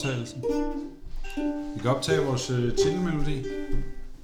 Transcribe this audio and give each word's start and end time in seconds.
optagelsen. 0.00 0.44
Vi 1.74 1.80
kan 1.80 1.90
optage 1.90 2.20
vores 2.20 2.50
øh, 2.50 2.76
titelmelodi. 2.76 3.44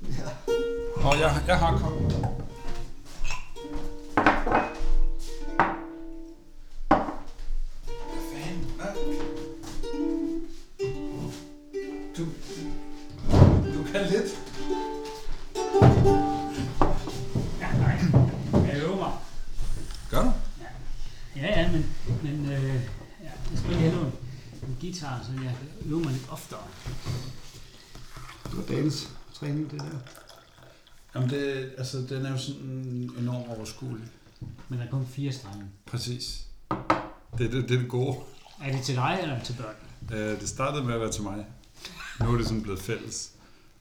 Ja. 0.02 0.52
Og 0.94 1.20
jeg, 1.20 1.34
jeg 1.46 1.58
har 1.58 1.78
kommet. 1.78 2.16
Guitar, 24.96 25.24
så 25.24 25.42
jeg 25.42 25.56
øver 25.86 26.00
mig 26.00 26.12
lidt 26.12 26.28
oftere. 26.30 26.60
Det 28.44 28.56
var 28.56 28.62
dagens 28.62 29.10
træning, 29.34 29.70
det 29.70 29.80
der. 29.80 29.98
Jamen, 31.14 31.30
det, 31.30 31.72
altså, 31.78 31.98
den 31.98 32.26
er 32.26 32.30
jo 32.30 32.38
sådan 32.38 33.10
enormt 33.18 33.48
overskuelig. 33.48 34.06
Men 34.68 34.78
der 34.78 34.84
er 34.84 34.90
kun 34.90 35.06
fire 35.06 35.32
strenge. 35.32 35.64
Præcis. 35.86 36.46
Det 37.38 37.46
er 37.46 37.50
det, 37.50 37.68
det, 37.68 37.76
er 37.76 37.80
det 37.80 37.88
gode. 37.88 38.16
Er 38.62 38.72
det 38.72 38.82
til 38.82 38.94
dig 38.94 39.18
eller 39.22 39.44
til 39.44 39.54
børn? 39.58 39.74
Øh, 40.18 40.40
det 40.40 40.48
startede 40.48 40.84
med 40.84 40.94
at 40.94 41.00
være 41.00 41.12
til 41.12 41.22
mig. 41.22 41.46
Nu 42.20 42.32
er 42.32 42.36
det 42.36 42.46
sådan 42.46 42.62
blevet 42.62 42.80
fælles. 42.80 43.32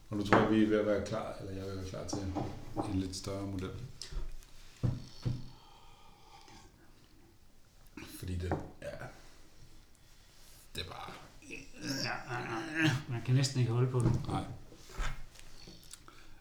Og 0.10 0.18
nu 0.18 0.24
tror 0.24 0.40
jeg, 0.40 0.52
vi 0.52 0.64
er 0.64 0.68
ved 0.68 0.80
at 0.80 0.86
være 0.86 1.06
klar, 1.06 1.34
eller 1.40 1.54
jeg 1.54 1.62
er 1.62 1.66
ved 1.66 1.72
at 1.72 1.78
være 1.78 1.90
klar 1.90 2.08
til 2.08 2.20
en 2.94 3.00
lidt 3.00 3.16
større 3.16 3.48
model. 3.48 3.70
Fordi 8.20 8.36
det, 8.36 8.52
ja, 8.82 8.88
det 10.76 10.82
er 10.82 10.90
bare. 10.90 11.05
Man 13.10 13.22
kan 13.26 13.36
næsten 13.36 13.60
ikke 13.60 13.72
holde 13.72 13.92
på 13.92 14.00
det. 14.00 14.28
nej. 14.28 14.44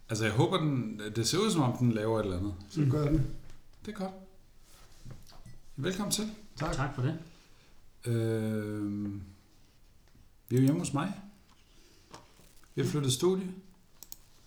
Altså 0.08 0.24
jeg 0.24 0.34
håber, 0.34 0.56
den, 0.58 1.00
det 1.16 1.28
ser 1.28 1.38
ud 1.38 1.50
som 1.52 1.62
om, 1.62 1.76
den 1.78 1.92
laver 1.92 2.20
et 2.20 2.24
eller 2.24 2.38
andet. 2.38 2.54
Så 2.70 2.86
gør 2.90 3.08
den. 3.08 3.26
Det 3.86 3.94
er 3.94 3.98
godt. 3.98 4.12
Velkommen 5.76 6.12
til. 6.12 6.30
Tak. 6.56 6.72
Tak 6.74 6.94
for 6.94 7.02
det. 7.02 7.18
Øh, 8.04 9.14
vi 10.48 10.56
er 10.56 10.60
jo 10.60 10.64
hjemme 10.64 10.78
hos 10.78 10.92
mig. 10.92 11.12
Vi 12.74 12.82
har 12.82 12.88
flyttet 12.88 13.12
studie. 13.12 13.46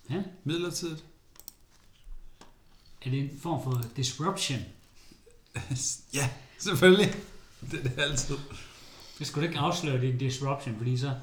Ja. 0.09 0.23
Midlertidigt. 0.44 1.05
Er 3.02 3.09
det 3.09 3.19
en 3.19 3.39
form 3.39 3.63
for 3.63 3.81
disruption? 3.95 4.59
ja, 6.13 6.29
selvfølgelig. 6.57 7.16
Det 7.72 7.79
er 7.79 7.83
det 7.83 7.94
altid. 7.97 8.35
Jeg 9.19 9.27
skulle 9.27 9.47
ikke 9.47 9.59
afsløre, 9.59 10.01
det 10.01 10.13
er 10.13 10.17
disruption, 10.17 10.77
fordi 10.77 10.97
så 10.97 11.13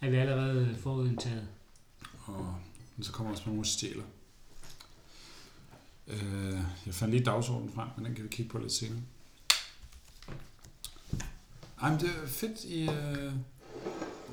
er 0.00 0.10
vi 0.10 0.16
allerede 0.16 0.76
forudindtaget. 0.82 1.48
Og 2.26 2.54
så 3.02 3.12
kommer 3.12 3.32
også 3.32 3.42
nogen 3.46 3.60
og 3.60 3.66
stjæler. 3.66 4.04
Øh, 6.06 6.58
jeg 6.86 6.94
fandt 6.94 7.14
lige 7.14 7.24
dagsordenen 7.24 7.74
frem, 7.74 7.88
men 7.96 8.04
den 8.04 8.14
kan 8.14 8.24
vi 8.24 8.28
kigge 8.28 8.52
på 8.52 8.58
lidt 8.58 8.72
senere. 8.72 9.00
Ej, 11.82 11.90
men 11.90 12.00
det 12.00 12.08
er 12.08 12.26
fedt 12.26 12.64
i 12.64 12.88
øh, 12.88 13.32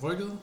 rykket. 0.04 0.38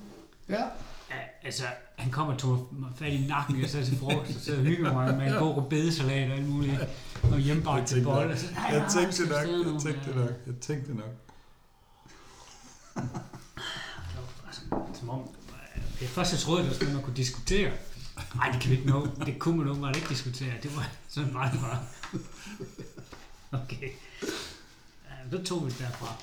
Ja. 0.48 0.62
Ja, 1.10 1.16
altså, 1.42 1.62
han 1.96 2.10
kommer 2.12 2.32
og 2.32 2.38
tog 2.38 2.68
mig 2.72 2.90
fat 2.96 3.12
i 3.12 3.26
nakken, 3.26 3.60
jeg 3.60 3.70
sad 3.70 3.84
til 3.84 3.96
frokost, 3.96 4.36
og 4.36 4.42
så 4.42 4.56
hygger 4.56 4.92
mig 4.92 5.16
med 5.16 5.26
en 5.26 5.38
god 5.38 5.56
rødbedesalat 5.56 6.30
og 6.30 6.36
alt 6.36 6.48
muligt, 6.48 6.80
og 7.22 7.38
hjemmebagt 7.38 7.88
til 7.88 8.06
og 8.06 8.38
så, 8.38 8.46
nej, 8.52 8.64
Jeg 8.64 8.86
tænkte 8.90 9.22
nok, 9.22 9.32
jeg 9.32 9.82
tænkte 9.82 10.18
nok, 10.18 10.30
jeg 10.46 10.54
tænkte 10.60 10.94
nok. 10.94 11.04
Det 11.06 11.27
som 14.94 15.10
om, 15.10 15.20
øh, 15.20 15.82
jeg 16.00 16.08
først 16.08 16.32
jeg 16.32 16.40
troede, 16.40 16.62
det 16.62 16.70
var 16.70 16.74
sådan, 16.74 16.94
man 16.94 17.02
kunne 17.02 17.16
diskutere. 17.16 17.72
Nej, 18.34 18.50
det 18.50 18.60
kan 18.60 18.70
vi 18.70 18.76
ikke 18.76 18.88
nå. 18.88 19.08
Det 19.26 19.38
kunne 19.38 19.58
man 19.58 19.68
åbenbart 19.68 19.96
ikke 19.96 20.08
diskutere. 20.08 20.52
Det 20.62 20.76
var 20.76 20.88
sådan 21.08 21.28
det 21.28 21.60
bare. 21.60 21.86
Okay. 23.52 23.90
Ja, 25.04 25.38
så 25.38 25.44
tog 25.44 25.64
vi 25.64 25.70
det 25.70 25.78
derfra. 25.78 26.14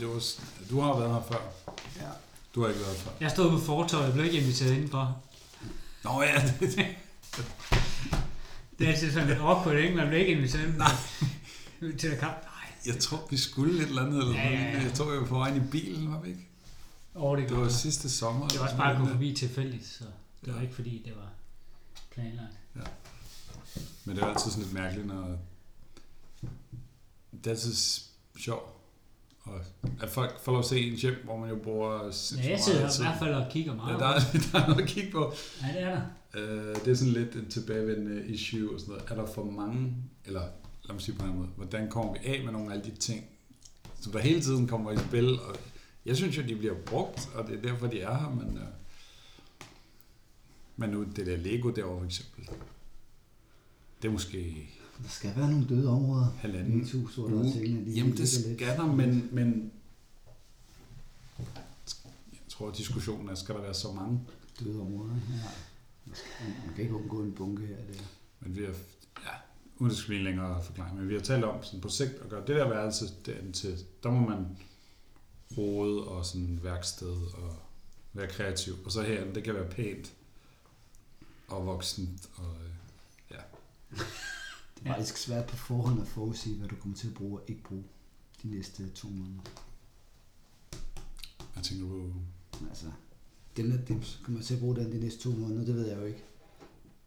Det 0.00 0.08
var, 0.08 0.22
du 0.70 0.80
har 0.80 0.98
været 0.98 1.14
her 1.14 1.22
før. 1.28 1.72
Ja. 1.96 2.10
Du 2.54 2.60
har 2.60 2.68
ikke 2.68 2.80
været 2.80 2.96
her 2.96 3.02
før. 3.04 3.10
Jeg 3.20 3.30
stod 3.30 3.50
på 3.50 3.58
fortorvet, 3.58 4.04
jeg 4.04 4.12
blev 4.12 4.24
ikke 4.24 4.38
inviteret 4.38 4.72
indenfor. 4.72 5.22
Nå 6.04 6.22
ja, 6.22 6.52
det, 6.60 6.76
Det 8.78 8.86
er 8.86 8.92
altid 8.92 9.12
sådan 9.12 9.28
lidt 9.28 9.38
awkward, 9.40 9.76
ikke? 9.76 9.96
Man 9.96 10.08
blev 10.08 10.20
ikke 10.20 10.32
inviteret 10.32 10.62
indenfor. 10.62 10.90
Til 11.98 12.10
der 12.10 12.16
kamp. 12.16 12.45
Jeg 12.86 12.98
tror, 12.98 13.26
vi 13.30 13.36
skulle 13.36 13.82
et 13.82 13.88
eller 13.88 14.02
andet. 14.06 14.18
Eller 14.18 14.34
Ja, 14.34 14.48
ja, 14.50 14.50
ja. 14.60 14.72
noget. 14.72 14.84
Jeg 14.84 14.92
tror, 14.94 15.10
vi 15.10 15.16
var 15.18 15.26
på 15.26 15.34
vejen 15.38 15.56
i 15.56 15.70
bilen, 15.70 16.12
var 16.12 16.20
vi 16.20 16.28
ikke? 16.28 16.48
Oh, 17.14 17.38
det, 17.40 17.48
Det 17.48 17.56
var 17.56 17.68
sidste 17.68 18.10
sommer. 18.10 18.48
det 18.48 18.58
var 18.58 18.64
også 18.64 18.76
bare 18.76 18.92
at 18.92 18.98
gå 18.98 19.06
forbi 19.06 19.32
tilfældigt, 19.34 19.86
så 19.86 20.04
det 20.44 20.52
var 20.52 20.56
Ja. 20.58 20.62
ikke 20.62 20.74
fordi, 20.74 21.02
det 21.04 21.12
var 21.16 21.28
planlagt. 22.10 22.52
Men 24.04 24.16
det 24.16 24.22
er 24.22 24.26
altid 24.26 24.50
sådan 24.50 24.62
lidt 24.64 24.74
mærkeligt, 24.74 25.06
når... 25.06 25.38
Det 27.32 27.46
er 27.46 27.50
altid 27.50 27.74
sjovt. 28.38 28.72
Og 29.42 29.60
at 30.00 30.10
folk 30.10 30.40
får 30.44 30.52
lov 30.52 30.58
at 30.58 30.66
se 30.66 30.80
ens 30.80 31.02
hjem, 31.02 31.14
hvor 31.24 31.36
man 31.38 31.48
jo 31.50 31.56
bruger 31.64 31.92
Ja, 31.92 32.50
jeg 32.50 32.60
sidder 32.60 33.00
i 33.00 33.02
hvert 33.02 33.18
fald 33.18 33.34
og 33.34 33.46
kigger 33.50 33.72
Ja, 33.72 33.76
meget. 33.76 34.00
der, 34.00 34.06
er, 34.06 34.20
der 34.52 34.60
er 34.60 34.66
noget 34.68 34.82
at 34.82 34.88
kigge 34.88 35.10
på. 35.12 35.32
Ja, 35.62 35.66
det 35.72 35.82
er 35.82 35.90
der. 35.94 36.00
Øh, 36.40 36.74
det 36.84 36.88
er 36.88 36.94
sådan 36.94 37.12
lidt 37.12 37.34
en 37.34 37.48
tilbagevendende 37.50 38.26
issue 38.26 38.74
og 38.74 38.80
sådan 38.80 38.94
noget. 38.94 39.10
Er 39.10 39.14
der 39.14 39.32
for 39.34 39.44
mange, 39.44 39.94
eller 40.24 40.42
lad 40.86 40.94
mig 40.94 41.02
sige 41.02 41.18
på 41.18 41.24
en 41.26 41.36
måde, 41.36 41.48
hvordan 41.56 41.90
kommer 41.90 42.12
vi 42.12 42.18
af 42.24 42.44
med 42.44 42.52
nogle 42.52 42.70
af 42.72 42.78
alle 42.78 42.90
de 42.90 42.96
ting, 42.96 43.24
som 44.00 44.12
der 44.12 44.18
hele 44.18 44.40
tiden 44.40 44.66
kommer 44.66 44.92
i 44.92 44.96
spil? 45.08 45.40
Og 45.40 45.56
jeg 46.06 46.16
synes 46.16 46.36
jo, 46.36 46.42
de 46.42 46.56
bliver 46.56 46.74
brugt, 46.86 47.28
og 47.34 47.46
det 47.46 47.58
er 47.58 47.62
derfor, 47.62 47.86
de 47.86 48.00
er 48.00 48.18
her, 48.18 48.30
men, 48.30 48.56
øh, 48.58 48.62
men 50.76 50.90
nu 50.90 51.04
det 51.16 51.26
der 51.26 51.36
Lego 51.36 51.70
derovre 51.70 51.98
for 51.98 52.06
eksempel, 52.06 52.48
det 54.02 54.08
er 54.08 54.12
måske 54.12 54.68
Der 55.02 55.08
skal 55.08 55.32
være 55.36 55.50
nogle 55.50 55.66
døde 55.68 55.88
områder. 55.88 56.26
I 56.26 56.38
halvanden 56.38 56.80
et 56.82 56.92
hus, 56.92 57.14
hvor 57.14 57.28
der 57.28 57.38
er 57.38 57.52
tingene, 57.52 57.86
de 57.86 57.90
Jamen, 57.90 58.12
det 58.16 58.18
ligger 58.18 58.48
lidt. 58.48 58.58
skal 58.58 58.66
der, 58.76 58.86
men, 58.86 59.28
men 59.32 59.72
jeg 62.32 62.40
tror, 62.48 62.70
at 62.70 62.76
diskussionen 62.76 63.28
er, 63.28 63.34
skal 63.34 63.54
der 63.54 63.60
være 63.60 63.74
så 63.74 63.92
mange? 63.92 64.20
Døde 64.60 64.80
områder, 64.80 65.14
ja. 65.14 65.20
Man 66.06 66.16
skal- 66.16 66.74
kan 66.74 66.82
ikke 66.84 66.94
undgå 66.96 67.22
en 67.22 67.32
bunke 67.32 67.66
her. 67.66 67.76
Det. 67.76 68.04
Men 68.40 68.56
vi 68.56 68.64
har, 68.64 68.74
uden 69.78 69.94
skal 69.94 70.08
blive 70.08 70.24
længere 70.24 70.62
forklaring, 70.62 70.96
men 70.96 71.08
vi 71.08 71.14
har 71.14 71.20
talt 71.20 71.44
om 71.44 71.62
sådan 71.62 71.80
på 71.80 71.88
sigt 71.88 72.12
at 72.12 72.28
gøre 72.28 72.40
det 72.46 72.56
der 72.56 72.68
værelse 72.68 73.04
derinde 73.26 73.52
til, 73.52 73.78
der 74.02 74.10
må 74.10 74.28
man 74.28 74.58
rode 75.56 76.04
og 76.08 76.26
sådan 76.26 76.60
værksted 76.62 77.16
og 77.34 77.56
være 78.12 78.28
kreativ. 78.28 78.74
Og 78.84 78.92
så 78.92 79.02
her, 79.02 79.32
det 79.32 79.44
kan 79.44 79.54
være 79.54 79.70
pænt 79.70 80.14
og 81.48 81.66
voksent 81.66 82.30
og 82.34 82.54
øh, 82.64 82.70
ja. 83.30 83.40
Det 84.78 84.86
er 84.86 84.94
faktisk 84.94 85.16
svært 85.16 85.46
på 85.46 85.56
forhånd 85.56 86.00
at 86.00 86.08
forudsige, 86.08 86.56
hvad 86.58 86.68
du 86.68 86.76
kommer 86.76 86.96
til 86.96 87.08
at 87.08 87.14
bruge 87.14 87.40
og 87.40 87.44
ikke 87.48 87.62
bruge 87.62 87.84
de 88.42 88.48
næste 88.48 88.90
to 88.90 89.08
måneder. 89.08 89.42
Jeg 91.56 91.64
tænker 91.64 91.86
på, 91.86 92.12
Altså, 92.68 92.86
den 93.56 93.72
er, 93.72 93.76
den 93.76 94.04
kommer 94.22 94.42
til 94.42 94.54
at 94.54 94.60
bruge 94.60 94.76
den 94.76 94.92
de 94.92 95.00
næste 95.00 95.20
to 95.20 95.30
måneder, 95.30 95.64
det 95.64 95.74
ved 95.74 95.86
jeg 95.88 95.98
jo 95.98 96.04
ikke. 96.04 96.24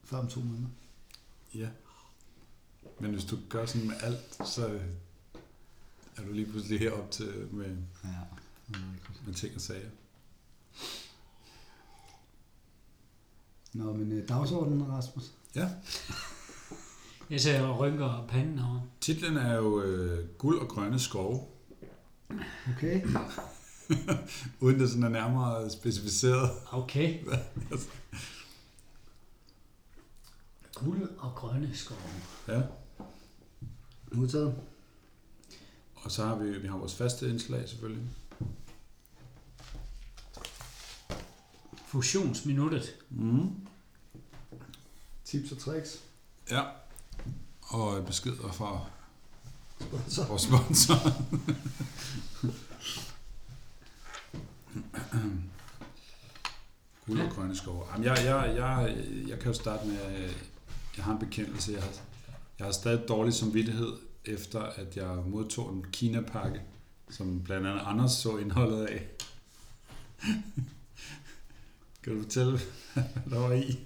Før 0.04 0.18
om 0.18 0.28
to 0.28 0.40
måneder. 0.40 0.70
ja. 1.56 1.70
Men 3.00 3.12
hvis 3.12 3.26
du 3.26 3.38
gør 3.50 3.66
sådan 3.66 3.88
med 3.88 3.96
alt, 4.02 4.48
så 4.48 4.80
er 6.18 6.22
du 6.28 6.32
lige 6.32 6.46
pludselig 6.46 6.80
herop 6.80 7.12
til 7.12 7.48
med, 7.52 7.78
Ja, 8.04 8.10
med 9.26 9.34
ting 9.34 9.56
og 9.56 9.62
sager. 9.62 9.90
Nå, 13.74 13.94
men 13.94 14.12
øh, 14.12 14.30
dagsordenen, 14.30 14.88
Rasmus. 14.88 15.24
Ja. 15.56 15.70
Jeg 17.30 17.42
ser 17.42 17.62
og 17.62 17.80
rynker 17.80 18.26
panden 18.30 18.60
over. 18.60 18.82
Titlen 19.02 19.38
er 19.38 19.56
jo 19.56 19.82
øh, 19.82 20.28
Guld 20.38 20.60
og 20.60 20.68
grønne 20.68 21.00
skove. 21.00 21.46
Okay. 22.76 23.02
Uden 24.60 24.80
det 24.80 24.90
sådan 24.90 25.04
er 25.04 25.10
nærmere 25.10 25.70
specificeret. 25.70 26.50
Okay. 26.72 27.20
Guld 30.80 31.10
og 31.18 31.36
grønne 31.36 31.76
skove. 31.76 32.00
Ja. 32.48 32.62
Modtaget. 34.12 34.56
Og 35.96 36.12
så 36.12 36.26
har 36.26 36.36
vi, 36.36 36.60
vi 36.60 36.68
har 36.68 36.78
vores 36.78 36.96
faste 36.96 37.30
indslag 37.30 37.70
selvfølgelig. 37.70 38.06
Fusionsminuttet. 41.86 42.96
Mm. 43.10 43.68
Tips 45.26 45.52
og 45.52 45.58
tricks. 45.58 46.04
Ja. 46.52 46.64
Og 47.62 48.06
beskeder 48.06 48.52
fra 48.52 48.86
Sponsor. 49.82 50.26
vores 50.26 50.42
sponsor. 50.42 50.96
Guld 57.08 57.22
og 57.22 57.32
grønne 57.32 57.56
skove. 57.56 57.84
Jamen, 57.92 58.06
jeg, 58.06 58.18
jeg, 58.26 58.54
jeg, 58.56 58.98
jeg 59.28 59.40
kan 59.40 59.48
jo 59.48 59.54
starte 59.54 59.88
med, 59.88 60.30
jeg 61.00 61.06
har 61.06 61.14
en 61.14 61.20
bekendelse. 61.20 61.72
Jeg 61.72 61.84
har, 61.84 61.92
jeg 62.60 62.68
har 62.68 62.72
stadig 62.72 63.08
dårlig 63.08 63.34
samvittighed, 63.34 63.98
efter 64.26 64.60
at 64.60 64.98
jeg 64.98 65.16
modtog 65.26 65.74
en 65.74 65.86
Kina-pakke, 65.92 66.62
som 67.10 67.44
blandt 67.44 67.68
andet 67.68 67.82
Anders 67.86 68.12
så 68.12 68.38
indholdet 68.38 68.86
af. 68.86 69.08
Kan 72.04 72.16
du 72.16 72.22
fortælle, 72.24 72.60
hvad 72.94 73.04
der 73.30 73.40
var 73.40 73.54
i? 73.54 73.80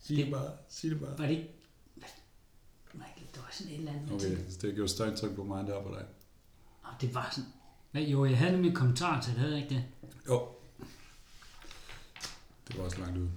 Sig 0.00 0.16
det 0.16 0.30
bare. 0.32 0.50
Sig 0.68 0.90
det 0.90 1.00
bare. 1.00 1.18
Var 1.18 1.26
det 1.26 1.30
ikke... 1.30 1.50
Nej, 2.94 3.08
det 3.34 3.42
var 3.42 3.48
sådan 3.52 3.72
et 3.72 3.78
eller 3.78 3.92
andet. 3.92 4.12
Okay, 4.12 4.36
så 4.50 4.58
det 4.62 4.74
gjorde 4.74 4.88
større 4.88 5.08
indtryk 5.08 5.34
på 5.34 5.44
mig, 5.44 5.60
end 5.60 5.66
det 5.68 5.76
var 5.76 5.82
på 5.82 5.94
dig. 5.94 6.04
Og 6.82 6.92
det 7.00 7.14
var 7.14 7.28
sådan... 7.32 7.50
Nej, 7.92 8.02
jo, 8.02 8.24
jeg 8.24 8.38
havde 8.38 8.52
nemlig 8.52 8.68
en 8.68 8.76
kommentar 8.76 9.20
til 9.20 9.32
det, 9.32 9.40
havde 9.40 9.54
jeg 9.54 9.62
ikke 9.62 9.74
det? 9.74 9.84
Jo. 10.28 10.55
Det 12.68 12.78
var 12.78 12.84
også 12.84 12.98
langt 12.98 13.18
ude. 13.18 13.30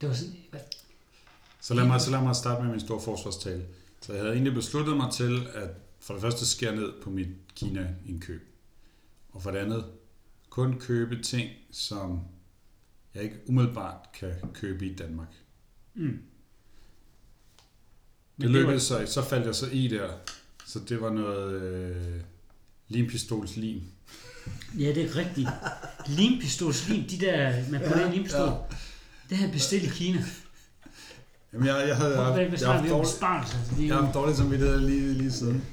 Det 0.00 0.08
var 0.08 0.14
sådan... 0.14 0.36
Hvad? 0.50 0.60
Så 1.60 1.74
lad 1.74 1.86
mig, 1.86 2.00
så 2.00 2.10
lad 2.10 2.22
mig 2.22 2.36
starte 2.36 2.62
med 2.62 2.70
min 2.70 2.80
store 2.80 3.00
forsvarstale. 3.00 3.66
Så 4.00 4.12
jeg 4.12 4.22
havde 4.22 4.32
egentlig 4.32 4.54
besluttet 4.54 4.96
mig 4.96 5.12
til, 5.12 5.46
at 5.54 5.70
for 6.00 6.14
det 6.14 6.22
første 6.22 6.46
skære 6.46 6.76
ned 6.76 6.92
på 7.02 7.10
mit 7.10 7.28
Kina-indkøb. 7.54 8.48
Og 9.32 9.42
for 9.42 9.50
det 9.50 9.58
andet, 9.58 9.84
kun 10.50 10.80
købe 10.80 11.22
ting, 11.22 11.50
som 11.70 12.20
jeg 13.14 13.22
ikke 13.22 13.36
umiddelbart 13.46 14.12
kan 14.12 14.34
købe 14.54 14.86
i 14.86 14.94
Danmark. 14.94 15.34
Mm. 15.94 16.02
Det 16.06 16.20
Men 18.36 18.48
lykkedes 18.48 18.82
så, 18.82 19.06
så 19.06 19.22
faldt 19.22 19.46
jeg 19.46 19.54
så 19.54 19.66
i 19.72 19.88
der. 19.88 20.12
Så 20.66 20.80
det 20.88 21.00
var 21.00 21.10
noget 21.10 21.62
øh, 21.62 22.20
limpistols 22.88 23.56
lim. 23.56 23.82
Ja, 24.78 24.88
det 24.94 25.04
er 25.04 25.16
rigtigt. 25.16 25.48
Limpistols 26.06 26.88
lim, 26.88 27.04
de 27.08 27.18
der, 27.20 27.70
man 27.70 27.80
putter 27.80 28.00
ja, 28.00 28.10
i 28.10 28.14
limpistol. 28.14 28.48
Ja. 28.48 28.54
Det 29.28 29.36
havde 29.36 29.48
jeg 29.48 29.52
bestilt 29.52 29.84
i 29.84 29.88
Kina. 29.88 30.24
Jamen, 31.52 31.66
jeg, 31.68 31.88
jeg 31.88 31.96
havde 31.96 32.20
jeg 32.20 32.32
hvad 32.32 32.50
har 32.50 32.56
snakker 32.56 32.72
haft 32.72 32.84
vi 32.84 32.90
om 32.90 32.96
dårlig, 32.96 33.10
besparelser? 33.10 33.58
Altså, 33.58 33.74
det, 33.76 33.86
jeg 33.88 33.96
har 33.96 34.34
samvittighed 34.34 34.80
lige, 34.80 35.14
lige 35.14 35.32
siden. 35.32 35.64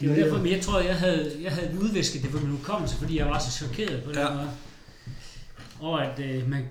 det 0.00 0.08
var 0.08 0.14
derfor, 0.14 0.38
men 0.38 0.52
jeg 0.52 0.60
tror, 0.62 0.80
jeg 0.80 0.96
havde, 0.98 1.36
jeg 1.42 1.52
havde 1.52 1.78
udvisket 1.80 2.22
det 2.22 2.30
på 2.30 2.38
min 2.38 2.50
hukommelse, 2.50 2.96
fordi 2.96 3.18
jeg 3.18 3.26
var 3.26 3.38
så 3.38 3.50
chokeret 3.50 4.04
på 4.04 4.10
den 4.10 4.18
Ja. 4.18 4.34
måde. 4.34 4.50
Og 5.80 6.04
at 6.06 6.18
øh, 6.20 6.48
man... 6.48 6.64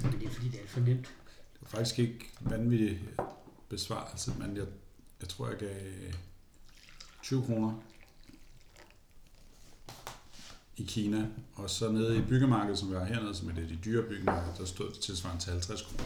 Men 0.00 0.12
det 0.20 0.26
er 0.28 0.30
fordi, 0.32 0.48
det 0.48 0.54
er 0.54 0.60
alt 0.60 0.70
for 0.70 0.80
nemt. 0.80 1.06
Det 1.06 1.60
var 1.62 1.68
faktisk 1.78 1.98
ikke 1.98 2.30
vanvittig 2.40 2.98
besvarelse, 3.68 4.32
men 4.38 4.56
jeg, 4.56 4.64
jeg 5.20 5.28
tror, 5.28 5.48
jeg 5.48 5.56
gav 5.58 5.68
20 7.22 7.42
kroner 7.42 7.72
i 10.76 10.82
Kina, 10.84 11.26
og 11.54 11.70
så 11.70 11.90
nede 11.92 12.16
i 12.18 12.20
byggemarkedet, 12.20 12.78
som 12.78 12.90
vi 12.90 12.94
har 12.96 13.04
hernede, 13.04 13.34
som 13.34 13.50
er 13.50 13.54
det 13.54 13.68
de 13.68 13.78
dyre 13.84 14.02
byggemarked, 14.02 14.52
der 14.58 14.64
stod 14.64 14.90
det 14.90 14.98
tilsvarende 15.00 15.42
til 15.42 15.52
50 15.52 15.82
kroner. 15.82 16.04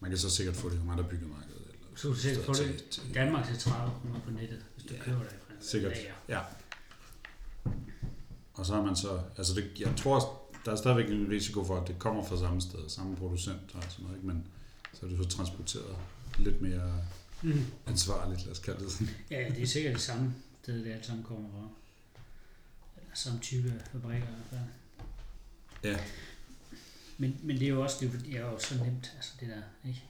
Man 0.00 0.10
kan 0.10 0.18
så 0.18 0.30
sikkert 0.30 0.56
få 0.56 0.68
det 0.68 0.74
i 0.76 0.88
andre 0.90 1.04
byggemarkeder. 1.04 1.54
Eller 1.68 1.96
Så 1.96 2.08
du 2.08 2.14
sikkert 2.14 2.44
få 2.44 2.52
det 2.52 2.84
til- 2.90 3.14
Danmark 3.14 3.46
til 3.46 3.58
30 3.58 3.92
kroner 4.02 4.20
på 4.20 4.30
nettet, 4.30 4.64
hvis 4.74 4.84
du 4.84 4.94
Ja, 4.94 5.02
køber 5.02 5.18
det 5.22 5.28
fra 5.46 5.54
Sikkert, 5.60 5.92
lager. 5.92 6.12
ja. 6.28 6.40
Og 8.54 8.66
så 8.66 8.74
har 8.74 8.82
man 8.82 8.96
så, 8.96 9.20
altså 9.36 9.54
det, 9.54 9.70
jeg 9.80 9.92
tror, 9.96 10.42
der 10.64 10.72
er 10.72 10.76
stadigvæk 10.76 11.10
en 11.10 11.28
risiko 11.30 11.64
for, 11.64 11.80
at 11.80 11.88
det 11.88 11.98
kommer 11.98 12.24
fra 12.24 12.38
samme 12.38 12.60
sted, 12.60 12.88
samme 12.88 13.16
producent 13.16 13.60
og 13.74 13.82
sådan 13.88 14.02
noget, 14.04 14.16
ikke? 14.16 14.26
men 14.26 14.44
så 14.94 15.06
er 15.06 15.10
det 15.10 15.18
så 15.18 15.36
transporteret 15.36 15.96
lidt 16.38 16.62
mere 16.62 16.92
Mm. 17.42 17.64
ansvarligt, 17.86 18.44
lad 18.44 18.52
os 18.52 18.58
kalde 18.58 18.84
det 18.84 18.92
sådan. 18.92 19.08
Ja, 19.30 19.48
det 19.54 19.62
er 19.62 19.66
sikkert 19.66 19.94
det 19.94 20.02
samme 20.02 20.34
sted, 20.62 20.84
det 20.84 20.92
alt 20.92 21.06
sammen 21.06 21.24
kommer 21.24 21.48
fra. 21.50 21.68
Samme 23.18 23.40
type 23.40 23.82
fabrikker 23.92 24.28
i 24.28 24.30
hvert 24.30 24.46
fald. 24.50 24.60
Ja. 25.92 25.98
Men, 27.18 27.36
men 27.42 27.56
det 27.56 27.64
er 27.64 27.68
jo 27.68 27.82
også, 27.82 27.96
det 28.24 28.34
er, 28.36 28.40
jo- 28.40 28.58
så 28.58 28.84
nemt, 28.84 29.12
altså 29.16 29.32
det 29.40 29.48
der, 29.48 29.88
ikke? 29.88 30.02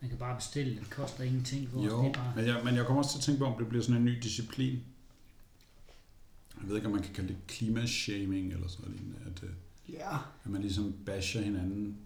Man 0.00 0.10
kan 0.10 0.18
bare 0.18 0.36
bestille, 0.36 0.80
det 0.80 0.90
koster 0.90 1.24
ingenting. 1.24 1.66
Hvor 1.68 1.84
Jo, 1.84 2.02
det 2.02 2.08
er 2.08 2.12
bare, 2.12 2.32
men 2.36 2.46
jeg, 2.46 2.60
men 2.64 2.74
jeg 2.74 2.86
kommer 2.86 3.02
også 3.02 3.10
til 3.12 3.18
at 3.18 3.24
tænke 3.24 3.38
på, 3.38 3.44
om 3.44 3.58
det 3.58 3.68
bliver 3.68 3.82
sådan 3.84 3.96
en 3.96 4.04
ny 4.04 4.18
disciplin. 4.22 4.82
Jeg 6.60 6.68
ved 6.68 6.76
ikke, 6.76 6.86
om 6.86 6.92
man 6.92 7.02
kan 7.02 7.14
kalde 7.14 7.28
det 7.28 7.36
klimashaming 7.48 8.52
eller 8.52 8.68
sådan 8.68 8.84
noget 8.84 9.00
lignende, 9.00 9.20
at, 9.36 9.42
øh, 9.42 9.50
Ja, 9.88 10.16
at 10.44 10.50
man 10.50 10.60
ligesom 10.60 10.94
basher 11.06 11.42
hinanden 11.42 11.96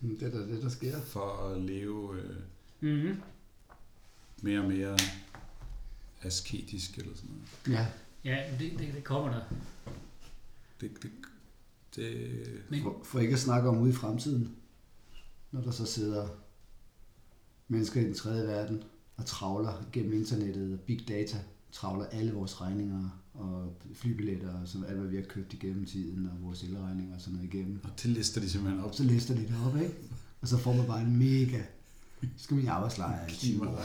det 0.00 0.22
er 0.22 0.30
da 0.30 0.38
det, 0.38 0.62
der 0.62 0.68
sker. 0.68 1.00
for 1.02 1.48
at 1.48 1.60
leve 1.62 2.20
øh, 2.20 2.36
mm-hmm. 2.80 3.22
mere 4.42 4.60
og 4.60 4.68
mere 4.68 4.98
asketisk 6.22 6.98
eller 6.98 7.14
sådan 7.16 7.30
noget. 7.30 7.78
Ja, 7.80 7.86
Ja, 8.24 8.38
det, 8.58 8.72
det, 8.78 8.94
det 8.94 9.04
kommer 9.04 9.30
der. 9.30 9.40
Det, 10.80 10.90
det, 11.02 11.10
det, 11.96 12.62
Men, 12.70 12.82
for, 12.82 13.00
for 13.04 13.18
ikke 13.18 13.32
at 13.32 13.38
snakke 13.38 13.68
om 13.68 13.78
ude 13.78 13.90
i 13.90 13.94
fremtiden, 13.94 14.56
når 15.50 15.60
der 15.60 15.70
så 15.70 15.86
sidder 15.86 16.28
mennesker 17.68 18.00
i 18.00 18.04
den 18.04 18.14
tredje 18.14 18.46
verden 18.46 18.82
og 19.16 19.26
travler 19.26 19.86
gennem 19.92 20.12
internettet, 20.12 20.80
big 20.80 21.08
data, 21.08 21.38
travler 21.72 22.06
alle 22.06 22.32
vores 22.32 22.60
regninger 22.60 23.22
og 23.34 23.76
flybilletter 23.94 24.60
og 24.60 24.68
sådan 24.68 24.86
alt, 24.86 24.98
hvad 24.98 25.08
vi 25.08 25.16
har 25.16 25.22
købt 25.22 25.52
igennem 25.52 25.86
tiden, 25.86 26.26
og 26.26 26.42
vores 26.42 26.62
elregninger 26.62 27.14
og 27.14 27.20
sådan 27.20 27.34
noget 27.34 27.54
igennem. 27.54 27.80
og 27.84 27.90
det 28.02 28.10
lister 28.10 28.40
de 28.40 28.50
simpelthen 28.50 28.84
op. 28.84 28.94
Så 28.94 29.04
lister 29.04 29.34
de 29.34 29.40
det 29.40 29.56
op, 29.66 29.76
ikke? 29.76 29.94
Og 30.40 30.48
så 30.48 30.58
får 30.58 30.72
man 30.72 30.86
bare 30.86 31.02
en 31.02 31.16
mega... 31.16 31.62
Skal 32.36 32.56
min 32.56 32.68
arbejdslejr 32.68 33.28
i 33.28 33.32
20 33.32 33.68
år, 33.68 33.76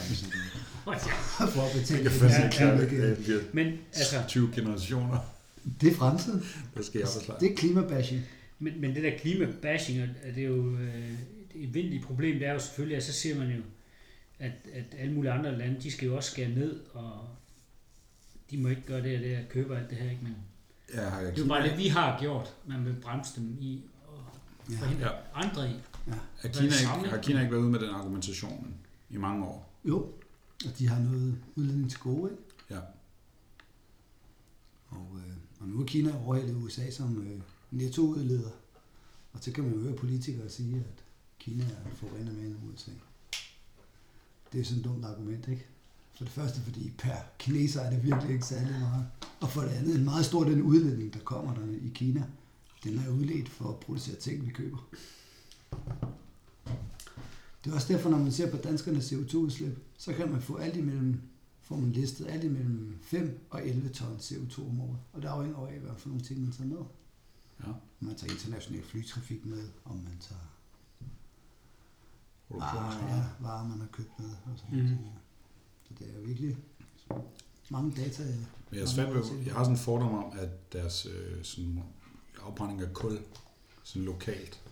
for 0.86 1.62
at 1.62 1.76
Jeg 1.76 1.82
betale 1.82 2.04
det. 2.10 2.22
Ja, 2.22 2.50
klare 2.52 2.82
det- 2.82 3.18
bliver 3.18 3.42
Men 3.54 3.68
altså, 3.94 4.16
20 4.28 4.50
generationer, 4.56 5.20
Det 5.82 5.92
er 5.92 5.96
fremtiden. 5.96 6.46
der 6.76 6.84
skal 6.84 7.00
jeg 7.00 7.08
også 7.08 7.34
Det 7.40 7.52
er 7.52 7.56
klimabashing. 7.56 8.22
Men, 8.60 8.82
men 8.82 8.96
det 8.96 9.04
der 9.04 9.18
klimabashing, 9.18 10.00
er- 10.00 10.08
er 10.24 10.32
det 10.34 10.44
er 10.44 10.48
jo 10.48 10.78
øh, 10.78 11.10
det 11.54 11.64
evindelige 11.70 12.02
problem, 12.04 12.40
det 12.40 12.48
er 12.48 12.54
jo 12.54 12.60
selvfølgelig, 12.60 12.98
at 12.98 13.04
så 13.04 13.14
siger 13.14 13.36
man 13.40 13.48
jo, 13.52 13.62
at, 14.40 14.52
at 14.74 14.84
alle 15.00 15.14
mulige 15.14 15.32
andre 15.32 15.58
lande, 15.58 15.82
de 15.82 15.92
skal 15.92 16.06
jo 16.08 16.16
også 16.16 16.32
skære 16.32 16.50
ned, 16.50 16.80
og 16.94 17.20
de 18.52 18.58
må 18.58 18.68
ikke 18.68 18.82
gøre 18.88 19.04
det 19.04 19.18
og 19.18 19.24
det, 19.24 19.38
og 19.38 19.44
køber 19.50 19.78
alt 19.78 19.90
det 19.90 19.98
her, 19.98 20.10
ikke? 20.10 20.24
Men 20.24 20.36
Ja, 20.94 21.02
har 21.10 21.20
jeg 21.20 21.32
det 21.32 21.38
er 21.40 21.44
jo 21.44 21.48
bare 21.50 21.70
det, 21.70 21.78
vi 21.78 21.88
har 21.88 22.18
gjort, 22.22 22.54
man 22.68 22.86
vil 22.86 22.94
bremse 23.02 23.32
dem 23.36 23.58
i, 23.62 23.84
og 24.08 24.24
Ja. 24.72 24.78
forhindre 24.80 25.06
Ja. 25.06 25.12
andre 25.34 25.70
i. 25.70 25.74
Har 26.08 26.50
Kina, 26.50 26.66
ikke, 26.66 27.10
har 27.10 27.22
Kina 27.22 27.40
ikke 27.42 27.52
været 27.52 27.62
ude 27.62 27.72
med 27.72 27.80
den 27.80 27.90
argumentation 27.90 28.76
i 29.10 29.18
mange 29.18 29.46
år? 29.46 29.80
Jo, 29.86 29.98
og 30.66 30.80
de 30.80 30.88
har 30.88 31.00
noget 31.00 31.38
udledning 31.56 31.90
til 31.90 32.00
gode, 32.00 32.32
ikke? 32.32 32.44
Ja. 32.70 32.80
Og, 34.88 35.08
øh, 35.16 35.36
og 35.60 35.68
nu 35.68 35.82
er 35.82 35.86
Kina 35.86 36.18
overhældet 36.26 36.56
USA 36.56 36.92
som 36.92 37.22
øh, 37.22 37.42
nettoudleder. 37.72 38.50
Og 39.34 39.40
så 39.42 39.52
kan 39.52 39.64
man 39.64 39.74
jo 39.74 39.80
høre 39.80 39.96
politikere 39.96 40.50
sige, 40.50 40.76
at 40.76 41.04
Kina 41.40 41.64
er 41.64 41.96
forurener 41.96 42.34
mere 42.34 42.46
end 42.46 42.56
USA. 42.74 42.92
Det 44.54 44.60
er 44.62 44.66
sådan 44.66 44.80
et 44.80 44.86
dumt 44.86 45.06
argument, 45.06 45.48
ikke? 45.48 45.66
For 46.18 46.24
det 46.24 46.34
første, 46.34 46.62
fordi 46.62 46.94
per 46.98 47.16
kineser 47.40 47.82
er 47.82 47.90
det 47.90 48.04
virkelig 48.04 48.34
ikke 48.34 48.46
særlig 48.46 48.80
meget. 48.80 49.08
Og 49.40 49.50
for 49.50 49.62
det 49.62 49.70
andet, 49.70 49.96
en 49.96 50.06
meget 50.06 50.26
stor 50.26 50.44
den 50.44 50.62
udledning, 50.62 51.14
der 51.14 51.20
kommer 51.20 51.54
der 51.54 51.62
i 51.82 51.92
Kina, 51.94 52.24
den 52.84 53.00
er 53.00 53.10
udledt 53.10 53.50
for 53.50 53.70
at 53.70 53.80
producere 53.80 54.16
ting, 54.16 54.46
vi 54.46 54.52
køber. 54.52 54.78
Det 57.64 57.72
er 57.72 57.76
også 57.76 57.94
derfor, 57.94 58.10
når 58.10 58.18
man 58.18 58.32
ser 58.32 58.52
på 58.52 58.58
danskernes 58.58 59.14
CO2-udslip, 59.14 59.78
så 59.98 60.14
kan 60.14 60.32
man 60.32 60.42
få 60.42 60.56
alt 60.56 60.76
imellem, 60.76 61.22
får 61.62 61.76
man 61.76 61.92
listet 61.92 62.28
alt 62.28 62.44
imellem 62.44 63.00
5 63.02 63.48
og 63.50 63.68
11 63.68 63.90
ton 63.90 64.16
CO2 64.16 64.62
om 64.70 64.82
året. 64.82 64.98
Og 65.14 65.22
det 65.22 65.28
afhænger 65.28 65.68
af, 65.68 65.80
hvad 65.80 65.92
for 65.98 66.10
nogle 66.10 66.24
ting 66.24 66.42
man 66.42 66.52
tager 66.52 66.68
med. 66.68 66.78
Ja. 67.64 67.70
Om 67.70 67.76
man 68.00 68.16
tager 68.16 68.34
international 68.34 68.84
flytrafik 68.84 69.46
med, 69.46 69.64
om 69.86 69.96
man 69.96 70.18
tager 70.20 70.42
varer, 72.50 73.16
ja, 73.16 73.24
varer 73.40 73.68
man 73.68 73.80
har 73.80 73.88
købt 73.88 74.20
med. 74.20 74.30
Og 74.30 74.60
sådan 74.60 74.80
mm. 74.80 74.88
ting. 74.88 75.00
Så 75.84 75.94
det 76.00 76.10
er 76.10 76.20
jo 76.20 76.22
virkelig 76.26 76.58
mange 77.70 77.92
data. 77.96 78.24
Men 78.24 78.36
jeg, 78.72 78.82
er 78.82 78.86
svært 78.86 79.14
ved, 79.14 79.24
jeg 79.46 79.54
har 79.54 79.64
sådan 79.64 79.76
en 79.76 79.80
fordom 79.80 80.14
om, 80.14 80.32
at 80.40 80.74
deres 80.74 81.06
øh, 81.06 81.44
sådan, 81.44 81.84
afbrænding 82.42 82.82
af 82.82 82.94
kul 82.94 83.20
sådan 83.84 84.06
lokalt 84.06 84.65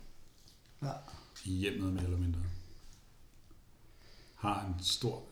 Ja. 0.83 0.91
i 1.45 1.51
hjemmet 1.53 1.93
mere 1.93 2.03
eller 2.03 2.17
mindre 2.17 2.41
har 4.35 4.65
en 4.67 4.83
stor 4.83 5.23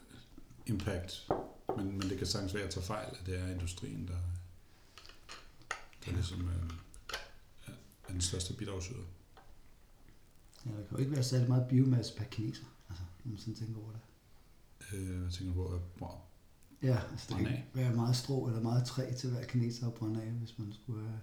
impact. 0.66 1.28
Men, 1.78 1.86
men 1.98 2.02
det 2.02 2.18
kan 2.18 2.28
sagtens 2.28 2.54
være, 2.54 2.64
at 2.64 2.68
jeg 2.68 2.74
tager 2.74 2.86
fejl, 2.86 3.18
at 3.20 3.26
det 3.26 3.40
er 3.40 3.48
industrien, 3.48 4.08
der, 4.08 4.18
der 6.06 6.12
ligesom 6.12 6.50
øh, 6.50 6.70
er- 7.68 7.72
er 8.08 8.12
den 8.12 8.22
største 8.22 8.54
bidragsyder. 8.54 9.04
Ja, 10.66 10.72
der 10.72 10.78
kan 10.78 10.92
jo 10.92 10.98
ikke 10.98 11.12
være 11.12 11.24
særlig 11.24 11.50
meget 11.50 11.68
biomasse 11.70 12.16
per 12.18 12.24
kineser, 12.26 12.64
altså, 12.90 13.04
når 13.24 13.30
man 13.30 13.40
sådan 13.40 13.56
tænker 13.56 13.82
over 13.82 13.92
det. 13.92 14.00
Øh, 14.98 15.24
jeg 15.24 15.32
tænker 15.34 15.54
på, 15.54 15.68
at 15.68 15.82
wow, 16.02 16.12
Ja, 16.84 17.02
altså 17.12 17.26
det 17.30 17.38
kan 17.38 17.48
af. 17.48 17.66
være 17.74 17.96
meget 17.96 18.16
strå 18.16 18.48
eller 18.48 18.62
meget 18.62 18.86
træ 18.86 19.14
til 19.14 19.30
hver 19.30 19.46
kineser 19.46 19.88
at 19.88 19.94
brænde 19.94 20.22
af, 20.24 20.32
hvis 20.32 20.60
man 20.60 20.74
skulle 20.74 21.02
have, 21.08 21.20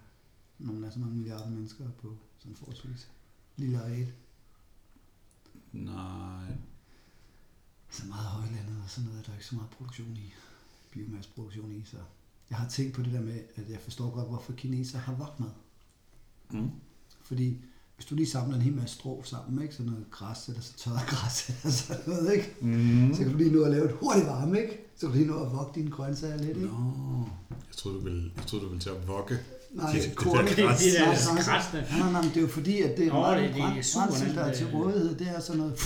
når 0.58 0.72
man 0.72 0.84
er 0.84 0.90
så 0.90 0.98
mange 0.98 1.14
milliarder 1.14 1.50
mennesker 1.50 1.90
på 2.02 2.16
sådan 2.38 2.56
forholdsvis 2.56 3.08
lille 3.58 3.78
areal. 3.78 4.12
nej, 5.72 6.46
Så 7.90 8.06
meget 8.06 8.26
højlandet 8.26 8.76
og 8.84 8.90
sådan 8.90 9.08
noget, 9.10 9.26
der 9.26 9.32
er 9.32 9.36
ikke 9.36 9.46
så 9.46 9.54
meget 9.54 9.70
produktion 9.70 10.16
i, 10.16 10.32
biomasseproduktion 10.90 11.72
i, 11.72 11.82
så 11.84 11.96
jeg 12.50 12.58
har 12.58 12.68
tænkt 12.68 12.94
på 12.94 13.02
det 13.02 13.12
der 13.12 13.20
med, 13.20 13.40
at 13.56 13.70
jeg 13.70 13.78
forstår 13.80 14.10
godt, 14.10 14.28
hvorfor 14.28 14.52
kineser 14.52 14.98
har 14.98 15.14
vokmad. 15.14 15.50
mm. 16.50 16.70
Fordi 17.22 17.56
hvis 17.96 18.06
du 18.06 18.14
lige 18.14 18.26
samler 18.26 18.56
en 18.56 18.62
hel 18.62 18.72
masse 18.74 18.94
strå 18.96 19.22
sammen, 19.22 19.62
ikke? 19.62 19.74
sådan 19.74 19.92
noget 19.92 20.06
græs, 20.10 20.48
eller 20.48 20.60
så 20.60 20.76
tørret 20.76 21.06
græs, 21.06 21.48
eller 21.48 21.70
sådan 21.70 22.02
noget, 22.06 22.32
ikke? 22.34 22.56
Mm. 22.60 23.14
så 23.14 23.22
kan 23.22 23.32
du 23.32 23.38
lige 23.38 23.50
nå 23.52 23.62
at 23.64 23.70
lave 23.70 23.84
et 23.90 23.96
hurtigt 23.96 24.26
varme, 24.26 24.60
ikke? 24.60 24.78
så 24.96 25.00
kan 25.00 25.08
du 25.10 25.16
lige 25.16 25.26
nå 25.26 25.44
at 25.44 25.52
vogte 25.52 25.80
dine 25.80 25.90
grøntsager 25.90 26.36
lidt. 26.36 26.56
Ikke? 26.56 26.60
Nå, 26.68 27.28
jeg 27.50 27.76
troede, 27.76 27.98
du 27.98 28.04
ville, 28.04 28.32
jeg 28.36 28.46
troede, 28.46 28.64
du 28.64 28.68
ville 28.68 28.82
til 28.82 28.90
at 28.90 29.08
vogge. 29.08 29.38
Nej, 29.70 29.92
Det- 29.92 30.02
det 30.02 30.16
korn- 30.16 30.36
der 30.36 30.42
Det 30.44 30.58
er 30.58 30.66
græs. 30.66 30.78
det 30.82 30.92
der 30.94 31.96
nej, 31.98 31.98
Nej, 31.98 32.12
nej, 32.12 32.22
det 32.22 32.36
er 32.36 32.40
jo 32.40 32.48
fordi, 32.48 32.80
at 32.82 32.96
det 32.96 33.06
er 33.06 33.12
Nå, 33.12 33.20
meget 33.20 33.42
det- 33.42 33.54
det 33.54 33.60
er 33.62 33.66
brændsel, 33.94 34.34
der 34.34 34.42
er 34.44 34.54
til 34.54 34.66
øh. 34.66 34.74
rådighed. 34.74 35.18
Det 35.18 35.28
er 35.28 35.40
sådan 35.40 35.58
noget, 35.60 35.80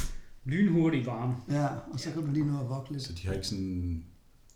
lynhurtig 0.45 1.07
varme. 1.07 1.37
ja, 1.51 1.67
og 1.93 2.01
så 2.01 2.11
kan 2.13 2.27
du 2.27 2.33
lige 2.33 2.47
nå 2.47 2.61
at 2.61 2.69
vogte 2.69 2.93
lidt. 2.93 3.03
Så 3.05 3.13
de 3.13 3.27
har 3.27 3.35
ikke 3.35 3.47
sådan 3.47 3.65
en 3.65 4.07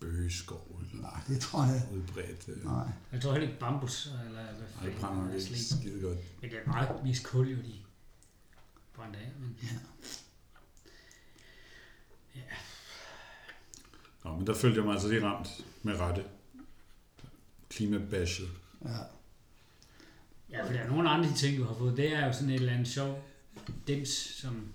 bøgeskov 0.01 0.79
eller 0.91 1.01
Nej, 1.01 1.19
det 1.27 1.39
tror 1.39 1.63
jeg. 1.63 1.81
udbredt. 1.93 2.45
Øh, 2.47 2.65
Nej. 2.65 2.87
Jeg 3.11 3.21
tror 3.21 3.31
heller 3.31 3.47
ikke 3.47 3.59
bambus, 3.59 4.05
eller 4.05 4.31
hvad 4.31 4.43
Nej, 4.81 4.89
det 4.89 4.99
brænder 5.01 5.21
nok 5.23 5.29
er 5.29 5.33
ikke 5.35 5.45
slet. 5.45 5.79
skide 5.79 6.01
godt. 6.01 6.17
Men 6.41 6.49
det 6.49 6.57
er 6.65 6.71
meget 6.71 6.89
mest 7.03 7.23
kul, 7.23 7.47
jo, 7.49 7.57
de 7.57 7.73
brændte 8.95 9.19
af. 9.19 9.31
Men 9.39 9.57
Ja. 12.35 12.41
Nå, 14.23 14.35
men 14.37 14.47
der 14.47 14.53
følte 14.53 14.77
jeg 14.77 14.85
mig 14.85 14.93
altså 14.93 15.07
lige 15.07 15.23
ramt 15.25 15.65
med 15.83 15.99
rette. 15.99 16.23
Klimabashet. 17.69 18.47
Ja. 18.85 18.89
Ja, 20.51 20.65
for 20.65 20.73
der 20.73 20.79
er 20.79 20.87
nogle 20.87 21.09
andre 21.09 21.33
ting, 21.35 21.57
du 21.57 21.63
har 21.63 21.75
fået. 21.75 21.97
Det 21.97 22.13
er 22.13 22.25
jo 22.25 22.33
sådan 22.33 22.49
et 22.49 22.55
eller 22.55 22.73
andet 22.73 22.87
sjov 22.87 23.23
dims, 23.87 24.09
som... 24.09 24.67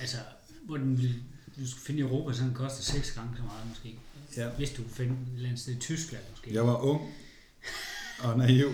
Altså, 0.00 0.16
hvor 0.62 0.76
den 0.76 0.98
vil, 0.98 1.22
du 1.56 1.70
skal 1.70 1.82
finde 1.82 2.00
i 2.00 2.02
Europa, 2.02 2.32
så 2.32 2.42
den 2.42 2.54
koster 2.54 2.82
seks 2.82 3.12
gange 3.12 3.30
så 3.36 3.42
meget 3.42 3.68
måske. 3.68 3.98
Ja. 4.36 4.48
Hvis 4.48 4.70
du 4.70 4.82
kan 4.82 4.90
finde 4.90 5.12
et 5.12 5.34
eller 5.34 5.48
andet 5.48 5.60
sted 5.60 5.74
i 5.74 5.78
Tyskland 5.78 6.22
måske. 6.30 6.54
Jeg 6.54 6.66
var 6.66 6.76
ung 6.76 7.14
og 8.18 8.38
naiv. 8.38 8.72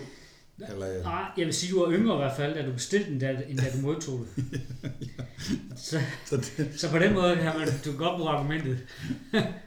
Eller, 0.68 0.86
ja. 0.86 1.02
Nej, 1.02 1.24
jeg 1.36 1.46
vil 1.46 1.54
sige, 1.54 1.72
du 1.72 1.84
var 1.84 1.92
yngre 1.92 2.14
i 2.14 2.18
hvert 2.18 2.36
fald, 2.36 2.54
da 2.54 2.66
du 2.66 2.72
bestilte 2.72 3.10
den, 3.10 3.18
da, 3.18 3.42
end 3.48 3.58
da 3.58 3.70
du 3.76 3.78
modtog 3.78 4.26
det. 4.36 4.60
så, 5.76 6.00
Så 6.24 6.36
det, 6.36 6.80
så 6.80 6.90
på 6.90 6.98
den 6.98 7.14
måde 7.14 7.36
kan 7.36 7.58
man, 7.58 7.68
du 7.84 7.96
godt 7.96 8.16
bruge 8.16 8.30
argumentet. 8.30 8.78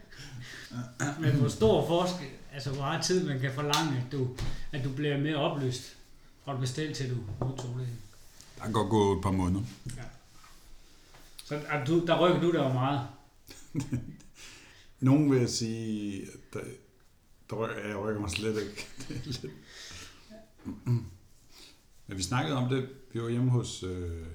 Men 1.20 1.30
hvor 1.30 1.48
stor 1.48 1.86
forskel, 1.86 2.26
altså 2.56 2.70
hvor 2.70 2.82
meget 2.82 3.04
tid 3.04 3.26
man 3.26 3.40
kan 3.40 3.54
forlange, 3.54 3.96
at 4.06 4.12
du, 4.12 4.36
at 4.72 4.84
du 4.84 4.92
bliver 4.92 5.18
mere 5.18 5.36
oplyst, 5.36 5.96
fra 6.44 6.54
du 6.54 6.60
bestilte 6.60 6.94
til 6.94 7.10
du 7.10 7.16
modtog 7.40 7.78
det. 7.78 7.88
der 8.56 8.62
kan 8.64 8.72
godt 8.72 8.90
gå 8.90 9.16
et 9.16 9.22
par 9.22 9.30
måneder. 9.30 9.64
Så 11.44 11.54
altså, 11.54 11.92
du, 11.92 12.06
der 12.06 12.20
rykker 12.20 12.40
du 12.40 12.52
der 12.52 12.66
jo 12.66 12.72
meget. 12.72 13.08
Nogen 15.00 15.30
vil 15.30 15.48
sige, 15.48 16.22
at 16.22 16.28
der, 16.52 16.60
der 17.50 17.56
rykker, 17.56 17.88
jeg 17.88 17.96
rykker 17.96 18.20
mig 18.20 18.30
slet 18.30 18.62
ikke. 18.62 18.86
Det 19.08 19.16
er 19.16 19.24
lidt... 19.24 19.52
Men 22.06 22.18
vi 22.18 22.22
snakkede 22.22 22.56
om 22.56 22.68
det. 22.68 22.88
Vi 23.12 23.22
var 23.22 23.28
hjemme 23.28 23.50
hos... 23.50 23.82
Øh, 23.82 24.26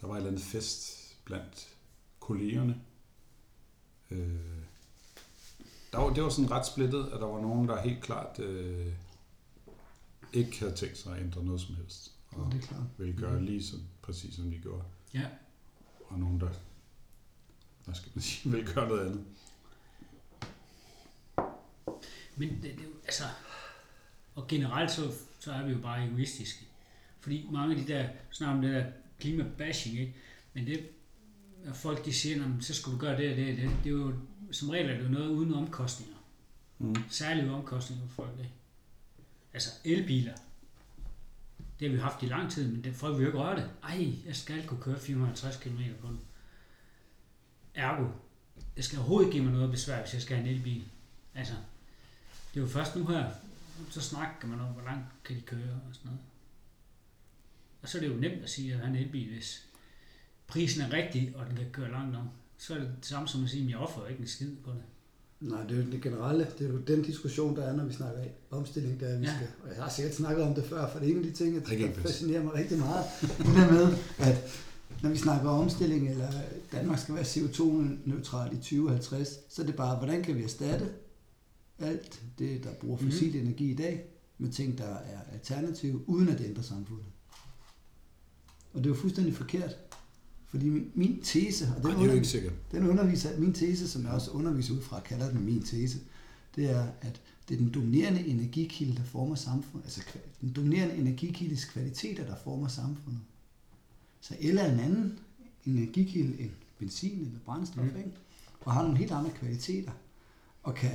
der 0.00 0.06
var 0.06 0.14
et 0.14 0.16
eller 0.16 0.30
andet 0.30 0.44
fest 0.44 1.02
blandt 1.24 1.68
kollegerne. 2.20 2.80
Øh, 4.10 4.55
der 5.96 6.02
var, 6.02 6.14
det 6.14 6.22
var 6.22 6.28
sådan 6.28 6.50
ret 6.50 6.66
splittet, 6.66 7.04
at 7.04 7.20
der 7.20 7.26
var 7.26 7.40
nogen, 7.40 7.68
der 7.68 7.80
helt 7.82 8.02
klart 8.02 8.38
øh, 8.38 8.92
ikke 10.32 10.58
havde 10.58 10.74
tænkt 10.74 10.98
sig 10.98 11.16
at 11.16 11.22
ændre 11.22 11.44
noget 11.44 11.60
som 11.60 11.74
helst. 11.76 12.12
Ja, 12.32 12.38
Og 12.38 12.52
det 12.52 12.62
er 12.62 12.66
klart. 12.66 12.82
ville 12.98 13.16
gøre 13.20 13.42
lige 13.44 13.62
så 13.64 13.76
præcis 14.02 14.34
som 14.34 14.50
de 14.50 14.58
gjorde. 14.58 14.82
Ja. 15.14 15.26
Og 16.08 16.18
nogen, 16.18 16.40
der 16.40 16.48
hvad 17.84 17.94
skal 17.94 18.10
man 18.14 18.22
sige, 18.22 18.50
vil 18.52 18.74
gøre 18.74 18.88
noget 18.88 19.06
andet. 19.06 19.24
Men 22.36 22.48
det, 22.48 22.62
det, 22.62 22.70
er 22.72 22.84
jo- 22.84 23.00
altså, 23.04 23.24
og 24.34 24.46
generelt 24.48 24.90
så, 24.90 25.12
så 25.40 25.52
er 25.52 25.64
vi 25.66 25.72
jo 25.72 25.78
bare 25.78 26.04
egoistiske. 26.06 26.64
Fordi 27.20 27.48
mange 27.52 27.74
af 27.76 27.80
de 27.86 27.92
der, 27.92 28.08
snakker 28.30 28.56
om 28.56 28.62
det 28.62 28.74
der 28.74 28.84
klimabashing, 29.20 29.98
ikke? 29.98 30.14
Men 30.54 30.66
det, 30.66 30.88
når 31.64 31.72
folk 31.72 32.04
de 32.04 32.12
siger, 32.12 32.38
"Nå, 32.38 32.48
men 32.48 32.62
så 32.62 32.74
skal 32.74 32.92
du 32.92 32.98
gøre 32.98 33.16
det 33.16 33.30
og 33.30 33.36
det 33.36 33.50
og 33.50 33.56
det, 33.56 33.70
det 33.84 33.86
er 33.86 33.94
jo, 33.96 34.12
som 34.52 34.70
regel 34.70 34.90
er 34.90 34.96
det 34.96 35.04
jo 35.04 35.08
noget 35.08 35.28
uden 35.28 35.54
omkostninger. 35.54 36.16
Mm. 36.78 36.96
Særlige 37.10 37.50
omkostninger 37.50 38.06
for 38.06 38.14
folk, 38.14 38.38
ikke? 38.38 38.52
Altså 39.52 39.70
elbiler, 39.84 40.34
det 41.80 41.88
har 41.88 41.96
vi 41.96 42.00
haft 42.00 42.22
i 42.22 42.26
lang 42.26 42.50
tid, 42.50 42.72
men 42.72 42.84
det, 42.84 42.94
folk 42.94 43.16
vil 43.16 43.22
jo 43.22 43.28
ikke 43.28 43.38
røre 43.38 43.56
det. 43.56 43.70
Ej, 43.82 44.12
jeg 44.26 44.36
skal 44.36 44.66
kunne 44.66 44.82
køre 44.82 44.98
450 44.98 45.56
km 45.56 45.80
på 46.00 46.08
den. 46.08 46.20
Ergo, 47.74 48.08
det 48.76 48.84
skal 48.84 48.98
overhovedet 48.98 49.32
give 49.32 49.44
mig 49.44 49.52
noget 49.52 49.70
besvær, 49.70 50.00
hvis 50.00 50.14
jeg 50.14 50.22
skal 50.22 50.36
have 50.36 50.48
en 50.48 50.56
elbil. 50.56 50.84
Altså, 51.34 51.54
det 52.54 52.60
er 52.60 52.64
jo 52.64 52.68
først 52.68 52.96
nu 52.96 53.06
her, 53.06 53.30
så 53.90 54.00
snakker 54.00 54.48
man 54.48 54.60
om, 54.60 54.66
hvor 54.66 54.82
langt 54.82 55.06
kan 55.24 55.36
de 55.36 55.40
køre 55.40 55.80
og 55.88 55.94
sådan 55.94 56.06
noget. 56.06 56.20
Og 57.82 57.88
så 57.88 57.98
er 57.98 58.02
det 58.02 58.08
jo 58.08 58.14
nemt 58.14 58.42
at 58.42 58.50
sige, 58.50 58.68
at 58.68 58.70
jeg 58.70 58.86
har 58.86 58.92
en 58.92 58.96
elbil, 58.96 59.32
hvis 59.32 59.66
prisen 60.46 60.82
er 60.82 60.92
rigtig, 60.92 61.36
og 61.36 61.46
den 61.46 61.56
kan 61.56 61.70
køre 61.72 61.90
langt 61.90 62.12
nok. 62.12 62.26
Så 62.58 62.74
er 62.74 62.78
det 62.78 62.88
det 63.00 63.06
samme 63.06 63.28
som 63.28 63.44
at 63.44 63.50
sige, 63.50 63.64
at 63.64 63.70
jeg 63.70 63.78
offrer 63.78 64.06
ikke 64.06 64.20
en 64.20 64.26
skid 64.28 64.56
på 64.64 64.70
det. 64.70 64.82
Nej, 65.40 65.62
det 65.62 65.78
er 65.78 65.84
jo 65.84 65.90
det 65.90 66.02
generelle. 66.02 66.46
Det 66.58 66.66
er 66.66 66.72
jo 66.72 66.78
den 66.78 67.02
diskussion, 67.02 67.56
der 67.56 67.62
er, 67.62 67.76
når 67.76 67.84
vi 67.84 67.92
snakker 67.92 68.20
af 68.20 68.30
omstilling, 68.50 69.00
der 69.00 69.06
er, 69.08 69.18
vi 69.18 69.24
Ja. 69.24 69.34
skal, 69.36 69.48
og 69.62 69.68
jeg 69.76 69.82
har 69.82 69.90
sikkert 69.90 70.14
snakket 70.14 70.44
om 70.44 70.54
det 70.54 70.64
før, 70.64 70.90
for 70.90 70.98
det 70.98 71.08
er 71.08 71.12
en 71.12 71.18
af 71.18 71.24
de 71.24 71.32
ting, 71.32 71.54
der 71.68 71.92
fascinerer 71.94 72.42
mig 72.42 72.54
rigtig 72.54 72.78
meget. 72.78 73.04
Det 73.20 73.38
der 73.46 73.72
med, 73.72 73.96
at 74.18 74.62
når 75.02 75.10
vi 75.10 75.16
snakker 75.16 75.50
omstilling, 75.50 76.08
eller 76.10 76.30
Danmark 76.72 76.98
skal 76.98 77.14
være 77.14 77.24
CO2-neutral 77.24 78.52
i 78.52 78.56
2050, 78.56 79.28
så 79.48 79.62
er 79.62 79.66
det 79.66 79.76
bare, 79.76 79.96
hvordan 79.96 80.22
kan 80.22 80.36
vi 80.36 80.42
erstatte 80.42 80.88
alt 81.78 82.22
det, 82.38 82.64
der 82.64 82.70
bruger 82.80 82.96
Mhm. 82.98 83.10
fossil 83.10 83.36
energi 83.36 83.70
i 83.70 83.74
dag, 83.76 84.04
med 84.38 84.50
ting, 84.52 84.78
der 84.78 84.84
er 84.94 85.20
alternative, 85.32 86.08
uden 86.08 86.28
at 86.28 86.38
det 86.38 86.44
ændrer 86.44 86.62
samfundet. 86.62 87.06
Og 88.72 88.78
det 88.78 88.86
er 88.86 88.90
jo 88.90 89.00
fuldstændig 89.00 89.34
forkert. 89.36 89.76
Fordi 90.48 90.68
min, 90.68 90.90
min 90.94 91.20
tese, 91.22 91.64
og 91.76 91.82
den, 91.82 91.82
Nej, 91.82 91.90
det 91.90 91.90
er 91.90 91.98
jo 91.98 92.02
under, 92.02 92.14
ikke 92.14 92.28
sikkert. 92.28 92.52
den 92.72 92.86
underviser, 92.88 93.38
min 93.38 93.52
tese, 93.52 93.88
som 93.88 94.02
jeg 94.02 94.10
også 94.12 94.30
underviser 94.30 94.74
ud 94.74 94.80
fra, 94.80 95.00
kalder 95.00 95.30
den 95.30 95.44
min 95.44 95.62
tese, 95.62 95.98
det 96.56 96.70
er, 96.70 96.86
at 97.00 97.20
det 97.48 97.54
er 97.54 97.58
den 97.58 97.70
dominerende 97.74 98.26
energikilde, 98.26 98.96
der 98.96 99.04
former 99.04 99.34
samfundet. 99.34 99.84
Altså 99.86 100.00
den 100.40 100.52
dominerende 100.52 100.94
energikildes 100.96 101.64
kvaliteter, 101.64 102.24
der 102.26 102.36
former 102.44 102.68
samfundet. 102.68 103.20
Så 104.20 104.36
el 104.40 104.58
er 104.58 104.72
en 104.72 104.80
anden 104.80 105.18
energikilde 105.66 106.40
end 106.40 106.50
benzin 106.78 107.20
eller 107.20 107.38
brændstof, 107.44 107.84
Mm. 107.84 107.96
ikke? 107.98 108.10
og 108.60 108.72
har 108.72 108.82
nogle 108.82 108.98
helt 108.98 109.12
andre 109.12 109.30
kvaliteter, 109.30 109.92
og 110.62 110.74
kan 110.74 110.90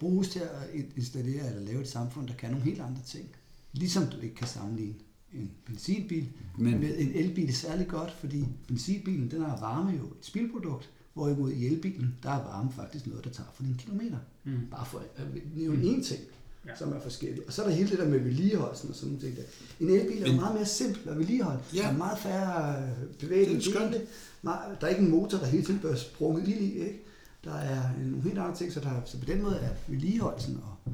bruges 0.00 0.28
til 0.28 0.38
at 0.40 0.50
installere 0.96 1.46
eller 1.46 1.60
lave 1.60 1.80
et 1.80 1.88
samfund, 1.88 2.28
der 2.28 2.34
kan 2.34 2.50
nogle 2.50 2.64
helt 2.64 2.80
andre 2.80 3.00
ting. 3.06 3.28
Ligesom 3.72 4.06
du 4.06 4.20
ikke 4.20 4.34
kan 4.34 4.46
sammenligne 4.46 4.94
en 5.34 5.50
benzinbil 5.66 6.28
Men 6.58 6.80
med 6.80 6.94
en 6.98 7.12
elbil 7.14 7.48
er 7.48 7.52
særlig 7.52 7.88
godt, 7.88 8.10
fordi 8.20 8.44
benzinbilen, 8.68 9.30
den 9.30 9.40
har 9.42 9.60
varme 9.60 9.90
jo 9.90 10.04
et 10.04 10.12
spildprodukt, 10.26 10.90
hvorimod 11.14 11.52
i 11.52 11.66
elbilen, 11.66 12.14
der 12.22 12.30
er 12.30 12.44
varme 12.44 12.72
faktisk 12.72 13.06
noget, 13.06 13.24
der 13.24 13.30
tager 13.30 13.48
for 13.54 13.62
en 13.62 13.74
kilometer. 13.78 14.16
Mm. 14.44 14.52
Bare 14.70 14.86
for 14.86 14.98
at 15.16 15.24
nævne 15.56 15.82
én 15.82 16.04
ting, 16.04 16.20
Ja. 16.66 16.76
som 16.76 16.92
er 16.92 17.00
forskellig. 17.00 17.46
Og 17.46 17.52
så 17.52 17.62
er 17.62 17.68
der 17.68 17.74
hele 17.74 17.90
det 17.90 17.98
der 17.98 18.08
med 18.08 18.18
vedligeholdelsen 18.18 18.88
og 18.90 18.94
sådan 18.94 19.14
noget. 19.14 19.38
En 19.80 19.88
elbil 19.90 20.22
er 20.22 20.26
Men- 20.26 20.36
meget 20.36 20.54
mere 20.54 20.66
simpel 20.66 21.08
at 21.08 21.18
vedligeholde. 21.18 21.60
Ja. 21.74 21.78
Der 21.82 21.88
er 21.88 21.96
meget 21.96 22.18
færre 22.18 22.82
øh, 22.82 23.14
bevægelige 23.18 23.74
er 23.78 23.90
dele. 23.90 24.06
Der 24.42 24.76
er 24.80 24.88
ikke 24.88 25.02
en 25.02 25.10
motor, 25.10 25.38
der 25.38 25.46
hele 25.46 25.64
tiden 25.64 25.78
bliver 25.80 25.94
sprunget 25.96 26.48
ild 26.48 26.58
i. 26.60 26.72
Ikke? 26.78 27.02
Der 27.44 27.54
er 27.54 27.82
nogle 28.06 28.22
helt 28.22 28.38
andre 28.38 28.56
ting, 28.56 28.72
så, 28.72 28.80
der, 28.80 29.02
så 29.04 29.18
på 29.18 29.24
den 29.24 29.42
måde 29.42 29.56
er 29.56 29.70
vedligeholdelsen 29.88 30.60
og 30.62 30.92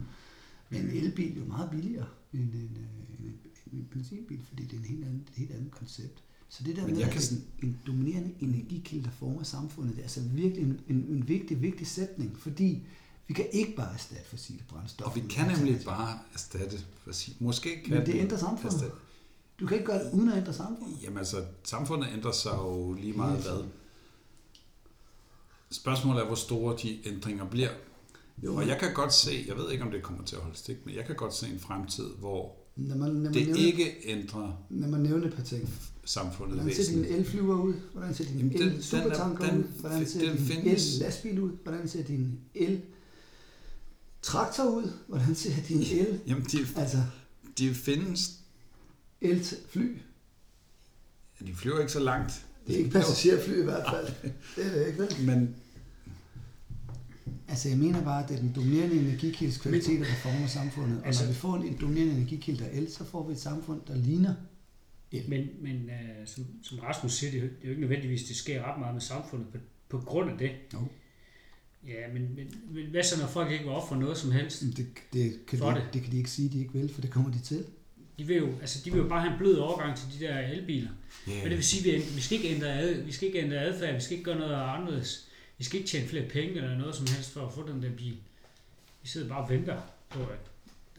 en 0.76 0.90
elbil 0.94 1.36
jo 1.38 1.44
meget 1.44 1.70
billigere 1.70 2.06
end 2.32 2.42
en, 2.42 2.76
øh, 2.76 3.26
en, 3.26 3.34
en 3.72 3.88
benzinbil, 3.92 4.40
fordi 4.48 4.62
det 4.64 4.72
er 4.72 4.76
en 4.76 4.84
helt 4.84 5.04
anden, 5.04 5.24
et 5.28 5.36
helt 5.36 5.52
andet 5.52 5.70
koncept. 5.70 6.22
Så 6.48 6.64
det 6.64 6.76
der 6.76 6.82
Men 6.82 6.90
med, 6.90 7.00
jeg 7.00 7.08
at 7.08 7.32
er 7.32 7.36
en, 7.62 7.68
en 7.68 7.78
dominerende 7.86 8.34
energikilde, 8.40 9.04
der 9.04 9.10
former 9.10 9.42
samfundet, 9.42 9.92
det 9.92 9.98
er 9.98 10.02
altså 10.02 10.20
virkelig 10.20 10.62
en, 10.62 10.80
en, 10.88 10.96
en 10.96 11.28
vigtig, 11.28 11.62
vigtig 11.62 11.86
sætning, 11.86 12.38
fordi 12.38 12.82
vi 13.28 13.34
kan 13.34 13.46
ikke 13.52 13.76
bare 13.76 13.92
erstatte 13.94 14.24
fossile 14.28 14.62
brændstoffer. 14.68 15.10
og 15.10 15.16
vi 15.16 15.28
kan 15.34 15.56
nemlig 15.56 15.80
bare 15.84 16.18
erstatte 16.34 16.78
fossil. 17.04 17.34
Måske 17.40 17.82
kan 17.84 17.94
Men 17.96 18.06
det 18.06 18.14
ændrer 18.14 18.38
samfundet. 18.38 18.74
erstatte. 18.74 18.96
Du 19.60 19.66
kan 19.66 19.76
ikke 19.76 19.86
gøre 19.86 20.04
det 20.04 20.12
uden 20.12 20.28
at 20.28 20.38
ændre 20.38 20.52
samfundet. 20.52 21.02
Jamen 21.02 21.18
altså, 21.18 21.44
samfundet 21.64 22.08
ændrer 22.12 22.32
sig 22.32 22.52
jo 22.52 22.92
lige 22.92 23.12
meget 23.12 23.42
hvad. 23.42 23.64
Spørgsmålet 25.70 26.20
er, 26.22 26.26
hvor 26.26 26.34
store 26.34 26.76
de 26.82 27.08
ændringer 27.08 27.44
bliver. 27.44 27.70
Jo, 28.42 28.56
Og 28.56 28.68
jeg 28.68 28.78
kan 28.80 28.94
godt 28.94 29.14
se, 29.14 29.44
jeg 29.48 29.56
ved 29.56 29.70
ikke, 29.70 29.84
om 29.84 29.90
det 29.90 30.02
kommer 30.02 30.24
til 30.24 30.36
at 30.36 30.42
holde 30.42 30.56
stik, 30.56 30.86
men 30.86 30.94
jeg 30.94 31.04
kan 31.06 31.16
godt 31.16 31.34
se 31.34 31.48
en 31.48 31.60
fremtid, 31.60 32.08
hvor 32.18 32.56
Når 32.76 32.96
man, 32.96 33.10
når 33.10 33.20
man, 33.20 33.34
det 33.34 33.46
nævner, 33.46 33.62
ikke 33.66 33.96
ændrer 34.04 34.66
når 34.70 34.88
man 34.88 35.00
nævner 35.00 35.30
ting. 35.44 35.68
samfundet 36.04 36.58
Hvordan 36.60 36.74
ser 36.74 36.92
din 36.92 37.04
elflyver 37.04 37.60
ud? 37.62 37.74
Hvordan 37.92 38.14
ser 38.14 38.24
din 38.24 38.36
Jamen, 38.36 38.62
el 38.62 38.68
er- 38.78 38.82
supertanker 38.82 39.56
ud? 39.58 39.62
Hvordan 39.80 40.06
ser 40.06 40.20
den 40.20 40.36
din 40.36 40.46
findes. 40.46 40.94
el 40.94 41.00
lastbil 41.00 41.38
ud? 41.40 41.50
Hvordan 41.62 41.88
ser 41.88 42.02
din 42.02 42.38
el 42.54 42.80
traktor 44.22 44.64
ud? 44.64 44.90
Hvordan 45.06 45.34
ser 45.34 45.50
din 45.68 45.78
el, 45.80 46.20
Jamen, 46.26 46.44
de, 46.52 46.58
altså 46.76 46.98
de 47.58 47.74
findes, 47.74 48.30
el 49.20 49.44
fly? 49.68 49.96
de 51.46 51.54
flyver 51.54 51.80
ikke 51.80 51.92
så 51.92 52.00
langt. 52.00 52.32
Det 52.66 52.74
er 52.74 52.78
ikke 52.78 52.90
passagerfly 52.90 53.60
i 53.60 53.64
hvert 53.64 53.86
fald. 53.94 54.32
Det 54.56 54.66
er 54.66 54.78
det 54.78 54.86
ikke, 54.86 54.98
vel? 54.98 55.16
Men 55.26 55.54
Altså 57.48 57.68
jeg 57.68 57.78
mener 57.78 58.04
bare, 58.04 58.22
at 58.22 58.28
det 58.28 58.36
er 58.36 58.40
den 58.40 58.52
dominerende 58.54 58.96
energikildes 58.96 59.58
kvaliteter, 59.58 59.98
der 60.04 60.14
former 60.14 60.46
samfundet. 60.46 61.00
Og 61.00 61.06
Altså- 61.06 61.24
når 61.24 61.32
vi 61.32 61.36
får 61.38 61.56
en 61.56 61.78
dominerende 61.80 62.14
energikilde, 62.14 62.64
der 62.64 62.70
er 62.70 62.76
el, 62.78 62.92
så 62.92 63.04
får 63.04 63.26
vi 63.26 63.32
et 63.32 63.40
samfund, 63.40 63.80
der 63.88 63.96
ligner 63.96 64.34
el. 65.12 65.24
Men, 65.28 65.46
men 65.60 65.76
uh, 65.84 66.26
som, 66.26 66.46
som 66.62 66.78
Rasmus 66.78 67.12
siger, 67.12 67.30
det 67.30 67.38
er, 67.38 67.42
jo- 67.42 67.48
det 67.50 67.56
er 67.62 67.64
jo 67.64 67.70
ikke 67.70 67.80
nødvendigvis, 67.80 68.24
det 68.24 68.36
sker 68.36 68.62
ret 68.72 68.78
meget 68.80 68.94
med 68.94 69.00
samfundet 69.02 69.46
på, 69.52 69.58
på 69.88 69.98
grund 69.98 70.30
af 70.30 70.38
det. 70.38 70.50
Jo. 70.74 70.78
Ja, 71.86 72.12
men, 72.12 72.22
men, 72.36 72.46
men 72.70 72.86
hvad 72.90 73.02
så, 73.02 73.20
når 73.20 73.26
folk 73.26 73.50
ikke 73.52 73.64
vil 73.64 73.72
ofre 73.72 73.98
noget 73.98 74.18
som 74.18 74.30
helst? 74.32 74.60
Det, 74.76 74.86
det, 75.12 75.46
kan 75.46 75.58
For 75.58 75.70
de, 75.70 75.74
det. 75.76 75.84
det 75.92 76.02
kan 76.02 76.12
de 76.12 76.16
ikke 76.18 76.30
sige, 76.30 76.48
de 76.48 76.58
ikke 76.58 76.72
vil, 76.72 76.94
for 76.94 77.00
det 77.00 77.10
kommer 77.10 77.30
de 77.32 77.38
til. 77.38 77.64
De 78.18 78.24
vil 78.26 78.36
jo, 78.36 78.48
altså, 78.60 78.78
de 78.84 78.90
vil 78.92 78.98
jo 79.02 79.08
bare 79.08 79.20
have 79.20 79.32
en 79.32 79.38
blød 79.38 79.54
overgang 79.56 79.96
til 79.96 80.06
de 80.20 80.24
der 80.24 80.38
elbiler. 80.38 80.90
Yeah. 81.28 81.38
Men 81.42 81.48
det 81.50 81.56
vil 81.56 81.64
sige, 81.64 81.94
at 81.96 82.00
vi, 82.00 82.14
vi 82.14 82.20
skal 82.20 82.36
ikke 82.38 82.54
ændre, 82.54 82.72
ad, 82.80 83.02
vi 83.02 83.12
skal 83.12 83.28
ikke 83.28 83.38
ændre 83.42 83.56
adfærd, 83.58 83.94
vi 83.94 84.00
skal 84.00 84.16
ikke 84.16 84.24
gøre 84.24 84.38
noget 84.38 84.54
anderledes. 84.54 85.25
Vi 85.58 85.64
skal 85.64 85.78
ikke 85.78 85.88
tjene 85.90 86.08
flere 86.08 86.28
penge 86.28 86.54
eller 86.54 86.78
noget 86.78 86.94
som 86.94 87.06
helst 87.06 87.30
for 87.30 87.46
at 87.46 87.52
få 87.52 87.68
den 87.68 87.82
der 87.82 87.96
bil. 87.96 88.18
Vi 89.02 89.08
sidder 89.08 89.28
bare 89.28 89.44
og 89.44 89.50
venter 89.50 89.82
på, 90.08 90.26
at, 90.26 90.50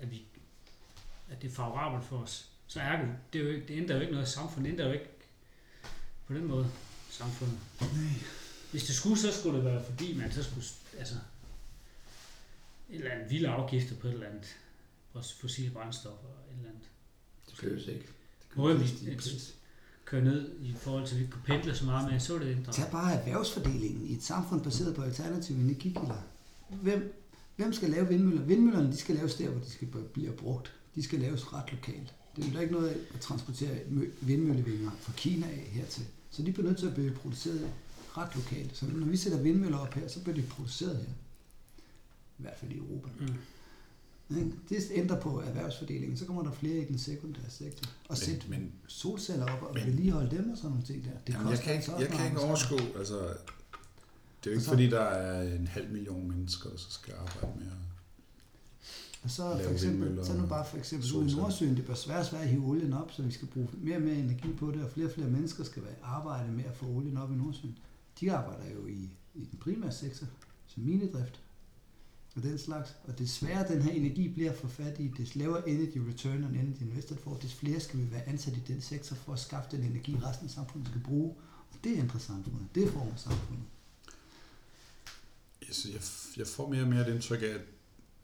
at, 0.01 0.11
vi, 0.11 0.21
at 1.29 1.41
det 1.41 1.51
er 1.51 1.55
favorabelt 1.55 2.05
for 2.05 2.17
os. 2.17 2.49
Så 2.67 2.81
er 2.81 2.97
det, 2.97 3.15
det, 3.33 3.41
er 3.41 3.45
jo 3.45 3.51
ikke, 3.51 3.67
det 3.67 3.77
ændrer 3.77 3.95
jo 3.95 4.01
ikke 4.01 4.13
noget 4.13 4.27
i 4.27 4.31
samfundet. 4.31 4.65
Det 4.65 4.71
ændrer 4.71 4.85
jo 4.85 4.93
ikke 4.93 5.09
på 6.27 6.33
den 6.33 6.45
måde 6.45 6.71
samfundet. 7.09 7.59
Nej. 7.81 7.89
Hvis 8.71 8.83
det 8.83 8.95
skulle, 8.95 9.17
så 9.17 9.39
skulle 9.39 9.57
det 9.57 9.65
være 9.65 9.83
fordi, 9.85 10.17
man 10.17 10.31
så 10.31 10.43
skulle, 10.43 10.65
altså, 10.97 11.15
et 12.89 12.95
eller 12.95 13.11
andet 13.11 13.29
vilde 13.29 13.47
afgifter 13.47 13.95
på 13.95 14.07
et 14.07 14.13
eller 14.13 14.27
andet, 14.27 14.57
fossile 15.39 15.71
brændstoffer 15.71 16.27
et 16.27 16.57
eller 16.57 16.69
andet. 16.69 16.83
Det 17.49 17.55
behøves 17.59 17.87
ikke. 17.87 17.99
Det 17.99 18.07
Hvor 18.53 18.69
er 18.69 18.73
vi-. 18.73 19.53
Køre 20.09 20.23
ned 20.23 20.51
i 20.61 20.73
forhold 20.77 21.07
til, 21.07 21.15
at 21.15 21.21
vi 21.21 21.27
kunne 21.27 21.41
pendle 21.45 21.75
så 21.75 21.85
meget 21.85 22.11
med, 22.11 22.19
så 22.19 22.35
er 22.35 22.39
det 22.39 22.51
ændret. 22.51 22.75
Tag 22.75 22.91
bare 22.91 23.13
erhvervsfordelingen 23.13 24.07
i 24.07 24.13
et 24.13 24.23
samfund 24.23 24.61
baseret 24.63 24.95
på 24.95 25.01
alternative 25.01 25.59
energikilder. 25.59 26.21
Hvem, 26.81 27.23
hvem 27.55 27.73
skal 27.73 27.89
lave 27.89 28.07
vindmøller? 28.07 28.41
Vindmøllerne 28.41 28.91
de 28.91 28.97
skal 28.97 29.15
laves 29.15 29.35
der, 29.35 29.49
hvor 29.49 29.59
de 29.59 29.69
skal 29.69 29.87
blive 30.13 30.31
brugt. 30.31 30.73
De 30.95 31.03
skal 31.03 31.19
laves 31.19 31.53
ret 31.53 31.71
lokalt. 31.71 32.13
Det 32.35 32.45
er 32.47 32.51
jo 32.53 32.59
ikke 32.59 32.73
noget 32.73 32.89
at 33.13 33.19
transportere 33.19 33.75
mø- 33.89 34.11
vindmøllevinger 34.21 34.91
fra 34.99 35.13
Kina 35.17 35.45
af 35.47 35.69
hertil. 35.71 36.05
Så 36.31 36.43
de 36.43 36.51
bliver 36.51 36.67
nødt 36.67 36.77
til 36.79 36.87
at 36.87 36.93
blive 36.93 37.11
produceret 37.11 37.69
ret 38.17 38.35
lokalt. 38.35 38.77
Så 38.77 38.85
når 38.85 39.05
vi 39.07 39.17
sætter 39.17 39.41
vindmøller 39.41 39.77
op 39.77 39.93
her, 39.93 40.07
så 40.07 40.19
bliver 40.23 40.35
de 40.35 40.41
produceret 40.41 40.97
her. 40.97 41.13
I 42.39 42.41
hvert 42.41 42.57
fald 42.59 42.71
i 42.71 42.77
Europa. 42.77 43.07
Mm. 43.19 43.27
Det 44.29 44.83
ændrer 44.91 45.19
på 45.21 45.41
erhvervsfordelingen. 45.41 46.17
Så 46.17 46.25
kommer 46.25 46.43
der 46.43 46.51
flere 46.51 46.77
i 46.77 46.85
den 46.85 46.97
sekundære 46.99 47.49
sektor. 47.49 47.89
Og 48.09 48.17
sætte 48.17 48.49
men, 48.49 48.59
men 48.59 48.71
solceller 48.87 49.45
op 49.45 49.61
og 49.63 49.71
men- 49.73 49.85
vedligeholde 49.85 50.37
dem 50.37 50.49
og 50.51 50.57
sådan 50.57 50.69
nogle 50.69 50.85
ting 50.85 51.03
der. 51.03 51.09
Det 51.27 51.33
jamen, 51.33 51.49
jeg 51.51 51.59
kan 51.59 51.73
ikke, 51.73 51.91
altså 51.91 51.97
jeg 51.97 52.07
kan 52.07 52.25
ikke 52.25 52.39
overskue, 52.39 52.97
altså, 52.97 53.17
det 53.17 53.29
er 53.29 53.35
jo 54.45 54.51
ikke 54.51 54.63
så- 54.63 54.69
fordi, 54.69 54.89
der 54.89 54.99
er 55.01 55.55
en 55.55 55.67
halv 55.67 55.91
million 55.91 56.27
mennesker, 56.31 56.69
der 56.69 56.77
så 56.77 56.91
skal 56.91 57.13
arbejde 57.13 57.59
med 57.59 57.65
at 57.67 57.71
Og 59.23 59.31
så 59.31 59.59
for 59.63 59.71
eksempel, 59.71 60.25
så 60.25 60.33
nu 60.33 60.45
bare 60.45 60.65
for 60.65 60.77
eksempel 60.77 61.13
ude 61.15 61.31
i. 61.31 61.35
Nordsøen, 61.35 61.75
det 61.77 61.85
bør 61.85 61.93
svært 61.93 62.25
svært 62.25 62.41
at 62.43 62.49
hive 62.49 62.65
olien 62.65 62.93
op, 62.93 63.11
så 63.11 63.21
vi 63.23 63.31
skal 63.31 63.47
bruge 63.47 63.67
mere 63.77 63.95
og 63.95 64.01
mere 64.01 64.15
energi 64.15 64.53
på 64.53 64.71
det, 64.71 64.83
og 64.83 64.91
flere 64.91 65.07
og 65.07 65.13
flere 65.13 65.29
mennesker 65.29 65.63
skal 65.63 65.83
være 65.83 65.93
arbejde 66.03 66.51
med 66.51 66.63
at 66.65 66.75
få 66.75 66.85
olien 66.85 67.17
op 67.17 67.31
i 67.31 67.35
Nordsøen. 67.35 67.77
De 68.19 68.31
arbejder 68.31 68.71
jo 68.73 68.85
i, 68.87 69.09
i 69.35 69.45
den 69.51 69.59
primære 69.59 69.91
sektor, 69.91 70.27
som 70.67 70.83
minedrift 70.83 71.39
og 72.37 72.43
den 72.43 72.57
slags. 72.57 72.95
Og 73.03 73.19
desværre 73.19 73.67
den 73.67 73.81
her 73.81 73.91
energi 73.91 74.27
bliver 74.27 74.53
for 74.53 74.67
fattig, 74.67 75.13
des 75.17 75.35
lavere 75.35 75.69
energy 75.69 75.97
return 75.97 76.43
og 76.43 76.49
energy 76.49 76.81
invested 76.81 77.17
får, 77.17 77.37
des 77.37 77.53
flere 77.53 77.79
skal 77.79 77.99
vi 77.99 78.11
være 78.11 78.23
ansat 78.27 78.53
i 78.53 78.61
den 78.67 78.81
sektor 78.81 79.15
for 79.15 79.33
at 79.33 79.39
skaffe 79.39 79.77
den 79.77 79.85
energi, 79.85 80.17
resten 80.23 80.45
af 80.45 80.51
samfundet 80.51 80.89
skal 80.89 81.01
bruge. 81.01 81.35
Og 81.71 81.77
det 81.83 81.97
ændrer 81.97 82.19
samfundet. 82.19 82.67
Det 82.75 82.89
former 82.89 83.15
samfundet. 83.15 83.65
Jeg, 85.61 85.93
jeg, 85.93 86.01
jeg 86.37 86.47
får 86.47 86.69
mere 86.69 86.81
og 86.81 86.87
mere 86.87 87.07
et 87.07 87.13
indtryk 87.13 87.41
af, 87.41 87.55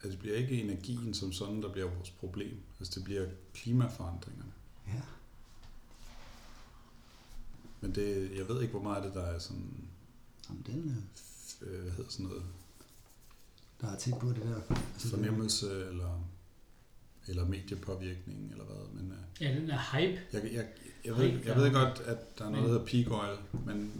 at, 0.01 0.11
det 0.11 0.19
bliver 0.19 0.35
ikke 0.35 0.61
energien 0.61 1.13
som 1.13 1.31
sådan, 1.31 1.61
der 1.61 1.71
bliver 1.71 1.89
vores 1.89 2.09
problem. 2.09 2.57
Altså 2.79 2.99
det 2.99 3.03
bliver 3.03 3.25
klimaforandringerne. 3.53 4.51
Ja. 4.87 5.01
Men 7.81 7.95
det, 7.95 8.37
jeg 8.37 8.47
ved 8.47 8.61
ikke, 8.61 8.71
hvor 8.71 8.83
meget 8.83 8.95
af 8.95 9.03
det, 9.03 9.13
der 9.13 9.21
er 9.21 9.39
sådan, 9.39 9.73
Jamen, 10.49 10.63
den, 10.65 11.07
øh, 11.61 11.81
hvad 11.81 11.91
hedder 11.91 12.09
sådan 12.09 12.25
noget, 12.25 12.43
der 13.83 13.89
har 13.89 13.97
tænkt 13.97 14.19
på 14.19 14.29
det 14.29 14.35
der. 14.43 14.55
Altså, 14.55 14.73
det- 15.03 15.09
fornemmelse 15.11 15.85
eller, 15.89 16.29
eller 17.27 17.45
mediepåvirkning 17.47 18.51
eller 18.51 18.63
hvad. 18.65 19.01
Men 19.01 19.11
øh, 19.11 19.17
Ja, 19.41 19.55
den 19.59 19.69
er 19.69 19.79
hype. 19.97 20.21
jeg, 20.33 20.53
jeg, 20.53 20.67
jeg, 21.05 21.17
ved, 21.17 21.39
jeg 21.45 21.55
ved 21.55 21.71
godt, 21.73 21.99
at 22.05 22.39
der 22.39 22.45
er 22.45 22.49
noget, 22.49 22.63
der 22.65 22.69
hedder 22.71 22.85
peak 22.85 23.11
oil, 23.11 23.37
men 23.65 23.91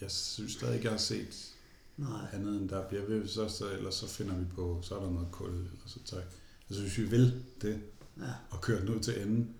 jeg 0.00 0.10
synes 0.10 0.52
stadig 0.52 0.74
ikke, 0.74 0.84
jeg 0.84 0.92
har 0.92 0.98
set 0.98 1.54
Nej. 1.96 2.26
andet 2.32 2.60
end 2.60 2.68
der 2.68 2.88
bliver 2.88 3.04
ved, 3.06 3.28
så, 3.28 3.48
så, 3.48 3.70
eller 3.70 3.90
så 3.90 4.06
finder 4.08 4.34
vi 4.36 4.44
på, 4.54 4.80
så 4.82 4.96
er 4.98 5.02
der 5.04 5.10
noget 5.10 5.28
kul, 5.32 5.48
eller 5.50 5.66
så 5.86 5.98
tager 6.04 6.22
Altså 6.70 6.82
hvis 6.82 6.98
vi 6.98 7.04
vil 7.04 7.42
det, 7.62 7.80
Ja. 8.18 8.24
og 8.50 8.60
køre 8.60 8.80
den 8.80 8.88
ud 8.88 9.00
til 9.00 9.22
enden, 9.22 9.54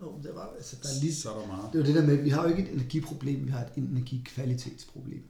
Oh, 0.00 0.22
det 0.22 0.34
var, 0.34 0.52
altså, 0.56 0.76
der 0.82 0.88
er 0.88 1.00
lige, 1.00 1.14
så 1.14 1.30
er 1.34 1.40
der 1.40 1.46
meget. 1.46 1.72
det 1.72 1.78
er 1.78 1.82
jo 1.82 1.86
det 1.86 1.94
der 1.94 2.06
med, 2.06 2.18
at 2.18 2.24
vi 2.24 2.28
har 2.30 2.42
jo 2.42 2.48
ikke 2.56 2.62
et 2.62 2.72
energiproblem, 2.74 3.46
vi 3.46 3.50
har 3.50 3.60
et 3.60 3.72
energikvalitetsproblem. 3.76 5.22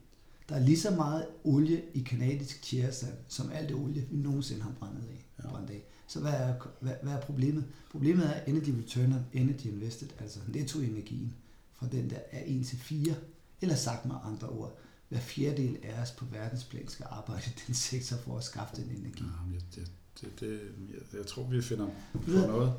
Der 0.49 0.55
er 0.55 0.61
lige 0.61 0.81
så 0.81 0.91
meget 0.91 1.27
olie 1.45 1.83
i 1.95 2.01
kanadisk 2.01 2.63
tjæresand, 2.63 3.15
som 3.29 3.51
alt 3.53 3.69
det 3.69 3.77
olie, 3.77 4.07
vi 4.11 4.17
nogensinde 4.17 4.63
har 4.63 4.73
brændt 4.79 4.99
af. 4.99 5.27
Ja. 5.45 5.49
Brændt 5.49 5.71
af. 5.71 5.85
Så 6.09 6.21
hvad 6.21 6.33
er, 6.33 6.55
hvad, 6.81 6.93
hvad 7.03 7.13
er 7.13 7.21
problemet? 7.21 7.65
Problemet 7.91 8.27
er 8.27 8.45
energy 8.47 8.71
return 8.71 9.13
on 9.13 9.27
energy 9.33 9.67
invested, 9.67 10.09
altså 10.21 10.41
nettoenergien 10.49 11.35
fra 11.73 11.87
den 11.93 12.11
der 12.11 12.19
er 12.31 12.43
1 12.47 12.67
til 12.67 12.79
4, 12.79 13.15
eller 13.61 13.75
sagt 13.75 14.07
med 14.07 14.15
andre 14.25 14.49
ord, 14.49 14.79
hver 15.09 15.19
fjerdedel 15.19 15.79
af 15.83 16.03
os 16.03 16.11
på 16.11 16.25
verdensplan 16.25 16.89
skal 16.89 17.07
arbejde 17.11 17.43
i 17.47 17.61
den 17.67 17.75
sektor 17.75 18.17
for 18.17 18.39
at 18.39 18.45
skaffe 18.45 18.77
den 18.77 18.91
energi. 18.91 19.23
Ja, 19.23 19.55
jeg, 19.55 19.63
det, 19.75 19.91
det, 20.21 20.41
det, 20.41 20.61
jeg, 20.95 21.19
jeg 21.19 21.27
tror, 21.27 21.45
vi 21.49 21.63
finder 21.63 21.87
på 22.13 22.31
noget. 22.31 22.73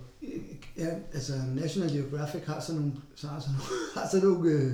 Ja, 0.77 0.99
altså 1.13 1.34
National 1.56 1.91
Geographic 1.91 2.43
har 2.45 2.60
sådan 2.60 2.82
nogle, 2.82 2.95
så 3.15 3.27
har 3.27 3.39
sådan 3.39 3.53
nogle, 3.53 3.65
har 3.95 4.10
sådan 4.12 4.27
nogle 4.27 4.51
øh, 4.51 4.73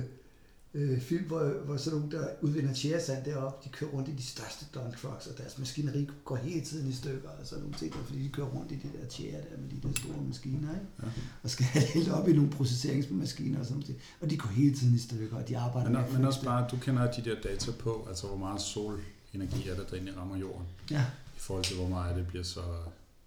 øh, 0.74 1.00
film, 1.00 1.24
hvor, 1.24 1.52
hvor 1.64 1.76
sådan 1.76 1.98
nogle, 2.00 2.16
der 2.16 2.28
udvinder 2.42 2.74
tjæresand 2.74 3.24
deroppe, 3.24 3.64
de 3.64 3.72
kører 3.72 3.90
rundt 3.90 4.08
i 4.08 4.12
de 4.12 4.22
største 4.22 4.64
dump 4.74 4.96
trucks, 4.96 5.26
og 5.26 5.38
deres 5.38 5.58
maskineri 5.58 6.08
går 6.24 6.36
hele 6.36 6.60
tiden 6.64 6.88
i 6.88 6.92
stykker, 6.92 7.28
og 7.28 7.46
sådan 7.46 7.62
nogle 7.62 7.76
ting, 7.78 7.92
der, 7.92 7.98
fordi 8.04 8.22
de 8.22 8.28
kører 8.28 8.46
rundt 8.46 8.72
i 8.72 8.74
de 8.74 8.88
der 8.98 9.06
tjære 9.08 9.40
der 9.50 9.56
med 9.62 9.68
de 9.70 9.88
der 9.88 9.94
store 10.00 10.22
maskiner, 10.28 10.70
ikke? 10.74 10.86
Ja. 11.02 11.08
og 11.42 11.50
skal 11.50 11.66
helt 11.66 12.08
op 12.12 12.28
i 12.28 12.32
nogle 12.32 12.50
processeringsmaskiner 12.50 13.58
og 13.60 13.66
sådan 13.66 13.80
noget. 13.80 13.96
Og 14.20 14.30
de 14.30 14.36
går 14.36 14.48
hele 14.48 14.74
tiden 14.76 14.94
i 14.94 14.98
stykker, 14.98 15.36
og 15.36 15.48
de 15.48 15.58
arbejder 15.58 15.90
Men, 15.90 16.00
med 16.02 16.12
men 16.18 16.24
også 16.26 16.44
bare, 16.44 16.68
du 16.70 16.76
kender 16.76 17.10
de 17.12 17.22
der 17.24 17.40
data 17.40 17.70
på, 17.78 18.06
altså 18.08 18.26
hvor 18.26 18.36
meget 18.36 18.60
solenergi 18.62 19.68
er 19.68 19.74
der, 19.74 19.84
der 19.84 19.94
egentlig 19.94 20.16
rammer 20.16 20.36
jorden, 20.36 20.66
Ja, 20.90 21.04
i 21.36 21.38
forhold 21.40 21.64
til 21.64 21.76
hvor 21.76 21.88
meget 21.88 22.16
det 22.16 22.26
bliver 22.26 22.44
så 22.44 22.60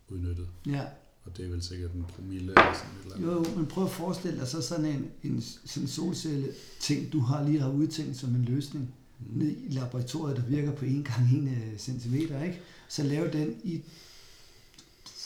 udnyttet. 0.09 0.47
ja. 0.65 0.81
Og 1.27 1.37
det 1.37 1.45
er 1.45 1.49
vel 1.49 1.63
sikkert 1.63 1.91
en 1.91 2.05
promille 2.15 2.51
eller 2.51 2.73
sådan 2.73 2.95
et 2.99 3.03
eller 3.03 3.15
andet. 3.15 3.27
Jo, 3.27 3.51
jo, 3.51 3.57
men 3.57 3.65
prøv 3.65 3.83
at 3.83 3.91
forestille 3.91 4.39
dig 4.39 4.47
så 4.47 4.61
sådan 4.61 4.85
en, 4.85 5.11
en 5.23 5.43
sådan 5.65 5.87
solcelle 5.87 6.47
ting, 6.79 7.13
du 7.13 7.19
har 7.19 7.43
lige 7.43 7.59
har 7.59 7.69
udtænkt 7.69 8.17
som 8.17 8.35
en 8.35 8.45
løsning. 8.45 8.93
Mm. 9.19 9.39
ned 9.39 9.47
i 9.47 9.69
laboratoriet, 9.69 10.37
der 10.37 10.43
virker 10.43 10.71
på 10.71 10.85
1 10.85 11.05
gange 11.05 11.57
1 11.73 11.81
cm, 11.81 12.15
ikke? 12.15 12.61
så 12.87 13.03
lave 13.03 13.31
den 13.31 13.55
i 13.63 13.83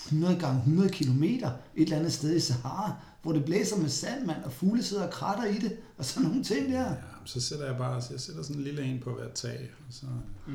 100 0.06 0.40
gange 0.40 0.58
100 0.58 0.90
km 0.90 1.24
et 1.24 1.54
eller 1.76 1.98
andet 1.98 2.14
sted 2.14 2.36
i 2.36 2.40
Sahara, 2.40 2.96
hvor 3.22 3.32
det 3.32 3.46
blæser 3.46 3.78
med 3.78 3.90
sand, 3.90 4.26
mand, 4.26 4.44
og 4.44 4.54
fugle 4.54 4.84
sidder 4.84 5.04
og 5.04 5.14
kratter 5.14 5.46
i 5.46 5.58
det, 5.58 5.78
og 5.98 6.06
sådan 6.06 6.30
nogle 6.30 6.44
ting 6.44 6.72
der. 6.72 6.82
Ja, 6.82 6.90
men 6.90 7.26
så 7.26 7.42
sætter 7.42 7.66
jeg 7.66 7.78
bare 7.78 8.02
jeg 8.12 8.20
sætter 8.20 8.44
sådan 8.44 8.56
en 8.56 8.64
lille 8.64 8.84
en 8.84 9.00
på 9.00 9.14
hvert 9.14 9.32
tag, 9.32 9.72
og 9.88 9.94
så 9.94 10.06
Mm. 10.48 10.54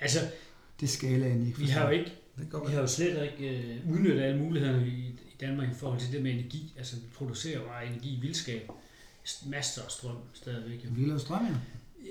Altså, 0.00 0.18
Det 0.80 0.90
skal 0.90 1.20
jeg 1.20 1.40
ikke 1.46 1.58
vi 1.58 1.66
har 1.66 1.84
jo 1.84 1.90
ikke 1.90 2.21
det 2.38 2.50
går 2.50 2.66
Vi 2.66 2.72
har 2.72 2.80
jo 2.80 2.86
slet 2.86 3.22
ikke 3.22 3.58
øh, 3.58 3.92
udnyttet 3.92 4.22
alle 4.22 4.38
mulighederne 4.38 4.86
i, 4.86 4.90
i 4.90 5.36
Danmark 5.40 5.70
i 5.70 5.74
forhold 5.74 6.00
til 6.00 6.12
det 6.12 6.22
med 6.22 6.30
energi. 6.30 6.74
Altså, 6.78 6.96
vi 6.96 7.06
producerer 7.14 7.64
bare 7.64 7.86
energi 7.86 8.16
i 8.16 8.20
vildskab. 8.20 8.70
Masser 9.46 9.82
af 9.82 9.90
strøm 9.90 10.16
stadigvæk. 10.32 10.84
Jo. 10.84 10.90
Vi 10.92 11.04
laver 11.04 11.18
strøm, 11.18 11.46
ja. 11.46 11.54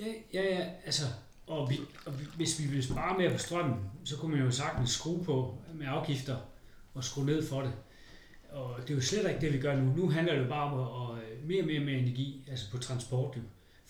Ja, 0.05 0.13
ja, 0.34 0.55
ja, 0.55 0.69
altså, 0.86 1.03
og, 1.47 1.69
vi, 1.69 1.79
og 2.05 2.19
vi, 2.19 2.25
hvis 2.36 2.60
vi 2.60 2.67
ville 2.67 2.84
spare 2.84 3.17
mere 3.17 3.31
på 3.31 3.38
strømmen, 3.38 3.75
så 4.03 4.17
kunne 4.17 4.36
man 4.36 4.45
jo 4.45 4.51
sagtens 4.51 4.89
skrue 4.89 5.23
på 5.23 5.57
med 5.73 5.88
afgifter 5.89 6.38
og 6.93 7.03
skrue 7.03 7.25
ned 7.25 7.47
for 7.47 7.62
det. 7.62 7.73
Og 8.49 8.75
det 8.81 8.89
er 8.89 8.95
jo 8.95 9.01
slet 9.01 9.29
ikke 9.29 9.41
det, 9.41 9.53
vi 9.53 9.57
gør 9.57 9.75
nu. 9.75 9.93
Nu 9.95 10.10
handler 10.10 10.34
det 10.34 10.43
jo 10.43 10.49
bare 10.49 10.71
om 10.71 10.79
at, 10.79 11.17
at 11.17 11.31
øh, 11.31 11.47
mere 11.47 11.62
og 11.62 11.67
mere 11.67 11.79
med 11.79 11.93
energi, 11.93 12.45
altså 12.47 12.71
på 12.71 12.77
transport. 12.77 13.38
Jo. 13.38 13.41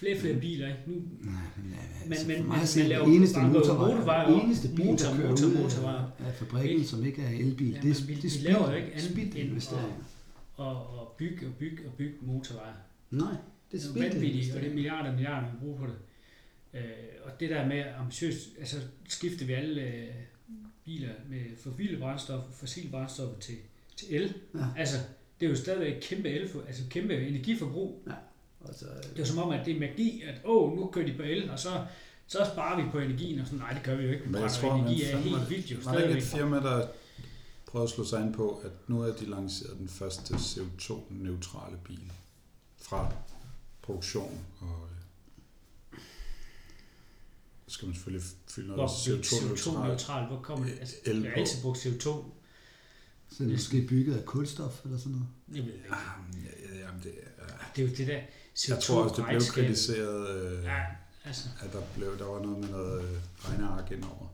Flere 0.02 0.16
og 0.16 0.20
flere 0.22 0.40
biler, 0.40 0.68
ikke? 0.68 0.80
Nu, 0.88 0.94
Nej, 0.94 1.34
men, 1.58 1.74
altså, 2.12 2.28
men- 2.28 2.48
men- 2.50 2.60
at 2.62 2.68
se, 2.68 2.80
man 2.80 2.84
den 2.84 2.90
laver 2.90 3.06
eneste 3.06 3.40
motorvej, 3.40 3.88
motorvej 3.94 4.26
eneste 4.44 4.68
bil, 4.76 4.86
Motor, 4.86 5.06
der 5.08 5.18
kører 5.18 5.30
motor, 5.30 5.48
ud 5.48 5.54
motorvej. 5.64 6.02
af, 6.20 6.26
af 6.28 6.34
fabrikken, 6.34 6.70
Ikke? 6.78 6.90
som 6.90 7.06
ikke 7.06 7.22
er 7.22 7.30
elbil, 7.30 7.72
Ja, 7.74 7.76
det, 7.82 7.84
vi- 8.08 8.14
det, 8.16 8.24
vi 8.24 8.30
det 8.30 8.42
laver 8.42 8.70
jo 8.72 8.76
ikke 8.78 8.88
andet 8.92 9.12
spild 9.12 9.28
end 9.36 9.38
investeringer. 9.50 9.96
og, 10.56 10.76
og 11.00 11.16
bygge 11.18 11.48
og 11.48 11.54
bygge 11.60 11.78
og 11.88 11.94
bygge 11.94 12.16
motorveje. 12.22 12.74
Nej, 13.12 13.28
det 13.72 13.84
er 13.86 13.94
Det 13.94 14.04
er 14.06 14.12
spild 14.12 14.56
og 14.56 14.62
det 14.62 14.70
er 14.70 14.74
milliarder 14.74 15.10
og 15.10 15.14
milliarder, 15.16 15.48
vi 15.52 15.58
bruger 15.60 15.78
på 15.78 15.86
det. 15.86 15.96
Øh, 16.74 16.82
og 17.24 17.40
det 17.40 17.50
der 17.50 17.68
med 17.68 17.84
ambitiøst, 18.00 18.50
altså 18.60 18.78
skifter 19.08 19.46
vi 19.46 19.54
alle 19.54 19.82
øh, 19.82 20.08
biler 20.86 21.10
med 21.30 21.42
fossile 21.58 21.98
brændstoffer, 22.00 22.52
fossile 22.52 22.90
brændstoffer 22.90 23.40
til, 23.40 23.56
til 23.96 24.08
el. 24.16 24.34
Ja. 24.56 24.60
Altså, 24.78 24.98
det 25.40 25.46
er 25.46 25.50
jo 25.50 25.56
stadigvæk 25.56 25.94
kæmpe, 26.02 26.30
el, 26.30 26.50
altså 26.68 26.84
kæmpe 26.90 27.28
energiforbrug. 27.28 28.08
Altså, 28.67 28.86
Det 29.15 29.19
er 29.21 29.26
som 29.26 29.38
om, 29.38 29.50
at 29.50 29.65
det 29.65 29.76
er 29.76 29.80
magi, 29.80 30.21
at 30.21 30.41
åh, 30.45 30.76
nu 30.78 30.89
kører 30.93 31.06
de 31.06 31.13
på 31.17 31.24
el, 31.24 31.50
og 31.50 31.60
så 31.60 31.86
Så 32.28 32.50
sparer 32.54 32.84
vi 32.86 32.89
på 32.91 33.00
energien, 33.00 33.39
og 33.39 33.45
sådan, 33.45 33.60
nej, 33.60 33.74
det 33.74 33.84
gør 33.84 33.95
vi 33.95 34.04
jo 34.04 34.10
ikke. 34.12 34.24
Vi 34.24 34.30
Men 34.32 34.41
jeg 34.41 34.50
brænder 34.50 34.56
tror, 34.62 34.78
man 34.78 34.86
energi 34.88 35.04
er 35.04 35.17
fandme- 35.17 35.21
helt 35.38 35.50
vildt 35.50 35.71
jo 35.71 35.78
Var 35.84 35.91
der 35.91 36.08
ikke 36.08 36.17
et 36.17 36.24
firma, 36.24 36.58
der 36.58 36.88
prøvede 37.65 37.84
at 37.84 37.89
slå 37.89 38.04
sig 38.06 38.21
ind 38.21 38.34
på, 38.34 38.62
at 38.65 38.71
nu 38.88 39.02
er 39.02 39.13
de 39.13 39.26
lanceret 39.26 39.78
den 39.78 39.88
første 39.89 40.34
CO2-neutrale 40.34 41.78
bil 41.86 42.12
fra 42.82 43.13
produktion 43.82 44.45
og 44.60 44.88
øh, 44.91 46.00
så 47.67 47.74
skal 47.74 47.86
man 47.86 47.95
selvfølgelig 47.95 48.28
fylde 48.47 48.67
noget 48.67 48.80
Hvor 48.80 48.89
bliver 49.06 49.17
CO2-neutralt. 49.17 50.02
CO2-neutral, 50.02 50.28
hvor 50.28 50.41
kommer 50.41 50.65
det? 50.65 50.80
Altså, 50.80 50.95
El 51.06 51.21
jeg 51.21 51.32
har 51.32 51.38
altid 51.41 51.62
brugt 51.62 51.78
CO2. 51.86 52.04
Så 52.04 53.43
er 53.43 53.47
det 53.47 53.50
måske 53.52 53.88
bygget 53.88 54.17
af 54.17 54.26
kulstof 54.26 54.86
eller 54.86 54.97
sådan 54.97 55.12
noget. 55.12 55.28
Jeg 55.54 55.63
ved 55.65 55.71
det 55.71 55.78
ikke. 55.78 55.91
Ah, 55.91 56.36
ja, 56.45 56.76
ja, 56.76 56.86
jamen, 56.86 57.02
det, 57.04 57.12
er, 57.38 57.43
Det 57.76 57.84
er 57.84 57.88
jo 57.89 57.93
det 57.95 58.08
der 58.08 58.19
jeg 58.70 58.80
tror 58.80 59.04
også, 59.04 59.16
det 59.16 59.26
blev 59.26 59.40
CO2-regnskab. 59.42 59.64
kritiseret, 59.66 60.30
øh, 60.30 60.64
Ja, 60.64 60.82
altså. 61.26 61.48
at 61.62 61.74
der, 61.74 61.82
blev, 61.96 62.18
der 62.20 62.26
var 62.26 62.42
noget 62.42 62.60
med 62.60 62.70
noget 62.70 63.02
øh, 63.04 63.10
regneark 63.40 63.92
indover. 63.92 64.28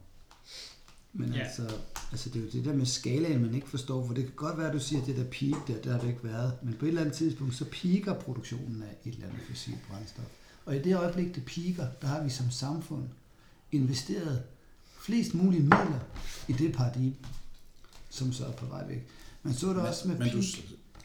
Men 1.13 1.33
Ja. 1.33 1.39
altså, 1.43 1.71
altså, 2.11 2.29
det 2.29 2.39
er 2.39 2.43
jo 2.43 2.49
det 2.51 2.65
der 2.65 2.73
med 2.73 2.85
skalaen, 2.85 3.41
man 3.41 3.55
ikke 3.55 3.69
forstår, 3.69 4.07
for 4.07 4.13
det 4.13 4.23
kan 4.23 4.33
godt 4.35 4.57
være, 4.57 4.67
at 4.67 4.73
du 4.73 4.79
siger, 4.79 5.01
at 5.01 5.07
det 5.07 5.15
der 5.15 5.23
peak 5.23 5.67
der, 5.67 5.81
der 5.81 5.91
har 5.91 5.99
det 5.99 6.07
ikke 6.07 6.23
været, 6.23 6.53
men 6.63 6.73
på 6.73 6.85
et 6.85 6.89
eller 6.89 7.01
andet 7.01 7.15
tidspunkt, 7.15 7.55
så 7.55 7.65
piker 7.65 8.13
produktionen 8.13 8.83
af 8.83 8.95
et 9.09 9.13
eller 9.13 9.27
andet 9.27 9.41
fossilt 9.49 9.79
brændstof. 9.89 10.25
Og 10.65 10.75
i 10.75 10.81
det 10.81 10.95
øjeblik, 10.97 11.35
det 11.35 11.45
piker, 11.45 11.87
der 12.01 12.07
har 12.07 12.23
vi 12.23 12.29
som 12.29 12.51
samfund 12.51 13.03
investeret 13.71 14.43
flest 15.01 15.33
mulige 15.33 15.61
midler 15.61 15.99
i 16.47 16.53
det 16.53 16.73
paradigme, 16.73 17.15
som 18.09 18.33
så 18.33 18.45
er 18.45 18.51
på 18.51 18.65
vej 18.65 18.87
væk. 18.87 19.07
Man 19.43 19.53
så 19.53 19.67
det 19.67 19.75
Men, 19.75 19.85
også 19.85 20.07
med 20.07 20.17
men 20.17 20.29
peak 20.29 20.43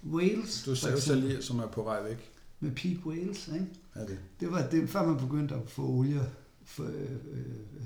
du, 0.04 0.16
whales, 0.16 0.62
du 0.66 0.74
sagde 0.76 0.94
jo 0.94 1.00
selv 1.00 1.20
lige, 1.28 1.42
som 1.42 1.58
er 1.58 1.66
på 1.66 1.82
vej 1.82 2.02
væk. 2.02 2.31
Med 2.62 2.70
peak 2.70 3.06
whales, 3.06 3.48
ikke? 3.54 3.66
Er 3.94 4.06
det? 4.06 4.52
Var 4.52 4.66
det, 4.70 4.88
før 4.88 5.06
man 5.06 5.16
begyndte 5.16 5.54
at 5.54 5.60
få 5.66 5.82
olie, 5.88 6.20
for, 6.64 6.84
øh, 6.84 7.10
øh, 7.32 7.82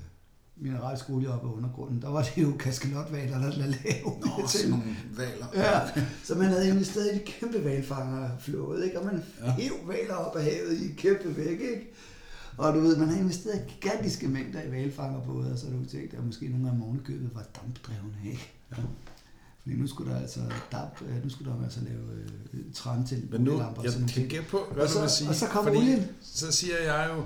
mineralsk 0.55 1.09
olie 1.09 1.29
op 1.31 1.43
af 1.45 1.51
undergrunden, 1.57 2.01
der 2.01 2.09
var 2.09 2.21
det 2.35 2.41
jo 2.43 2.51
kaskelotvaler, 2.59 3.39
der 3.39 3.49
lave 3.51 4.13
det 4.41 4.49
til. 4.49 4.69
nogle 4.69 4.83
valer. 5.17 5.45
Ja, 5.55 5.79
så 6.23 6.35
man 6.35 6.47
havde 6.47 6.69
investeret 6.69 7.05
i 7.13 7.15
de 7.15 7.23
kæmpe 7.25 7.63
valfangerflåde, 7.63 8.85
ikke? 8.85 8.99
Og 8.99 9.05
man 9.05 9.23
Ja. 9.45 9.51
hæv 9.51 9.73
valer 9.87 10.13
op 10.13 10.35
af 10.35 10.43
havet 10.43 10.73
i 10.81 10.93
kæmpe 10.97 11.37
væk, 11.37 11.59
ikke? 11.61 11.87
Og 12.57 12.73
du 12.73 12.79
ved, 12.79 12.97
man 12.97 13.07
har 13.07 13.17
investeret 13.17 13.67
gigantiske 13.67 14.27
mængder 14.27 14.63
i 14.63 14.71
valfangerbåde, 14.71 15.51
og 15.51 15.57
så 15.59 15.65
har 15.69 15.77
du 15.77 15.85
tænkt, 15.85 16.13
at 16.13 16.25
måske 16.25 16.49
nogle 16.49 16.67
af 16.67 16.73
dem 16.73 16.81
ovenikøbet 16.83 17.29
var 17.35 17.45
dampdrevne, 17.55 18.15
ikke? 18.25 18.51
Ja. 18.71 18.77
Fordi 19.67 19.79
nu 19.79 19.87
skulle 19.87 20.13
der 20.13 20.19
altså 20.19 20.39
damp, 20.71 21.01
øh, 21.01 21.23
nu 21.23 21.29
skulle 21.29 21.51
der 21.53 21.63
altså 21.63 21.79
lave 21.83 21.99
øh, 22.53 22.59
træn 22.73 23.05
til 23.07 23.23
Men 23.31 23.41
nu, 23.41 23.51
og 23.61 23.83
jeg 23.83 23.93
kan 24.13 24.27
gætte 24.27 24.45
på, 24.51 24.59
hvad 24.73 24.83
Og 24.83 24.87
du 24.89 24.93
så- 24.93 24.99
vil 25.01 25.09
sige. 25.09 25.29
og 25.29 25.35
så 25.35 25.45
kom 25.47 25.63
fordi 25.65 25.77
olien. 25.77 26.05
Så 26.21 26.51
siger 26.51 26.77
jeg 26.79 27.09
jo, 27.15 27.23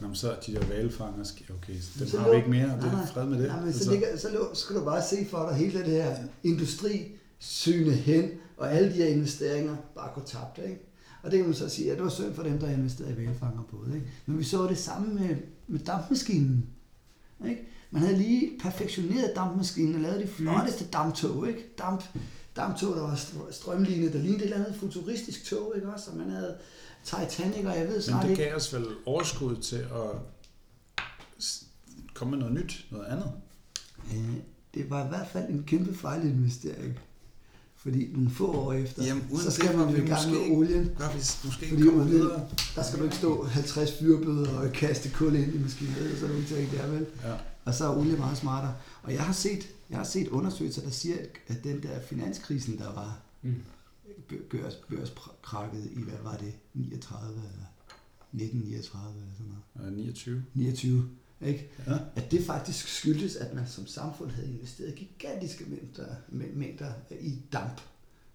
Nå, 0.00 0.06
men 0.06 0.16
så 0.16 0.36
de 0.46 0.52
der 0.54 0.66
valfanger, 0.66 1.24
okay, 1.50 1.74
dem 1.98 2.08
Så 2.08 2.18
har 2.18 2.26
lå- 2.26 2.30
vi 2.30 2.36
ikke 2.36 2.50
mere, 2.50 2.66
Nej, 2.66 2.76
det 2.76 2.84
er 2.86 3.06
fred 3.06 3.26
med 3.26 3.38
det. 3.38 3.46
Nej, 3.48 3.58
men 3.58 3.66
Altså, 3.68 3.84
så, 3.84 3.90
ligger, 3.90 4.16
så 4.18 4.28
lå, 4.32 4.54
skal 4.54 4.76
du 4.76 4.84
bare 4.84 5.02
se 5.10 5.26
for 5.30 5.48
dig 5.48 5.56
hele 5.58 5.78
det 5.78 5.86
her 6.02 6.16
industrisyne 6.44 7.92
hen, 7.92 8.30
og 8.56 8.72
alle 8.72 8.88
de 8.88 8.94
her 8.94 9.06
investeringer 9.06 9.76
bare 9.94 10.10
gå 10.14 10.22
tabt, 10.26 10.58
ikke? 10.64 10.78
Og 11.22 11.30
det 11.30 11.38
kan 11.38 11.46
man 11.46 11.54
så 11.54 11.68
sige, 11.68 11.90
at 11.90 11.96
det 11.96 12.04
var 12.04 12.10
synd 12.10 12.34
for 12.34 12.42
dem, 12.42 12.58
der 12.58 12.70
investerede 12.70 13.12
i 13.22 13.26
valfangerbåde, 13.26 13.94
ikke? 13.94 14.06
Men 14.26 14.38
vi 14.38 14.44
så 14.44 14.66
det 14.66 14.78
samme 14.78 15.14
med, 15.14 15.36
med 15.68 15.80
dampmaskinen, 15.80 16.66
ikke? 17.48 17.68
Man 17.92 18.02
havde 18.02 18.16
lige 18.18 18.50
perfektioneret 18.60 19.32
dampmaskinen 19.36 19.94
og 19.94 20.00
lavet 20.00 20.20
de 20.22 20.26
flotteste 20.28 20.84
damptog, 20.92 21.48
ikke? 21.48 21.60
Damp, 21.78 22.04
damptog, 22.56 22.96
der 22.96 23.02
var 23.02 23.14
str- 23.14 23.52
strømlignet, 23.52 24.12
der 24.12 24.18
lignede 24.18 24.38
et 24.38 24.44
eller 24.44 24.64
andet 24.64 24.76
futuristisk 24.80 25.44
tog, 25.44 25.72
ikke 25.76 25.92
også? 25.92 26.10
Og 26.10 26.16
man 26.16 26.30
havde 26.30 26.54
Titanic, 27.04 27.64
og 27.66 27.76
jeg 27.78 27.86
ved 27.86 27.92
men 27.94 28.02
snart 28.02 28.22
det 28.22 28.30
ikke... 28.30 28.42
gav 28.42 28.56
os 28.56 28.74
vel 28.74 28.86
overskud 29.06 29.56
til 29.56 29.76
at 29.76 30.10
komme 32.14 32.30
med 32.30 32.38
noget 32.38 32.54
nyt, 32.54 32.86
noget 32.90 33.04
andet. 33.06 33.32
Øh, 34.14 34.34
det 34.74 34.90
var 34.90 35.04
i 35.04 35.08
hvert 35.08 35.28
fald 35.32 35.48
en 35.48 35.64
kæmpe 35.66 35.94
fejlinvestering. 35.94 36.98
Fordi 37.76 38.08
nogle 38.12 38.30
få 38.30 38.52
år 38.52 38.72
efter, 38.72 39.04
Jamen, 39.04 39.38
så 39.38 39.50
skal 39.50 39.68
det 39.68 39.78
man 39.78 39.88
i 39.88 40.08
gang 40.08 40.30
med 40.30 40.40
ikke- 40.40 40.56
olien. 40.56 40.90
Gør 40.98 41.08
vi 41.12 41.18
måske 41.44 41.68
Fordi 41.68 41.82
olien, 41.88 42.08
videre. 42.10 42.48
der 42.76 42.82
skal 42.82 42.98
du 42.98 43.04
ikke 43.04 43.16
stå 43.16 43.44
50 43.44 43.92
fyrbøder 43.98 44.58
og 44.58 44.72
kaste 44.72 45.10
kul 45.10 45.34
ind 45.34 45.54
i 45.54 45.58
maskineriet, 45.58 46.18
så 46.18 46.24
er 46.26 46.30
du 46.30 46.36
ikke 46.36 46.54
tænkt 46.54 46.72
der, 46.72 46.86
vel? 46.86 47.06
Ja. 47.24 47.34
Og 47.64 47.74
så 47.74 47.84
er 47.92 47.96
olie 47.98 48.16
meget 48.16 48.38
smartere. 48.38 48.74
Og 49.02 49.12
jeg 49.12 49.22
har 49.22 49.32
set, 49.32 49.68
jeg 49.90 49.98
har 49.98 50.04
set 50.04 50.28
undersøgelser, 50.28 50.82
der 50.82 50.90
siger, 50.90 51.16
at 51.48 51.64
den 51.64 51.82
der 51.82 52.00
finanskrisen, 52.00 52.78
der 52.78 52.92
var 52.94 53.20
Mm. 53.42 53.54
bø- 54.32 54.48
børs, 54.50 54.74
børskrakket 54.90 55.90
i, 55.96 56.02
hvad 56.02 56.18
var 56.22 56.36
det, 56.36 56.52
39 56.74 57.28
eller 57.28 57.66
1939 58.32 59.14
eller 59.20 59.32
sådan 59.36 59.52
noget. 59.76 59.90
Øh, 59.92 59.96
29. 59.98 60.44
29, 60.54 61.08
ikke? 61.40 61.70
Ja. 61.86 61.98
At 62.16 62.30
det 62.30 62.44
faktisk 62.44 62.88
skyldes, 62.88 63.36
at 63.36 63.54
man 63.54 63.66
som 63.68 63.86
samfund 63.86 64.30
havde 64.30 64.48
investeret 64.48 64.94
gigantiske 64.94 65.64
mængder, 65.64 66.06
mæ- 66.28 66.58
mængder 66.58 66.92
i 67.20 67.38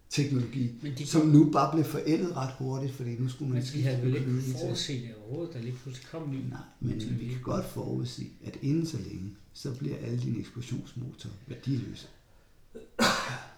dampteknologi, 0.07 0.79
Men 0.81 0.93
de, 0.97 1.05
som 1.05 1.27
nu 1.27 1.49
bare 1.51 1.71
blev 1.73 1.85
forældet 1.85 2.35
ret 2.35 2.53
hurtigt, 2.57 2.93
fordi 2.93 3.15
nu 3.15 3.29
skulle 3.29 3.53
man 3.53 3.63
men 3.63 3.73
de 3.73 3.81
havde 3.81 4.01
vel 4.01 4.15
ikke 4.15 4.57
forudset 4.59 5.01
det 5.01 5.15
overhovedet, 5.15 5.53
der 5.53 5.61
lige 5.61 5.75
pludselig 5.83 6.09
kom 6.09 6.31
ny. 6.31 6.49
Nej, 6.49 6.59
men 6.79 7.19
vi 7.19 7.27
kan 7.27 7.41
godt 7.41 7.65
forudse, 7.65 8.23
at 8.45 8.57
inden 8.61 8.85
så 8.85 8.97
længe, 8.97 9.35
så 9.53 9.75
bliver 9.75 9.97
alle 9.97 10.19
dine 10.19 10.39
eksplosionsmotorer 10.39 11.33
værdiløse. 11.47 12.07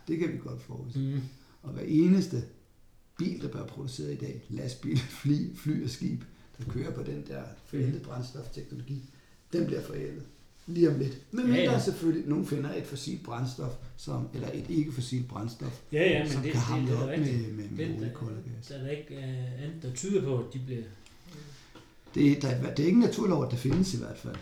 Det 0.08 0.20
kan 0.20 0.34
vi 0.34 0.38
godt 0.38 0.62
forudse. 0.62 1.00
Mm. 1.00 1.22
Og 1.62 1.74
hver 1.74 1.84
eneste 1.84 2.44
bil, 3.18 3.42
der 3.42 3.48
bliver 3.48 3.66
produceret 3.66 4.14
i 4.14 4.16
dag, 4.16 4.46
lastbil, 4.50 4.98
fly, 4.98 5.56
fly 5.56 5.84
og 5.84 5.90
skib, 5.90 6.22
der 6.58 6.64
kører 6.64 6.92
på 6.92 7.04
den 7.04 7.24
der 7.28 7.44
forældede 7.66 8.00
brændstofteknologi, 8.00 9.10
den 9.54 9.66
bliver 9.66 9.82
forældet 9.82 10.24
lige 10.70 10.90
om 10.90 11.00
lidt. 11.00 11.18
Men 11.32 11.48
Ja, 11.54 11.56
ja. 11.72 11.80
selvfølgelig, 11.80 12.30
nogen 12.30 12.46
finder 12.46 12.74
et 12.76 12.88
fossilt 12.88 13.24
brændstof, 13.24 13.72
som, 13.98 14.28
eller 14.34 14.48
et 14.54 14.66
ikke-fossilt 14.70 15.28
brændstof, 15.28 15.80
Ja, 15.92 16.12
ja, 16.12 16.24
men 16.24 16.32
som 16.32 16.42
det, 16.42 16.52
kan 16.52 16.60
det, 16.60 16.68
hamle 16.68 16.92
det, 16.92 16.98
er 16.98 17.04
op 17.04 17.10
rigtigt. 17.10 17.38
med, 17.58 17.68
med, 17.70 17.70
med 17.88 17.94
Det, 17.94 18.02
der, 18.02 18.14
kul 18.14 18.28
og 18.30 18.34
gas. 18.44 18.68
der 18.68 18.76
er 18.76 18.84
der 18.84 18.90
ikke 18.90 19.18
uh, 19.18 19.64
andet, 19.64 19.82
der 19.84 19.92
tyder 19.94 20.22
på, 20.24 20.38
at 20.38 20.54
de 20.54 20.60
bliver... 20.66 20.82
Det, 22.16 22.42
der, 22.42 22.50
det 22.74 22.80
er 22.80 22.86
ikke 22.88 22.96
en 22.96 23.00
naturlov, 23.00 23.46
at 23.46 23.52
det 23.52 23.60
findes 23.60 23.94
i 23.94 23.98
hvert 23.98 24.18
fald. 24.18 24.36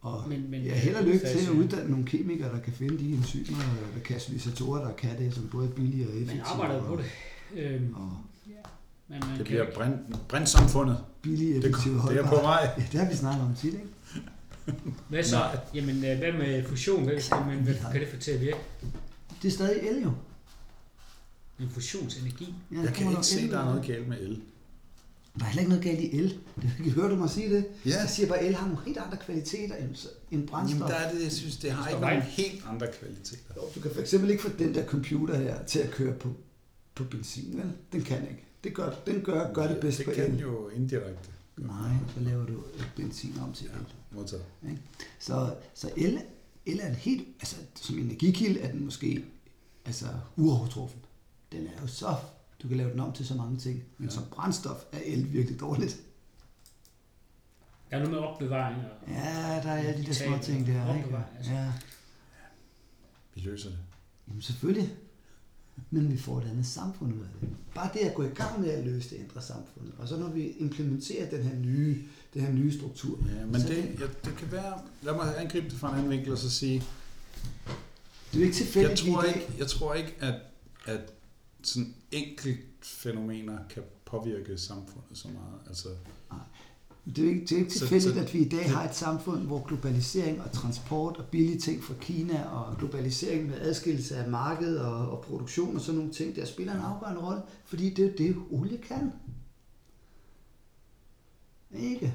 Og 0.00 0.24
Men, 0.28 0.50
men, 0.50 0.62
jeg 0.64 0.70
er 0.70 0.74
held 0.74 0.94
og 0.96 1.04
lykke 1.04 1.18
til 1.18 1.26
at 1.26 1.34
udfase- 1.36 1.52
uddanne 1.52 1.90
nogle 1.90 2.06
kemikere, 2.06 2.52
der 2.52 2.60
kan 2.60 2.72
finde 2.72 2.98
de 2.98 3.12
enzymer 3.12 3.56
og 3.96 4.02
katalysatorer, 4.02 4.84
der 4.84 4.92
kan 4.94 5.18
det, 5.18 5.34
som 5.34 5.48
både 5.52 5.66
er 5.68 5.70
billige 5.72 6.06
og 6.08 6.12
effektive. 6.12 6.36
Man 6.36 6.46
arbejder 6.46 6.84
på 6.86 6.96
det. 6.96 7.04
Øhm, 7.62 7.94
Og 7.94 8.16
men 9.08 9.20
man 9.20 9.28
Det 9.28 9.36
kan 9.36 9.44
bliver 9.44 9.62
ikke- 9.62 9.74
brint, 9.74 10.28
brintsamfundet. 10.28 10.98
billige, 11.22 11.54
Det, 11.54 11.64
effektive, 11.64 11.94
det 11.94 11.98
er 12.00 12.02
holdbare. 12.02 12.28
på 12.28 12.36
vej. 12.42 12.70
Ja, 12.78 12.82
det 12.92 13.00
har 13.00 13.10
vi 13.10 13.16
snakket 13.16 13.42
om 13.42 13.54
tit, 13.54 13.72
ikke? 13.74 13.86
Hvad 15.08 15.22
så? 15.24 15.36
Jamen, 15.74 16.04
øh, 16.04 16.18
hvad 16.18 16.32
med 16.32 16.64
fusion? 16.64 17.04
Hvad, 17.04 17.20
skal 17.20 17.38
man, 17.46 17.58
hvad 17.58 17.74
kan 17.92 18.00
det 18.00 18.08
få 18.08 18.16
til 18.16 18.30
at 18.30 18.40
virke? 18.40 18.58
Det 19.42 19.48
er 19.48 19.52
stadig 19.52 19.88
el 19.88 20.02
jo. 20.02 20.12
En 21.60 21.70
fusionsenergi? 21.70 22.54
Ja, 22.70 22.76
Jeg 22.76 22.84
der 22.86 22.92
kan 22.92 23.04
kommer 23.04 23.18
ikke 23.18 23.26
se, 23.26 23.40
el 23.40 23.50
der 23.50 23.58
er 23.58 23.64
noget 23.64 23.82
det. 23.86 23.90
galt 23.94 24.08
med 24.08 24.20
el. 24.20 24.40
Der 25.38 25.44
er 25.44 25.48
heller 25.48 25.60
ikke 25.60 25.68
noget 25.70 25.84
galt 25.84 26.00
i 26.00 26.18
el. 26.18 26.38
Det, 26.84 26.92
hører 26.92 27.08
du 27.08 27.16
mig 27.16 27.30
sige 27.30 27.54
det? 27.56 27.64
Ja. 27.86 27.90
Jeg 28.00 28.08
siger 28.08 28.28
bare, 28.28 28.38
at 28.38 28.46
el 28.46 28.54
har 28.54 28.66
nogle 28.66 28.84
helt 28.86 28.98
andre 28.98 29.16
kvaliteter 29.16 29.74
end, 30.30 30.48
brændstof. 30.48 30.78
Jamen, 30.80 30.88
der 30.92 30.94
er 30.94 31.12
det, 31.12 31.22
jeg 31.22 31.32
synes, 31.32 31.56
det 31.56 31.70
har 31.72 31.82
Det 31.84 31.90
ikke 31.90 32.00
nogle 32.00 32.22
helt 32.22 32.62
andre 32.68 32.86
kvaliteter. 33.00 33.52
Jo, 33.56 33.62
Du 33.74 33.80
kan 33.80 33.90
for 33.94 34.00
eksempel 34.00 34.30
ikke 34.30 34.42
få 34.42 34.48
den 34.58 34.74
der 34.74 34.86
computer 34.86 35.38
her 35.38 35.64
til 35.64 35.78
at 35.78 35.90
køre 35.90 36.14
på, 36.14 36.28
på 36.94 37.04
benzin, 37.04 37.56
vel? 37.58 37.72
Den 37.92 38.02
kan 38.02 38.22
ikke. 38.22 38.44
Det 38.64 38.74
gør, 38.74 38.90
den 39.06 39.20
gør, 39.20 39.52
gør 39.52 39.66
det 39.68 39.78
bedst 39.80 39.98
det 39.98 40.06
på 40.06 40.12
kan 40.12 40.32
el. 40.34 40.40
jo 40.40 40.68
indirekte. 40.68 41.28
Nej, 41.56 41.90
så 42.14 42.20
laver 42.20 42.46
du 42.46 42.62
benzin 42.96 43.34
om 43.42 43.52
til 43.52 43.66
el. 43.66 43.72
Modtaget. 44.10 44.44
Så, 45.18 45.54
så 45.74 45.90
el, 45.96 46.22
el 46.66 46.80
er 46.80 46.86
en 46.88 46.94
helt, 46.94 47.28
altså 47.40 47.56
som 47.74 47.98
energikilde 47.98 48.60
er 48.60 48.72
den 48.72 48.84
måske 48.84 49.24
altså 49.84 50.06
uovertruffen. 50.36 51.00
Den 51.52 51.66
er 51.66 51.80
jo 51.82 51.86
så, 51.86 52.16
du 52.62 52.68
kan 52.68 52.76
lave 52.76 52.90
den 52.90 53.00
om 53.00 53.12
til 53.12 53.26
så 53.26 53.34
mange 53.34 53.58
ting, 53.58 53.82
men 53.98 54.08
Ja. 54.08 54.14
som 54.14 54.24
brændstof 54.30 54.76
er 54.92 55.00
el 55.04 55.32
virkelig 55.32 55.60
dårligt. 55.60 56.00
Der 57.90 57.96
er 57.96 57.98
noget 58.00 58.10
med 58.10 58.18
opbevaring 58.18 58.76
og... 58.76 59.08
Ja, 59.08 59.60
der 59.62 59.70
er 59.70 59.78
alle 59.78 60.02
de 60.02 60.06
der 60.06 60.12
små 60.12 60.38
ting 60.42 60.66
der, 60.66 60.94
ikke? 60.96 61.16
altså. 61.36 61.52
Ja, 61.52 61.72
Vi 63.34 63.40
løser 63.40 63.68
det. 63.70 63.78
jamen 64.28 64.42
selvfølgelig. 64.42 64.94
Men 65.90 66.12
vi 66.12 66.18
får 66.18 66.38
et 66.38 66.44
andet 66.50 66.66
samfund 66.66 67.14
ud 67.14 67.20
af 67.20 67.28
det. 67.40 67.48
Bare 67.74 67.90
det 67.94 68.00
at 68.00 68.14
gå 68.14 68.22
i 68.22 68.28
gang 68.28 68.60
med 68.60 68.68
at 68.68 68.84
løse 68.84 69.10
det, 69.10 69.20
ændrer 69.20 69.40
samfundet. 69.40 69.92
Og 69.98 70.08
så 70.08 70.16
når 70.16 70.28
vi 70.28 70.50
implementerer 70.50 71.30
den 71.30 71.42
her 71.42 71.56
nye, 71.58 72.02
den 72.34 72.42
her 72.42 72.52
nye 72.52 72.72
struktur. 72.72 73.18
Ja, 73.38 73.46
men 73.46 73.60
så 73.60 73.68
det, 73.68 73.76
ja, 74.00 74.06
det 74.24 74.36
kan 74.36 74.52
være... 74.52 74.80
Lad 75.02 75.14
mig 75.14 75.38
angribe 75.38 75.68
det 75.68 75.78
fra 75.78 75.88
en 75.88 75.94
anden 75.94 76.10
vinkel 76.10 76.32
og 76.32 76.38
så 76.38 76.50
sige, 76.50 76.84
det 78.32 78.40
er 78.40 78.44
ikke 78.44 78.46
jeg 78.46 78.54
tilfældigt, 78.54 79.00
i 79.00 79.12
tror 79.12 79.22
ikke, 79.22 79.46
jeg 79.58 79.66
tror 79.66 79.94
ikke 79.94 80.14
at, 80.20 80.34
at 80.84 81.12
sådan 81.62 81.94
enkelt 82.12 82.60
fænomener 82.82 83.58
kan 83.70 83.82
påvirke 84.04 84.58
samfundet 84.58 85.18
så 85.18 85.28
meget. 85.28 85.60
Altså, 85.68 85.88
Det 87.08 87.18
er 87.18 87.22
jo 87.22 87.28
ikke, 87.28 87.40
det 87.46 87.52
er 87.52 87.56
ikke 87.58 87.72
Så- 87.72 87.78
tilfældigt, 87.78 88.14
så- 88.14 88.20
at 88.20 88.34
vi 88.34 88.38
i 88.38 88.48
dag 88.48 88.70
har 88.70 88.88
et 88.88 88.94
samfund, 88.96 89.40
hvor 89.42 89.64
globalisering 89.66 90.42
og 90.42 90.52
transport 90.52 91.16
og 91.16 91.24
billige 91.24 91.58
ting 91.58 91.84
fra 91.84 91.94
Kina 92.00 92.42
og 92.44 92.76
globalisering 92.78 93.46
med 93.46 93.60
adskillelse 93.60 94.16
af 94.16 94.30
marked 94.30 94.76
og, 94.76 95.10
og 95.10 95.20
produktion 95.24 95.74
og 95.76 95.80
sådan 95.80 95.98
nogle 95.98 96.12
ting, 96.12 96.36
der 96.36 96.44
spiller 96.46 96.74
en 96.74 96.80
afgørende 96.80 97.20
rolle, 97.20 97.42
fordi 97.64 97.90
det 97.94 98.04
er 98.06 98.16
det, 98.16 98.36
olie 98.50 98.78
kan. 98.78 99.12
Ikke? 101.78 102.14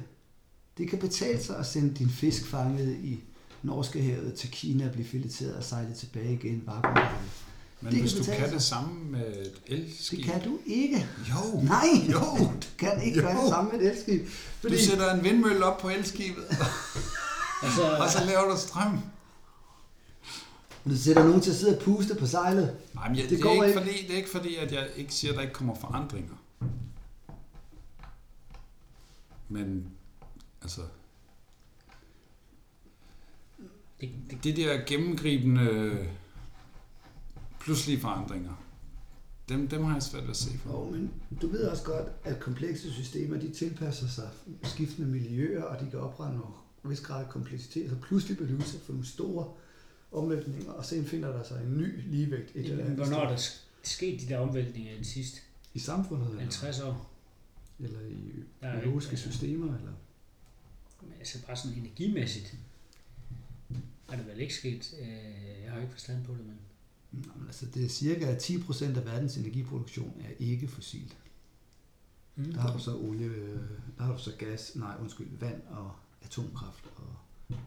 Det 0.78 0.88
kan 0.90 0.98
betale 0.98 1.42
sig 1.42 1.56
at 1.58 1.66
sende 1.66 1.94
din 1.94 2.08
fisk 2.08 2.46
fanget 2.46 2.96
i 3.02 3.20
Norske 3.62 4.02
havet 4.02 4.34
til 4.34 4.50
Kina 4.50 4.86
og 4.86 4.92
blive 4.92 5.06
fileteret 5.06 5.54
og 5.54 5.64
sejlet 5.64 5.96
tilbage 5.96 6.32
igen 6.34 6.62
vakuumrettet. 6.66 7.30
Men 7.84 7.92
Det 7.92 8.00
hvis 8.00 8.12
kan 8.14 8.22
du 8.24 8.30
kan 8.40 8.52
det 8.52 8.62
samme 8.62 9.04
med 9.10 9.26
et 9.46 9.62
elskib... 9.66 10.18
Det 10.18 10.26
kan 10.26 10.44
du 10.44 10.58
ikke. 10.66 11.06
Jo, 11.28 11.60
Nej, 11.62 11.84
Jo. 12.12 12.20
du 12.62 12.66
kan 12.78 13.02
ikke 13.02 13.20
gøre 13.20 13.34
Jo. 13.36 13.40
det 13.42 13.48
samme 13.48 13.70
med 13.72 13.80
et 13.80 13.90
elskib. 13.90 14.28
du 14.62 14.78
sætter 14.78 15.14
en 15.14 15.24
vindmølle 15.24 15.64
op 15.64 15.78
på 15.80 15.88
elskibet, 15.88 16.44
Altså, 17.62 17.96
og 18.00 18.10
så 18.10 18.24
laver 18.26 18.50
du 18.50 18.56
strøm. 18.60 19.00
du 20.84 20.96
sætter 20.96 21.24
nogen 21.24 21.40
til 21.40 21.50
at 21.50 21.56
sidde 21.56 21.76
og 21.78 21.82
puste 21.84 22.14
på 22.14 22.26
sejlet. 22.26 22.76
Nej, 22.94 23.08
men 23.08 23.16
jeg, 23.18 23.22
Det 23.22 23.30
det, 23.30 23.38
det, 23.38 23.42
går 23.42 23.50
er 23.50 23.54
ikke 23.54 23.66
ikke. 23.66 23.78
fordi, 23.80 24.02
det 24.06 24.12
er 24.12 24.16
ikke 24.16 24.30
fordi, 24.30 24.56
at 24.56 24.72
jeg 24.72 24.88
ikke 24.96 25.14
siger, 25.14 25.30
at 25.32 25.36
der 25.36 25.42
ikke 25.42 25.54
kommer 25.54 25.74
forandringer. 25.74 26.34
Men, 29.48 29.86
altså, 30.62 30.80
det, 34.00 34.10
det, 34.30 34.44
de 34.44 34.52
der 34.62 34.84
gennemgribende 34.86 35.96
pludselige 37.64 38.00
forandringer, 38.00 38.64
dem, 39.48 39.68
dem 39.68 39.84
har 39.84 39.92
jeg 39.92 40.02
svært 40.02 40.22
ved 40.22 40.30
at 40.30 40.36
se 40.36 40.58
for. 40.58 40.70
Jo, 40.70 40.90
men 40.90 41.12
du 41.42 41.48
ved 41.48 41.64
også 41.68 41.84
godt, 41.84 42.08
at 42.24 42.40
komplekse 42.40 42.92
systemer, 42.92 43.38
de 43.38 43.50
tilpasser 43.50 44.08
sig 44.08 44.30
skiftende 44.62 45.08
miljøer, 45.08 45.62
og 45.62 45.80
de 45.84 45.90
kan 45.90 45.98
oprette 46.00 46.38
en 46.84 46.90
vis 46.90 47.00
grad 47.00 47.24
af 47.24 47.30
kompleksitet, 47.30 47.90
så 47.90 47.96
pludselig 47.96 48.36
bliver 48.36 48.50
de 48.50 48.56
udsat 48.56 48.80
for 48.80 48.92
nogle 48.92 49.06
store 49.06 49.52
omvæltninger, 50.12 50.70
og 50.72 50.84
så 50.84 51.04
finder 51.06 51.28
der 51.32 51.42
sig 51.42 51.62
en 51.64 51.76
ny 51.76 52.10
ligevægt 52.10 52.50
et 52.54 52.64
eller 52.64 52.84
andet 52.84 52.96
hvornår 52.96 53.20
er 53.20 53.28
der 53.28 53.42
sket 53.82 54.20
de 54.20 54.28
der 54.28 54.38
omvæltninger 54.38 54.92
i 54.92 54.98
de 54.98 55.04
sidste 55.04 55.40
I 55.74 55.78
samfundet, 55.78 56.26
eller, 56.28 56.40
50 56.40 56.80
år? 56.80 57.10
eller 57.78 58.00
i 58.00 58.12
ikke- 58.94 59.16
systemer, 59.16 59.66
eller... 59.66 59.92
Men 61.02 61.12
Altså 61.18 61.46
bare 61.46 61.56
sådan 61.56 61.78
energimæssigt 61.78 62.54
er 64.08 64.16
det 64.16 64.26
vel 64.26 64.40
ikke 64.40 64.54
sket. 64.54 64.94
Øh, 65.00 65.08
jeg 65.64 65.72
har 65.72 65.80
ikke 65.80 65.92
forstand 65.92 66.24
på 66.24 66.32
det, 66.32 66.46
men... 66.46 66.58
Nå, 67.26 67.32
men 67.36 67.46
altså, 67.46 67.66
det 67.66 67.84
er 67.84 67.88
cirka 67.88 68.36
10% 68.36 68.84
af 68.84 69.04
verdens 69.04 69.36
energiproduktion 69.36 70.20
er 70.24 70.30
ikke 70.38 70.68
fossil. 70.68 71.14
Mm. 72.36 72.52
Der 72.52 72.60
har 72.60 72.72
du 72.72 72.78
så 72.78 72.96
olie, 72.96 73.26
øh, 73.26 73.60
der 73.98 74.04
har 74.04 74.12
du 74.12 74.18
så 74.22 74.32
gas, 74.38 74.72
nej 74.76 74.96
undskyld, 75.00 75.38
vand 75.38 75.62
og 75.70 75.92
atomkraft 76.22 76.84
og 76.96 77.16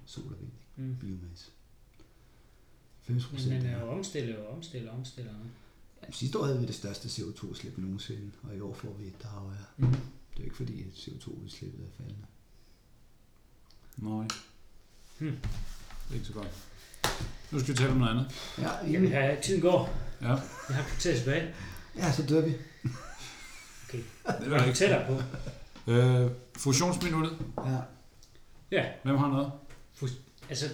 sol 0.06 0.34
og 0.34 0.40
vind, 0.40 0.52
Mm. 0.76 0.96
biomasse. 1.00 1.52
90 3.06 3.08
Men 3.08 3.22
procent 3.38 3.54
man 3.64 3.66
er... 3.74 3.78
er 3.78 3.82
jo 3.86 3.92
omstillet 3.92 4.38
og 4.38 4.48
omstillet 4.56 4.90
og 4.90 4.98
omstillet. 4.98 5.32
Jamen, 6.02 6.14
sidste 6.14 6.40
år 6.40 6.46
havde 6.46 6.60
vi 6.60 6.66
det 6.66 6.76
største 6.76 7.08
CO2-udslip 7.08 7.78
nogensinde, 7.78 8.32
og 8.44 8.56
i 8.56 8.60
år 8.60 8.74
får 8.74 8.94
vi 8.94 9.08
et, 9.08 9.22
der 9.22 9.28
er 9.28 9.32
højere. 9.32 9.66
Mm. 9.78 9.88
Det 9.88 9.98
er 9.98 10.38
jo 10.40 10.44
ikke 10.44 10.56
fordi, 10.58 10.82
at 10.82 10.88
CO2-udslippet 10.94 11.84
er 11.86 11.90
faldende. 11.98 12.26
Nej. 13.98 14.28
Hmm. 15.20 15.32
Det 15.32 16.10
er 16.10 16.14
ikke 16.14 16.26
så 16.26 16.34
godt. 16.34 16.68
Nu 17.52 17.60
skal 17.60 17.74
vi 17.74 17.78
tale 17.78 17.90
om 17.92 17.98
noget 17.98 18.12
andet. 18.12 18.26
Ja, 18.58 18.70
Ja, 18.92 19.00
vi 19.00 19.08
har, 19.08 19.36
tiden 19.42 19.62
går. 19.62 19.90
Ja, 20.22 20.28
Jeg 20.28 20.76
har 20.76 20.84
kvarter 20.84 21.18
tilbage. 21.18 21.54
ja 21.98 22.12
så 22.12 22.24
dør 22.24 22.42
vi. 22.42 22.54
Okay. 23.90 23.98
det 24.40 24.48
Hvad 24.48 24.60
er 24.60 24.66
du 24.66 24.74
tættere 24.74 25.06
på? 25.08 25.22
Øh, 25.92 26.32
fusionsminuttet. 26.58 27.38
Ja. 27.66 27.78
Ja, 28.72 28.86
Hvem 29.04 29.18
har 29.18 29.28
noget? 29.28 29.52
altså... 30.50 30.66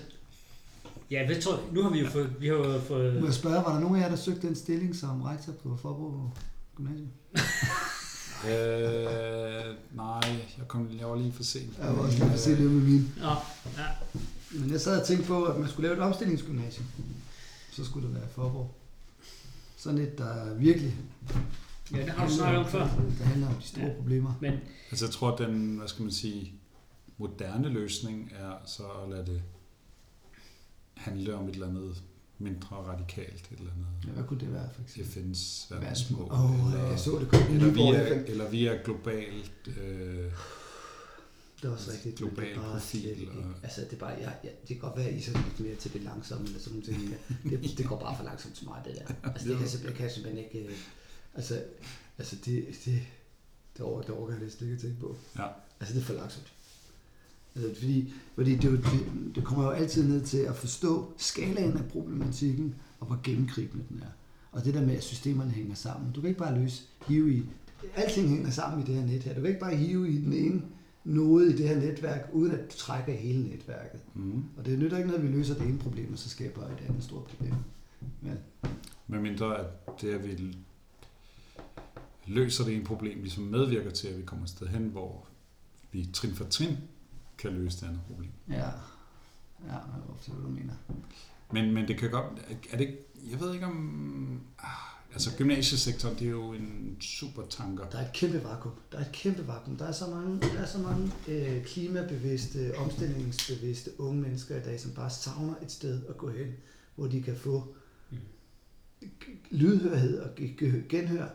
Ja, 1.11 1.25
hvad 1.25 1.41
tror 1.41 1.53
jeg? 1.55 1.63
Nu 1.71 1.83
har 1.83 1.89
vi 1.89 1.99
jo 1.99 2.09
fået... 2.09 2.35
Vi 2.39 2.47
har 2.47 2.53
jo 2.55 2.63
Må 2.73 2.79
fået 2.79 3.23
jeg 3.25 3.33
spørge, 3.33 3.55
var 3.55 3.73
der 3.73 3.79
nogen 3.79 3.95
af 3.95 4.01
jer, 4.01 4.09
der 4.09 4.15
søgte 4.15 4.47
den 4.47 4.55
stilling 4.55 4.95
som 4.95 5.21
rektor 5.21 5.53
på 5.63 5.77
Forborg 5.81 6.33
Gymnasium? 6.75 7.07
Øh, 8.47 9.75
nej, 9.91 10.21
jeg, 10.57 10.67
kom, 10.67 10.89
jeg 10.99 11.07
var 11.09 11.15
lige 11.15 11.33
for 11.33 11.43
sent. 11.43 11.77
Jeg 11.79 11.87
var 11.87 12.01
også 12.03 12.17
lige 12.17 12.29
for 12.29 12.37
se 12.37 12.51
det 12.51 12.59
med 12.71 12.81
min. 12.81 13.13
Nå, 13.17 13.29
ja. 13.77 13.85
Men 14.59 14.71
jeg 14.71 14.81
sad 14.81 15.01
og 15.01 15.07
tænkte 15.07 15.27
på, 15.27 15.43
at 15.43 15.59
man 15.59 15.69
skulle 15.69 15.87
lave 15.87 15.97
et 15.97 16.03
omstillingsgymnasium. 16.03 16.85
Så 17.71 17.85
skulle 17.85 18.07
det 18.07 18.15
være 18.15 18.27
Forborg. 18.29 18.75
Sådan 19.77 19.97
et, 19.99 20.17
der 20.17 20.53
virkelig... 20.53 20.95
ja, 21.93 21.97
det 22.01 22.09
har 22.09 22.27
du 22.27 22.33
snakket 22.33 22.59
om 22.59 22.67
før. 22.69 22.79
Der 23.19 23.23
handler 23.25 23.47
om 23.47 23.53
de 23.55 23.67
store 23.67 23.85
Ja. 23.85 23.93
problemer. 23.93 24.33
Men 24.41 24.53
Altså, 24.91 25.05
jeg 25.05 25.11
tror, 25.13 25.31
at 25.31 25.39
den, 25.47 25.77
hvad 25.77 25.87
skal 25.87 26.03
man 26.03 26.11
sige, 26.11 26.53
moderne 27.17 27.69
løsning 27.69 28.31
er 28.39 28.53
så 28.65 28.83
at 29.03 29.09
lade 29.09 29.25
det 29.25 29.41
handle 30.93 31.35
om 31.35 31.47
et 31.47 31.53
eller 31.53 31.67
andet 31.67 32.03
mindre 32.39 32.75
radikalt, 32.75 33.47
et 33.51 33.59
eller 33.59 33.71
Ja, 33.71 33.81
andet 34.07 34.13
hvad 34.15 34.23
kunne 34.23 34.39
det 34.39 34.53
være, 34.53 34.69
for 34.75 34.81
eksempel? 34.81 35.11
FN's 35.33 35.73
verdensmål, 35.75 36.31
Åh, 36.31 36.73
eller, 36.73 36.89
jeg 36.89 36.99
så 36.99 37.19
det 37.19 37.27
kun 37.29 37.55
eller, 37.55 37.71
via, 37.71 38.23
eller 38.27 38.49
via 38.49 38.77
globalt, 38.85 39.67
øh, 39.81 40.31
Det 41.63 41.69
er 41.69 41.73
også 41.73 41.91
rigtigt. 41.91 42.15
global 42.15 42.45
det 42.45 42.51
er 42.51 42.55
bare 42.61 42.71
profil, 42.71 43.01
slet 43.01 43.17
ikke- 43.17 43.31
og- 43.31 43.53
Altså, 43.63 43.81
det 43.81 43.93
er 43.93 43.97
bare, 43.97 44.09
jeg, 44.09 44.35
jeg, 44.43 44.51
det 44.61 44.67
kan 44.67 44.77
godt 44.77 44.97
være, 44.97 45.05
at 45.09 45.13
I 45.15 45.21
så 45.21 45.31
lidt 45.31 45.59
mere 45.59 45.75
til 45.75 45.93
det 45.93 46.01
langsomme, 46.01 46.45
eller 46.45 46.59
sådan 46.59 46.83
men 47.43 47.53
Det, 47.63 47.77
det 47.77 47.85
går 47.85 47.99
bare 47.99 48.17
for 48.17 48.23
langsomt 48.23 48.55
til 48.55 48.67
mig, 48.67 48.81
det 48.85 48.95
der. 48.95 49.13
Altså, 49.29 49.47
det 49.49 49.57
kan 49.57 49.67
simpelthen, 49.67 49.97
kan 49.97 50.09
simpelthen 50.11 50.43
ikke... 50.45 50.59
øh, 50.67 50.73
Altså, 51.35 51.63
altså 52.17 52.35
det, 52.45 52.65
det, 52.85 52.99
det, 53.77 53.81
over, 53.85 54.01
det 54.01 54.09
overgår 54.09 54.31
jeg 54.31 54.41
næsten 54.41 54.65
ikke 54.65 54.75
at 54.75 54.81
tænke 54.81 54.99
på. 54.99 55.15
Ja. 55.37 55.47
Altså, 55.79 55.95
det 55.95 56.01
er 56.01 56.05
for 56.05 56.13
langsomt. 56.13 56.53
Altså, 57.55 57.73
fordi 57.81 58.13
fordi 58.35 58.55
det, 58.55 58.61
det, 58.71 59.35
det 59.35 59.43
kommer 59.43 59.63
jo 59.63 59.69
altid 59.69 60.03
ned 60.07 60.21
til 60.25 60.37
at 60.37 60.55
forstå 60.55 61.13
skalaen 61.17 61.77
af 61.77 61.85
problematikken, 61.85 62.75
og 62.99 63.07
hvor 63.07 63.19
gennemgribende 63.23 63.85
den 63.89 63.99
er. 64.01 64.11
Og 64.51 64.65
det 64.65 64.73
der 64.73 64.81
med, 64.81 64.95
at 64.95 65.03
systemerne 65.03 65.51
hænger 65.51 65.75
sammen. 65.75 66.11
Du 66.11 66.21
kan 66.21 66.27
ikke 66.27 66.39
bare 66.39 66.59
løse, 66.59 66.83
hive 67.07 67.33
i... 67.33 67.43
Alting 67.95 68.29
hænger 68.29 68.49
sammen 68.49 68.83
i 68.83 68.85
det 68.85 68.95
her 68.95 69.05
net 69.05 69.23
her. 69.23 69.33
Du 69.33 69.39
kan 69.41 69.49
ikke 69.49 69.59
bare 69.59 69.75
hive 69.75 70.09
i 70.11 70.17
den 70.17 70.33
ene 70.33 70.61
node 71.03 71.53
i 71.53 71.57
det 71.57 71.67
her 71.67 71.79
netværk, 71.79 72.29
uden 72.33 72.51
at 72.51 72.69
i 73.07 73.11
hele 73.11 73.43
netværket. 73.43 73.99
mm, 74.13 74.45
Og 74.57 74.65
det 74.65 74.79
nytter 74.79 74.97
ikke 74.97 75.09
noget, 75.09 75.23
at 75.23 75.31
vi 75.31 75.37
løser 75.37 75.53
det 75.53 75.67
ene 75.67 75.79
problem, 75.79 76.13
og 76.13 76.19
så 76.19 76.29
skaber 76.29 76.61
et 76.65 76.85
andet 76.89 77.03
stort 77.03 77.23
problem. 77.23 77.53
Men, 78.21 78.37
med 79.07 79.19
mindre 79.19 79.59
at 79.59 79.65
det, 80.01 80.13
at 80.13 80.23
vi 80.27 80.55
løser 82.27 82.63
det 82.63 82.75
ene 82.75 82.85
problem, 82.85 83.19
ligesom 83.19 83.43
medvirker 83.43 83.91
til, 83.91 84.07
at 84.07 84.17
vi 84.17 84.23
kommer 84.23 84.45
et 84.45 84.49
sted 84.49 84.67
hen, 84.67 84.83
hvor 84.83 85.27
vi 85.91 86.09
trin 86.13 86.33
for 86.33 86.45
trin 86.45 86.77
kan 87.37 87.51
løse 87.51 87.79
det 87.79 87.87
andet 87.87 88.01
problem. 88.07 88.31
ja, 88.49 88.55
ja, 89.67 89.73
jeg 89.73 90.01
forstår, 90.15 90.33
hvad 90.33 90.45
du 90.45 90.51
mener. 90.51 90.73
Men, 91.53 91.73
men 91.73 91.87
det 91.87 91.97
kan 91.97 92.11
godt... 92.11 92.45
Er 92.71 92.77
det. 92.77 92.97
Jeg 93.31 93.39
ved 93.39 93.53
ikke 93.53 93.65
om... 93.65 94.41
Ah, 94.59 94.92
altså, 95.13 95.29
gymnasiesektoren, 95.37 96.15
det 96.19 96.25
er 96.27 96.31
jo 96.31 96.53
en 96.53 96.97
super 97.01 97.43
tanker. 97.49 97.89
Der 97.89 97.97
er 97.97 98.05
et 98.07 98.13
kæmpe 98.13 98.43
vakuum. 98.43 98.73
Der 98.91 98.97
er 98.97 99.01
et 99.05 99.11
kæmpe 99.11 99.47
vakuum. 99.47 99.77
Der 99.77 99.85
er 99.85 99.91
så 99.91 100.07
mange, 100.07 100.41
der 100.41 100.59
er 100.59 100.65
så 100.65 100.77
mange 100.77 101.11
øh, 101.27 101.65
klimabevidste, 101.65 102.77
omstillingsbevidste 102.77 103.99
unge 103.99 104.21
mennesker 104.21 104.57
i 104.57 104.63
dag, 104.63 104.79
som 104.79 104.91
bare 104.91 105.09
savner 105.09 105.53
et 105.63 105.71
sted 105.71 106.05
at 106.09 106.17
gå 106.17 106.29
hen, 106.31 106.47
hvor 106.95 107.07
de 107.07 107.21
kan 107.21 107.35
få 107.35 107.75
Mm. 108.11 108.17
lydhørhed 109.51 110.19
og 110.19 110.29
ge- 110.39 110.63
ge- 110.63 110.87
genhør 110.89 111.27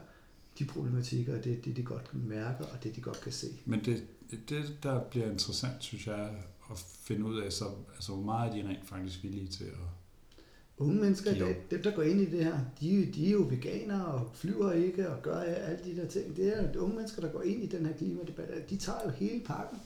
de 0.58 0.64
problematikker, 0.64 1.38
og 1.38 1.44
det, 1.44 1.64
det 1.64 1.76
de 1.76 1.82
godt 1.82 2.10
kan 2.10 2.20
mærke, 2.20 2.64
og 2.66 2.84
det 2.84 2.96
de 2.96 3.00
godt 3.00 3.20
kan 3.20 3.32
se. 3.32 3.46
Men 3.64 3.84
det, 3.84 4.04
det, 4.48 4.76
der 4.82 5.00
bliver 5.04 5.30
interessant, 5.30 5.74
synes 5.84 6.06
jeg, 6.06 6.30
at 6.70 6.78
finde 7.02 7.24
ud 7.24 7.38
af, 7.40 7.52
så, 7.52 7.64
altså, 7.94 8.12
hvor 8.12 8.22
meget 8.24 8.50
er 8.50 8.62
de 8.62 8.68
rent 8.68 8.88
faktisk 8.88 9.22
villige 9.22 9.46
til 9.48 9.64
at... 9.64 9.70
Unge 10.78 10.94
mennesker 11.00 11.30
i 11.30 11.38
dag, 11.38 11.56
dem 11.70 11.82
der 11.82 11.90
går 11.90 12.02
ind 12.02 12.20
i 12.20 12.30
det 12.30 12.44
her, 12.44 12.58
de, 12.80 13.12
de 13.14 13.26
er 13.26 13.30
jo 13.32 13.46
veganere 13.50 14.04
og 14.04 14.30
flyver 14.34 14.72
ikke 14.72 15.10
og 15.10 15.22
gør 15.22 15.40
alle 15.40 15.78
de 15.84 15.96
der 15.96 16.08
ting. 16.08 16.36
Det 16.36 16.58
er 16.58 16.80
unge 16.80 16.94
mennesker, 16.96 17.22
der 17.22 17.28
går 17.32 17.42
ind 17.42 17.62
i 17.62 17.66
den 17.66 17.86
her 17.86 17.92
klimadebat. 17.92 18.70
De 18.70 18.76
tager 18.76 18.98
jo 19.04 19.10
hele 19.10 19.40
pakken. 19.40 19.78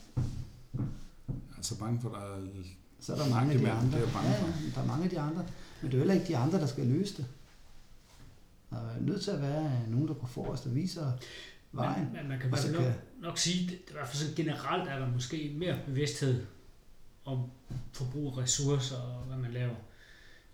Altså 1.56 1.78
bange 1.78 2.00
for, 2.00 2.08
at 2.08 2.14
der 2.14 2.36
er 2.36 2.64
Så 3.00 3.12
er 3.12 3.16
der 3.16 3.28
mange 3.28 3.52
af 3.52 3.58
de 3.58 3.70
andre. 3.70 3.86
det 3.86 3.94
er 3.94 3.98
jeg 3.98 4.08
bange 4.12 4.30
Ja, 4.30 4.40
for. 4.42 4.46
ja, 4.46 4.70
der 4.74 4.80
er 4.82 4.86
mange 4.86 5.04
af 5.04 5.10
de 5.10 5.20
andre. 5.20 5.46
Men 5.82 5.90
det 5.90 5.94
er 5.94 5.98
jo 5.98 5.98
heller 5.98 6.14
ikke 6.14 6.26
de 6.26 6.36
andre, 6.36 6.60
der 6.60 6.66
skal 6.66 6.86
løse 6.86 7.16
det. 7.16 7.26
Der 8.70 8.76
er 8.76 9.00
nødt 9.00 9.22
til 9.22 9.30
at 9.30 9.42
være 9.42 9.80
nogen, 9.88 10.08
der 10.08 10.14
går 10.14 10.26
forrest 10.26 10.66
og 10.66 10.74
viser 10.74 11.12
vejen. 11.72 12.04
Men, 12.04 12.12
men 12.12 12.28
man 12.28 12.38
kan 12.40 12.56
så 12.56 12.68
hvert 12.68 12.74
fald 12.74 12.76
kan, 12.76 12.84
nok, 12.84 13.22
nok 13.22 13.38
sige, 13.38 13.66
at 13.66 13.72
i 13.72 13.92
hvert 13.92 14.08
fald 14.08 14.18
sådan 14.18 14.34
generelt 14.34 14.88
er 14.88 14.98
der 14.98 15.08
måske 15.12 15.54
mere 15.58 15.78
bevidsthed 15.86 16.46
om 17.24 17.38
forbrug 17.92 18.32
af 18.32 18.42
ressourcer 18.42 18.96
og 18.96 19.22
hvad 19.24 19.36
man 19.36 19.52
laver 19.52 19.74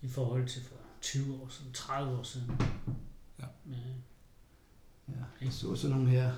i 0.03 0.09
forhold 0.09 0.47
til 0.49 0.63
for 0.63 0.75
20 1.01 1.35
år 1.43 1.49
siden, 1.49 1.73
30 1.73 2.19
år 2.19 2.23
siden. 2.23 2.51
Ja. 3.41 3.45
Men, 3.65 3.77
ja, 5.09 5.45
jeg 5.45 5.53
så 5.53 5.75
sådan 5.75 5.97
nogle 5.97 6.11
her 6.11 6.33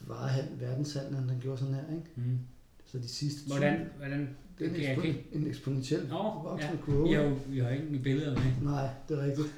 varehandel, 0.00 0.60
verdenshandlen, 0.60 1.28
den 1.28 1.40
gjorde 1.40 1.58
sådan 1.58 1.74
her, 1.74 1.82
ikke? 1.96 2.10
mm. 2.16 2.38
Så 2.86 2.98
de 2.98 3.08
sidste 3.08 3.40
20, 3.44 3.52
Hvordan, 3.58 3.86
hvordan, 3.96 4.36
det 4.58 4.66
er 4.66 4.70
en, 4.70 4.82
jeg 4.82 4.90
ikke- 5.06 5.18
ekspon, 5.18 5.40
en 5.42 5.46
eksponentiel 5.46 6.08
Nå, 6.08 6.22
voksende 6.42 6.74
ja. 6.76 6.80
kurve. 6.82 7.08
jo 7.08 7.38
vi 7.46 7.58
har 7.58 7.70
ingen 7.70 8.02
billeder 8.02 8.34
med. 8.34 8.52
Nej, 8.72 8.88
det 9.08 9.18
er 9.18 9.24
rigtigt. 9.24 9.48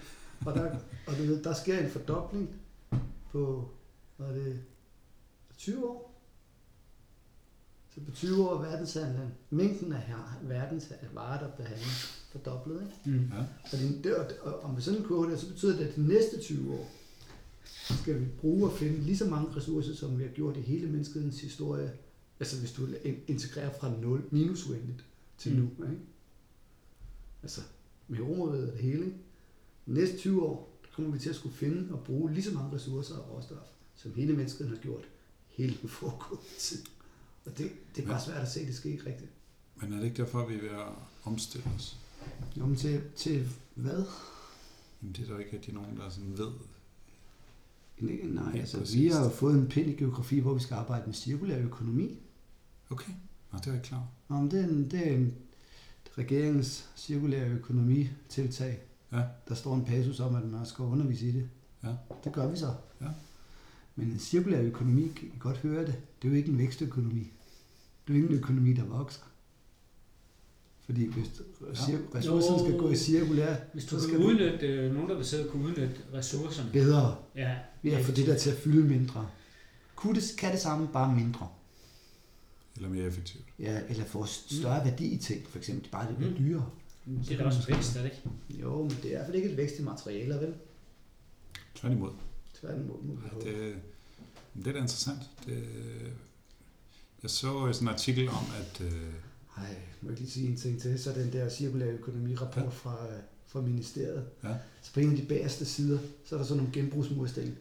Og, 0.46 0.54
der, 0.54 0.70
og 1.06 1.16
du 1.18 1.22
ved, 1.22 1.42
der 1.44 1.52
sker 1.54 1.78
en 1.78 1.90
fordobling 1.90 2.50
på, 3.30 3.70
hvad 4.16 4.26
er 4.28 4.32
det, 4.32 4.60
20 5.56 5.88
år? 5.88 6.11
Så 7.94 8.00
på 8.06 8.10
20 8.10 8.48
år 8.48 8.54
er 8.58 8.62
verdenshandlen, 8.70 9.28
mængden 9.50 9.92
af 9.92 10.00
her, 10.00 10.38
verdens 10.42 10.90
af 10.90 11.08
varer, 11.14 11.40
der 11.40 11.50
bliver 11.54 11.68
handlet, 11.68 12.22
fordoblet. 12.32 12.80
Ikke? 13.06 13.18
Mm. 13.18 13.24
Ja. 13.32 13.38
Og, 13.72 13.78
det, 13.78 14.04
det, 14.04 14.14
og, 14.16 14.26
og, 14.40 14.60
og 14.60 14.74
med 14.74 14.82
sådan 14.82 15.00
en 15.00 15.04
kurve 15.06 15.30
der, 15.30 15.36
så 15.36 15.48
betyder 15.48 15.76
det, 15.76 15.84
at 15.86 15.96
de 15.96 16.02
næste 16.08 16.40
20 16.40 16.72
år 16.74 16.90
skal 18.02 18.20
vi 18.20 18.26
bruge 18.40 18.70
og 18.70 18.76
finde 18.78 18.98
lige 18.98 19.16
så 19.16 19.24
mange 19.26 19.56
ressourcer, 19.56 19.94
som 19.94 20.18
vi 20.18 20.22
har 20.22 20.30
gjort 20.30 20.56
i 20.56 20.60
hele 20.60 20.86
menneskehedens 20.86 21.40
historie 21.40 21.92
Altså 22.40 22.58
hvis 22.58 22.72
du 22.72 22.86
in- 23.04 23.20
integrerer 23.28 23.70
fra 23.80 23.92
0 24.00 24.22
minus 24.30 24.66
uendeligt 24.70 25.04
til 25.38 25.52
Mm. 25.52 25.58
nu. 25.78 25.84
Ikke? 25.84 26.02
Altså 27.42 27.60
med 28.08 28.20
rummet 28.20 28.48
og 28.68 28.72
det 28.72 28.80
hele. 28.80 29.04
Ikke? 29.04 29.16
Næste 29.86 30.16
20 30.18 30.42
år, 30.42 30.78
kommer 30.94 31.10
vi 31.10 31.18
til 31.18 31.30
at 31.30 31.36
skulle 31.36 31.54
finde 31.56 31.92
og 31.92 32.04
bruge 32.04 32.32
lige 32.34 32.44
så 32.44 32.54
mange 32.54 32.72
ressourcer 32.76 33.14
og 33.14 33.36
råstoffer, 33.36 33.64
som 33.96 34.14
hele 34.14 34.32
mennesket 34.32 34.68
har 34.68 34.76
gjort 34.76 35.04
hele 35.48 35.76
den 35.80 35.88
foregående 35.88 36.44
tid. 36.58 36.78
Og 37.44 37.58
det, 37.58 37.70
det 37.96 38.04
er 38.04 38.08
bare 38.08 38.20
svært 38.20 38.42
at 38.42 38.50
se, 38.50 38.66
det 38.66 38.74
sker 38.74 38.90
ikke 38.90 39.06
rigtigt. 39.06 39.30
Men 39.76 39.92
er 39.92 39.96
det 39.96 40.04
ikke 40.04 40.22
derfor, 40.22 40.46
vi 40.46 40.54
er 40.54 40.60
ved 40.60 40.70
at 40.70 40.86
omstille 41.24 41.70
os? 41.76 41.98
Jo, 42.56 42.66
men 42.66 42.76
til, 42.76 43.02
til 43.16 43.48
hvad? 43.74 44.04
Jamen, 45.02 45.14
det 45.14 45.28
er 45.28 45.32
der 45.32 45.38
ikke 45.38 45.52
rigtig 45.52 45.74
nogen, 45.74 45.96
der 45.96 46.10
sådan 46.10 46.38
ved. 46.38 46.50
Nej, 47.98 48.18
nej 48.22 48.60
altså 48.60 48.78
præcist. 48.78 48.98
vi 48.98 49.06
har 49.06 49.24
jo 49.24 49.30
fået 49.30 49.54
en 49.54 49.68
pind 49.68 49.90
i 49.90 49.92
geografi, 49.92 50.38
hvor 50.38 50.54
vi 50.54 50.60
skal 50.60 50.74
arbejde 50.74 51.02
med 51.06 51.14
cirkulær 51.14 51.58
økonomi. 51.58 52.18
Okay, 52.90 53.12
Nå, 53.52 53.58
det 53.58 53.66
er 53.66 53.72
jeg 53.72 53.82
klar. 53.82 54.06
Nå, 54.28 54.36
men 54.36 54.50
det 54.50 54.60
er, 54.60 54.64
en, 54.64 54.90
det 54.90 55.08
er 55.08 55.14
en 55.14 55.34
regeringens 56.18 56.90
cirkulære 56.96 57.48
økonomitiltag. 57.48 58.80
Ja. 59.12 59.22
Der 59.48 59.54
står 59.54 59.74
en 59.74 59.84
passus 59.84 60.20
om, 60.20 60.34
at 60.34 60.44
man 60.44 60.66
skal 60.66 60.84
undervise 60.84 61.26
i 61.28 61.32
det. 61.32 61.48
Ja. 61.84 61.94
Det 62.24 62.32
gør 62.32 62.46
vi 62.50 62.56
så. 62.56 62.74
Ja. 63.00 63.06
Men 63.96 64.08
en 64.10 64.18
cirkulær 64.18 64.60
økonomi, 64.60 65.12
kan 65.16 65.28
I 65.28 65.38
godt 65.38 65.56
høre 65.58 65.80
det, 65.86 65.94
det 66.22 66.28
er 66.28 66.32
jo 66.32 66.36
ikke 66.38 66.48
en 66.50 66.58
vækstøkonomi. 66.58 67.32
Det 68.08 68.14
er 68.14 68.18
jo 68.18 68.22
ikke 68.22 68.28
en 68.28 68.38
økonomi, 68.38 68.72
der 68.72 68.84
vokser. 68.84 69.20
Fordi 70.84 71.06
hvis 71.12 71.26
cir- 71.26 72.14
ressourcerne 72.14 72.58
skal 72.68 72.78
gå 72.78 72.90
i 72.90 72.96
cirkulær, 72.96 73.56
Hvis 73.72 73.84
du 73.84 74.00
skal 74.00 74.16
udnytte, 74.16 74.66
øh, 74.66 74.94
nogen 74.94 75.08
der 75.10 75.16
vil 75.16 75.24
sidde 75.24 75.44
og 75.46 75.50
kunne 75.52 75.64
udnytte 75.64 75.96
ressourcerne. 76.14 76.70
bedre 76.72 77.16
Ja, 77.36 77.56
ved 77.82 77.92
at 77.92 78.04
få 78.04 78.12
det 78.12 78.26
der 78.26 78.36
til 78.38 78.50
at 78.50 78.56
fylde 78.56 78.88
mindre. 78.88 79.28
Kunne 79.96 80.14
det, 80.14 80.24
kan 80.38 80.52
det 80.52 80.60
samme, 80.60 80.88
bare 80.92 81.14
mindre. 81.16 81.48
Eller 82.76 82.88
mere 82.88 83.04
effektivt. 83.04 83.44
Ja, 83.58 83.80
eller 83.88 84.04
få 84.04 84.24
større 84.26 84.84
værdi 84.84 85.06
i 85.06 85.16
ting, 85.18 85.46
for 85.48 85.58
eksempel 85.58 85.90
bare 85.90 86.08
det 86.08 86.16
bliver 86.16 86.30
Mm. 86.30 86.36
dyrere. 86.38 86.70
Det 87.06 87.32
er 87.32 87.36
da 87.36 87.44
også 87.44 87.66
vækst, 87.68 87.96
er 87.96 88.02
det 88.02 88.10
ikke? 88.12 88.62
Jo, 88.62 88.82
men 88.82 88.90
det 88.90 89.04
er 89.04 89.08
i 89.08 89.10
hvert 89.10 89.26
fald 89.26 89.36
ikke 89.36 89.50
et 89.50 89.56
vækst 89.56 89.78
i 89.78 89.82
materialer, 89.82 90.38
vel? 90.40 90.54
Tværtimod. 91.74 92.10
Tværtimod. 92.62 93.02
må 93.02 93.12
vi 93.14 93.28
håbe. 93.32 93.46
Ja, 93.48 93.52
det, 93.66 93.74
det 94.54 94.66
er 94.66 94.72
da 94.72 94.78
interessant. 94.78 95.20
Det, 95.46 95.62
jeg 97.22 97.30
så 97.30 97.72
sådan 97.72 97.88
en 97.88 97.94
artikel 97.94 98.28
om, 98.28 98.44
at... 98.60 98.80
Øh, 98.86 98.92
Ej, 99.58 99.76
må 100.02 100.10
jeg 100.10 100.18
lige 100.18 100.30
sige 100.30 100.48
en 100.48 100.56
ting 100.56 100.80
til? 100.80 100.98
Så 100.98 101.12
den 101.12 101.32
der 101.32 101.48
cirkulære 101.48 101.88
økonomirapport 101.90 102.64
Ja. 102.64 102.68
fra, 102.68 103.06
øh, 103.10 103.18
fra 103.46 103.60
ministeriet. 103.60 104.24
Ja. 104.44 104.54
Så 104.82 104.92
på 104.94 105.00
en 105.00 105.10
af 105.10 105.16
de 105.16 105.24
bagerste 105.26 105.64
sider, 105.64 105.98
så 106.24 106.34
er 106.34 106.38
der 106.38 106.46
sådan 106.46 106.56
nogle 106.62 106.72
genbrugsmursten. 106.72 107.56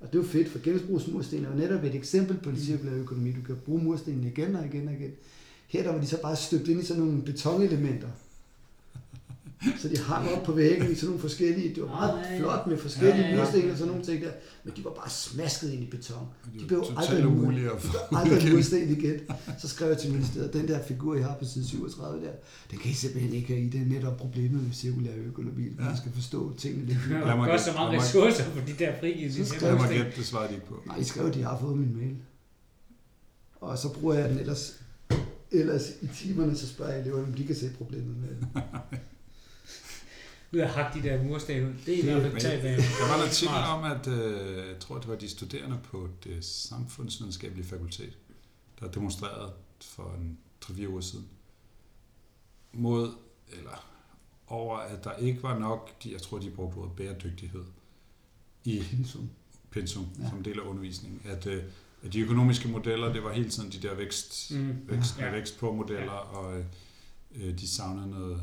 Og 0.00 0.06
det 0.12 0.18
er 0.18 0.22
jo 0.22 0.28
fedt, 0.28 0.48
for 0.48 0.58
genbrugsmursten 0.58 1.44
er 1.44 1.50
jo 1.50 1.56
netop 1.56 1.84
et 1.84 1.94
eksempel 1.94 2.36
på 2.36 2.50
en 2.50 2.58
cirkulær 2.58 2.92
økonomi. 2.94 3.32
Du 3.32 3.42
kan 3.42 3.56
bruge 3.64 3.82
murstenen 3.84 4.24
igen 4.24 4.56
og 4.56 4.66
igen 4.66 4.88
og 4.88 4.94
igen. 4.94 5.12
Her 5.68 5.82
der 5.82 5.92
var 5.92 6.00
de 6.00 6.06
så 6.06 6.20
bare 6.22 6.36
støbt 6.36 6.68
ind 6.68 6.80
i 6.80 6.84
sådan 6.84 7.02
nogle 7.02 7.22
betonelementer. 7.22 8.08
Så 9.82 9.88
de 9.88 9.98
hang 9.98 10.28
op 10.30 10.42
på 10.42 10.52
væggen 10.52 10.92
i 10.92 10.94
sådan 10.94 11.06
nogle 11.06 11.20
forskellige, 11.20 11.74
det 11.74 11.82
var 11.82 11.88
meget 11.88 12.12
Ej. 12.26 12.38
flot 12.38 12.66
med 12.66 12.78
forskellige 12.78 13.26
Ja, 13.28 13.36
mursten 13.36 13.70
og 13.70 13.76
sådan 13.76 13.90
nogle 13.92 14.04
ting 14.04 14.22
der, 14.24 14.30
men 14.64 14.72
de 14.76 14.84
var 14.84 14.90
bare 14.90 15.10
smasket 15.10 15.72
ind 15.72 15.82
i 15.82 15.86
beton. 15.86 16.26
det 16.44 16.52
De 16.60 16.64
er 16.64 16.68
blev 16.68 16.84
aldrig 16.96 17.26
umuligt 17.26 17.70
at 17.72 17.82
få 17.82 17.98
Aldrig 18.16 18.52
mursten 18.54 18.88
igen. 18.98 19.20
Så 19.58 19.68
skrev 19.68 19.88
jeg 19.88 19.98
til 19.98 20.12
ministeriet, 20.12 20.52
den 20.52 20.68
der 20.68 20.82
figur, 20.82 21.14
jeg 21.14 21.24
har 21.26 21.34
på 21.38 21.44
side 21.44 21.68
37 21.68 22.20
der, 22.24 22.30
den 22.70 22.78
kan 22.78 22.90
I 22.90 22.94
simpelthen 22.94 23.32
ikke 23.34 23.48
have 23.48 23.60
i. 23.60 23.68
Det 23.68 23.80
er 23.80 23.86
netop 23.86 24.16
problemet 24.16 24.62
med 24.64 24.72
cirkulær 24.72 25.12
økonomi. 25.26 25.62
Ja. 25.78 25.84
Man 25.84 25.96
skal 25.96 26.12
forstå 26.12 26.56
tingene 26.56 26.86
lidt. 26.86 26.98
Det 26.98 27.08
gætte. 27.08 27.62
så 27.64 27.72
mange 27.76 27.98
ressourcer 28.00 28.44
på 28.44 28.58
de 28.66 28.72
der 28.78 28.92
frigivelse. 29.00 29.44
Så 29.46 29.66
er 29.66 29.72
måske- 29.76 29.94
gætte, 29.94 30.10
det 30.16 30.26
svarer 30.26 30.48
de 30.48 30.54
ikke 30.54 30.66
på. 30.66 30.82
Nej, 30.86 30.96
I 30.98 31.04
skrev, 31.04 31.26
at 31.26 31.34
de 31.34 31.42
har 31.42 31.58
fået 31.60 31.78
min 31.78 31.96
mail. 31.96 32.16
Og 33.60 33.78
så 33.78 33.88
bruger 33.92 34.14
jeg 34.14 34.28
den 34.30 34.38
ellers, 34.38 34.80
ellers 35.50 35.82
i 36.02 36.06
timerne, 36.16 36.56
så 36.56 36.68
spørger 36.68 36.92
jeg 36.92 37.00
eleverne, 37.00 37.26
om 37.26 37.32
de 37.32 37.46
kan 37.46 37.56
se 37.56 37.70
problemet 37.78 38.16
med 38.16 38.28
det. 38.28 38.62
Ud 40.52 40.58
at 40.58 40.70
hakke 40.70 40.98
de 41.02 41.08
der 41.08 41.22
mursten 41.22 41.64
ud. 41.66 41.72
Det 41.86 41.94
er 41.94 41.98
i 41.98 42.22
Det- 42.22 42.30
hvert 42.30 42.42
fald. 42.42 42.76
Der 42.76 43.08
var 43.08 43.16
en 43.16 43.28
artikel 43.28 43.54
om, 43.56 43.84
at 43.84 44.06
øh, 44.08 44.68
jeg 44.68 44.78
tror, 44.80 44.98
det 44.98 45.08
var 45.08 45.14
de 45.16 45.28
studerende 45.28 45.78
på 45.84 46.08
det 46.24 46.44
samfundsvidenskabelige 46.44 47.66
fakultet, 47.66 48.18
der 48.80 48.90
demonstrerede 48.90 49.52
for 49.80 50.14
en 50.20 50.38
3-4 50.64 50.88
uger 50.88 51.00
siden 51.00 51.28
mod, 52.72 53.10
eller 53.52 53.86
over, 54.46 54.76
at 54.78 55.04
der 55.04 55.16
ikke 55.16 55.42
var 55.42 55.58
nok, 55.58 56.02
de, 56.04 56.12
jeg 56.12 56.22
tror, 56.22 56.38
de 56.38 56.50
brugte 56.50 56.76
ordet 56.76 56.92
bæredygtighed 56.96 57.64
i 58.64 58.82
Pensum. 58.90 59.30
pensum 59.70 60.06
Ja. 60.22 60.28
som 60.30 60.42
del 60.42 60.58
af 60.60 60.64
undervisningen. 60.64 61.20
At, 61.24 61.46
øh, 61.46 61.62
at 62.02 62.12
de 62.12 62.20
økonomiske 62.20 62.68
modeller, 62.68 63.12
det 63.12 63.24
var 63.24 63.32
hele 63.32 63.48
tiden 63.50 63.70
de 63.72 63.78
der 63.88 63.94
vækst, 63.94 64.50
Mm. 64.50 64.76
vækst, 64.88 65.18
Ja. 65.18 65.24
ja. 65.26 65.30
vækst 65.32 65.58
på 65.58 65.72
modeller, 65.72 66.12
ja. 66.12 66.18
og 66.38 66.64
øh, 67.34 67.58
de 67.58 67.68
savnede 67.68 68.10
noget 68.10 68.42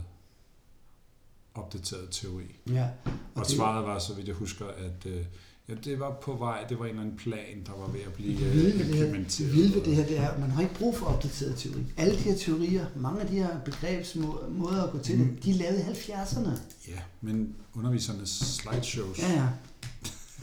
opdateret 1.55 2.07
teori. 2.11 2.43
Ja. 2.71 2.87
Og 3.35 3.45
det- 3.45 3.55
svaret 3.55 3.85
var, 3.85 3.99
så 3.99 4.13
vidt 4.13 4.27
jeg 4.27 4.35
husker, 4.35 4.65
at 4.65 5.11
øh, 5.11 5.21
ja, 5.69 5.73
det 5.85 5.99
var 5.99 6.17
på 6.21 6.35
vej, 6.35 6.65
det 6.69 6.79
var 6.79 6.85
en 6.85 6.89
eller 6.89 7.01
anden 7.03 7.17
plan, 7.17 7.63
der 7.65 7.71
var 7.79 7.87
ved 7.87 7.99
at 8.07 8.13
blive 8.13 8.39
Det 8.39 8.45
øh, 8.47 8.53
vilde 8.53 8.77
det 8.79 8.79
implementeret. 8.89 9.37
det 9.49 9.53
vilde 9.57 9.75
ved 9.75 9.83
det 9.83 9.95
her, 9.95 10.05
det 10.05 10.17
er, 10.19 10.27
at 10.27 10.39
man 10.39 10.51
har 10.51 10.61
ikke 10.61 10.75
brug 10.75 10.97
for 10.97 11.05
opdateret 11.05 11.55
teori. 11.57 11.81
Alle 11.97 12.13
de 12.13 12.19
her 12.19 12.35
teorier, 12.35 12.85
mange 12.95 13.21
af 13.21 13.27
de 13.27 13.35
her 13.35 13.59
begrebsmåder 13.65 14.83
at 14.83 14.91
gå 14.91 14.97
til 14.99 15.19
det, 15.19 15.27
Mm. 15.27 15.37
de 15.37 15.51
er 15.51 15.55
lavet 15.55 15.79
i 15.79 15.81
70'erne. 16.11 16.49
Ja, 16.87 16.99
men 17.21 17.55
undervisernes 17.75 18.29
slideshows, 18.29 19.19
Ja, 19.19 19.31
ja. 19.33 19.47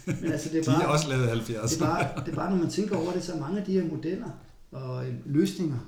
Men 0.07 0.33
altså, 0.33 0.49
det 0.53 0.59
er 0.59 0.63
de 0.71 0.71
er 0.77 0.81
bare, 0.81 0.89
også 0.89 1.09
lavet 1.09 1.27
i 1.27 1.53
det 1.53 1.59
70'erne. 1.59 1.85
er 1.85 1.87
bare, 1.87 2.25
det 2.25 2.31
er 2.33 2.37
bare, 2.37 2.51
når 2.51 2.59
man 2.59 2.71
tænker 2.71 2.97
over 2.97 3.13
det, 3.13 3.25
så 3.25 3.37
mange 3.37 3.59
af 3.61 3.67
de 3.67 3.73
her 3.73 3.85
modeller 3.91 4.29
og 4.73 5.07
øh, 5.09 5.15
løsninger, 5.27 5.79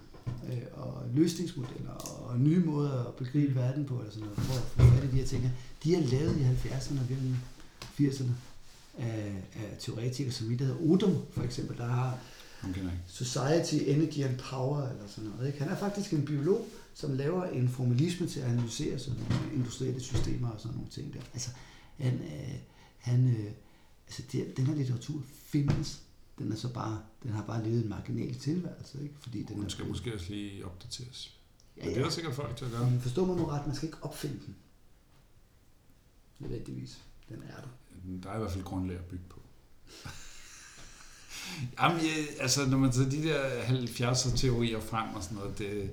øh, 0.52 0.62
og 0.72 1.02
løsningsmodeller 1.14 1.90
og 1.90 2.40
nye 2.40 2.64
måder 2.64 3.04
at 3.04 3.14
begribe 3.14 3.54
verden 3.54 3.84
på, 3.84 3.98
eller 3.98 4.10
sådan 4.10 4.28
noget, 4.28 4.38
for 4.38 4.54
at 4.54 4.62
få 4.62 4.94
fat 4.94 5.04
i 5.04 5.10
de 5.10 5.16
her 5.16 5.26
ting, 5.26 5.52
de 5.84 5.94
er 5.94 6.00
lavet 6.00 6.36
i 6.36 6.68
70'erne 6.68 6.98
og 7.00 7.06
80'erne 8.00 8.30
af, 8.98 9.42
af 9.54 9.76
teoretikere 9.78 10.32
som 10.32 10.48
vi, 10.48 10.56
der 10.56 10.64
hedder 10.64 10.80
Odom, 10.80 11.16
for 11.30 11.42
eksempel, 11.42 11.76
der 11.76 11.86
har. 11.86 12.18
Society, 13.06 13.74
Energy 13.74 14.18
and 14.18 14.38
Power, 14.38 14.88
eller 14.88 15.06
sådan 15.06 15.30
noget. 15.30 15.46
Ikke? 15.46 15.58
Han 15.58 15.68
er 15.68 15.76
faktisk 15.76 16.12
en 16.12 16.24
biolog, 16.24 16.66
som 16.94 17.14
laver 17.14 17.44
en 17.44 17.68
formalisme 17.68 18.26
til 18.26 18.40
at 18.40 18.46
analysere 18.46 18.98
sådan 18.98 19.20
nogle 19.30 19.54
industrielle 19.54 20.00
systemer 20.00 20.48
og 20.48 20.60
sådan 20.60 20.74
nogle 20.74 20.90
ting 20.90 21.14
der. 21.14 21.20
Altså, 21.32 21.50
han, 21.98 22.14
øh, 22.14 22.54
han, 22.98 23.26
øh, 23.28 23.50
altså 24.06 24.22
det, 24.32 24.56
den 24.56 24.66
her 24.66 24.74
litteratur 24.74 25.22
findes. 25.46 26.02
Den 26.38 26.52
er 26.52 26.56
så 26.56 26.72
bare, 26.72 27.02
den 27.22 27.30
har 27.32 27.42
bare 27.44 27.64
levet 27.64 27.82
en 27.82 27.88
marginal 27.88 28.34
tilværelse, 28.34 29.02
ikke? 29.02 29.14
Fordi 29.20 29.42
den 29.42 29.56
Den 29.56 29.64
er 29.64 29.68
skal 29.68 29.86
måske 29.86 30.14
også 30.14 30.26
lige 30.30 30.66
opdateres. 30.66 31.36
Ja, 31.76 31.80
Men 31.84 31.88
det 31.90 31.96
er 31.96 32.00
ja. 32.00 32.04
der 32.04 32.12
sikkert 32.12 32.34
folk 32.34 32.56
til 32.56 32.64
at 32.64 32.70
gøre. 32.70 32.90
Men 32.90 33.00
forstå 33.00 33.24
mig 33.26 33.36
nu 33.36 33.44
ret, 33.44 33.66
man 33.66 33.76
skal 33.76 33.88
ikke 33.88 33.98
opfinde 34.02 34.38
den. 34.46 34.56
Nødvendigvis. 36.38 36.98
Den 37.28 37.42
er 37.42 37.60
der. 37.60 37.68
Der 38.22 38.30
er 38.30 38.34
i 38.34 38.38
hvert 38.38 38.52
fald 38.52 38.64
grundlag 38.64 38.98
at 38.98 39.04
bygge 39.04 39.24
på. 39.28 39.40
Jamen, 41.80 41.98
jeg, 41.98 42.26
altså, 42.40 42.66
når 42.66 42.78
man 42.78 42.92
tager 42.92 43.10
de 43.10 43.22
der 43.22 43.62
70'er 43.62 44.36
teorier 44.36 44.80
frem 44.80 45.14
og 45.14 45.22
sådan 45.22 45.38
noget, 45.38 45.58
det, 45.58 45.90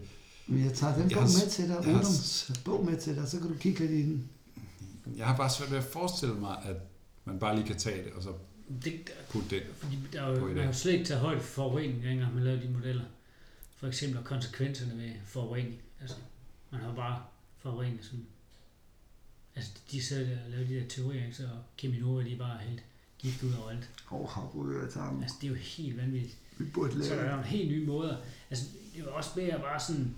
Men 0.48 0.66
jeg 0.66 0.74
tager 0.74 0.94
den 0.94 1.10
Jeg 1.10 1.18
bog 1.18 1.24
har 1.24 1.30
med 1.44 1.50
til 1.50 1.68
dig, 1.68 1.80
Odoms 1.80 2.52
bog 2.66 2.86
med 2.86 2.98
til 3.02 3.16
dig, 3.16 3.28
så 3.28 3.40
kan 3.40 3.48
du 3.48 3.56
kigge 3.56 3.80
lidt 3.80 3.92
i 3.92 4.04
den. 4.04 4.30
jeg 5.18 5.28
har 5.28 5.38
bare 5.38 5.50
svært 5.50 5.72
ved 5.72 5.78
at 5.78 5.84
forestille 5.84 6.36
mig, 6.36 6.58
at 6.66 6.76
man 7.26 7.40
bare 7.40 7.56
lige 7.56 7.68
kan 7.68 7.78
tage 7.78 8.04
det 8.04 8.14
og 8.14 8.24
så 8.24 8.34
Det, 8.84 9.12
putte 9.30 9.50
det. 9.50 9.64
fordi 9.76 9.98
der 10.14 10.22
er 10.24 10.30
jo, 10.30 10.40
På 10.40 10.48
i 10.48 10.54
man 10.54 10.58
har 10.58 10.66
jo 10.66 10.74
slet 10.74 10.94
ikke 10.94 11.06
taget 11.06 11.22
højde 11.22 11.40
for 11.40 11.48
forurening, 11.48 12.04
dengang 12.04 12.36
man 12.36 12.44
lavede 12.44 12.62
de 12.62 12.70
modeller. 12.70 13.04
For 13.76 13.88
eksempel 13.88 14.24
konsekvenserne 14.24 14.98
ved 15.04 15.12
forurening. 15.26 15.82
Altså, 16.02 16.16
man 16.72 16.82
har 16.82 16.94
bare 16.96 17.24
forurenet 17.58 18.00
sådan. 18.06 18.26
Altså, 19.56 19.72
de 19.92 20.04
sidder 20.04 20.30
der 20.30 20.44
og 20.46 20.52
laver 20.52 20.68
de 20.68 20.76
der 20.76 20.88
teorier, 20.88 21.24
ikke? 21.24 21.36
så 21.36 21.50
Cheminova, 21.78 22.24
de 22.24 22.34
er 22.34 22.38
bare 22.38 22.58
helt 22.58 22.84
gift 23.20 23.44
ud 23.44 23.54
oh, 24.12 24.30
havbrug, 24.30 24.72
jeg 24.84 24.94
tager 24.94 25.10
dem. 25.12 25.22
Altså, 25.22 25.36
det 25.42 25.48
er 25.48 25.52
jo 25.52 25.56
helt 25.56 25.98
vanvittigt. 25.98 26.38
Vi 26.58 26.66
burde 26.66 27.04
Så 27.04 27.16
lave 27.16 27.24
der 27.24 27.30
er 27.30 27.38
en 27.38 27.44
helt 27.44 27.72
nye 27.72 27.86
måder. 27.86 28.18
Altså, 28.50 28.66
det 28.94 29.00
er 29.02 29.06
jo 29.06 29.16
også 29.16 29.30
mere 29.36 29.60
bare 29.60 29.80
sådan, 29.80 30.16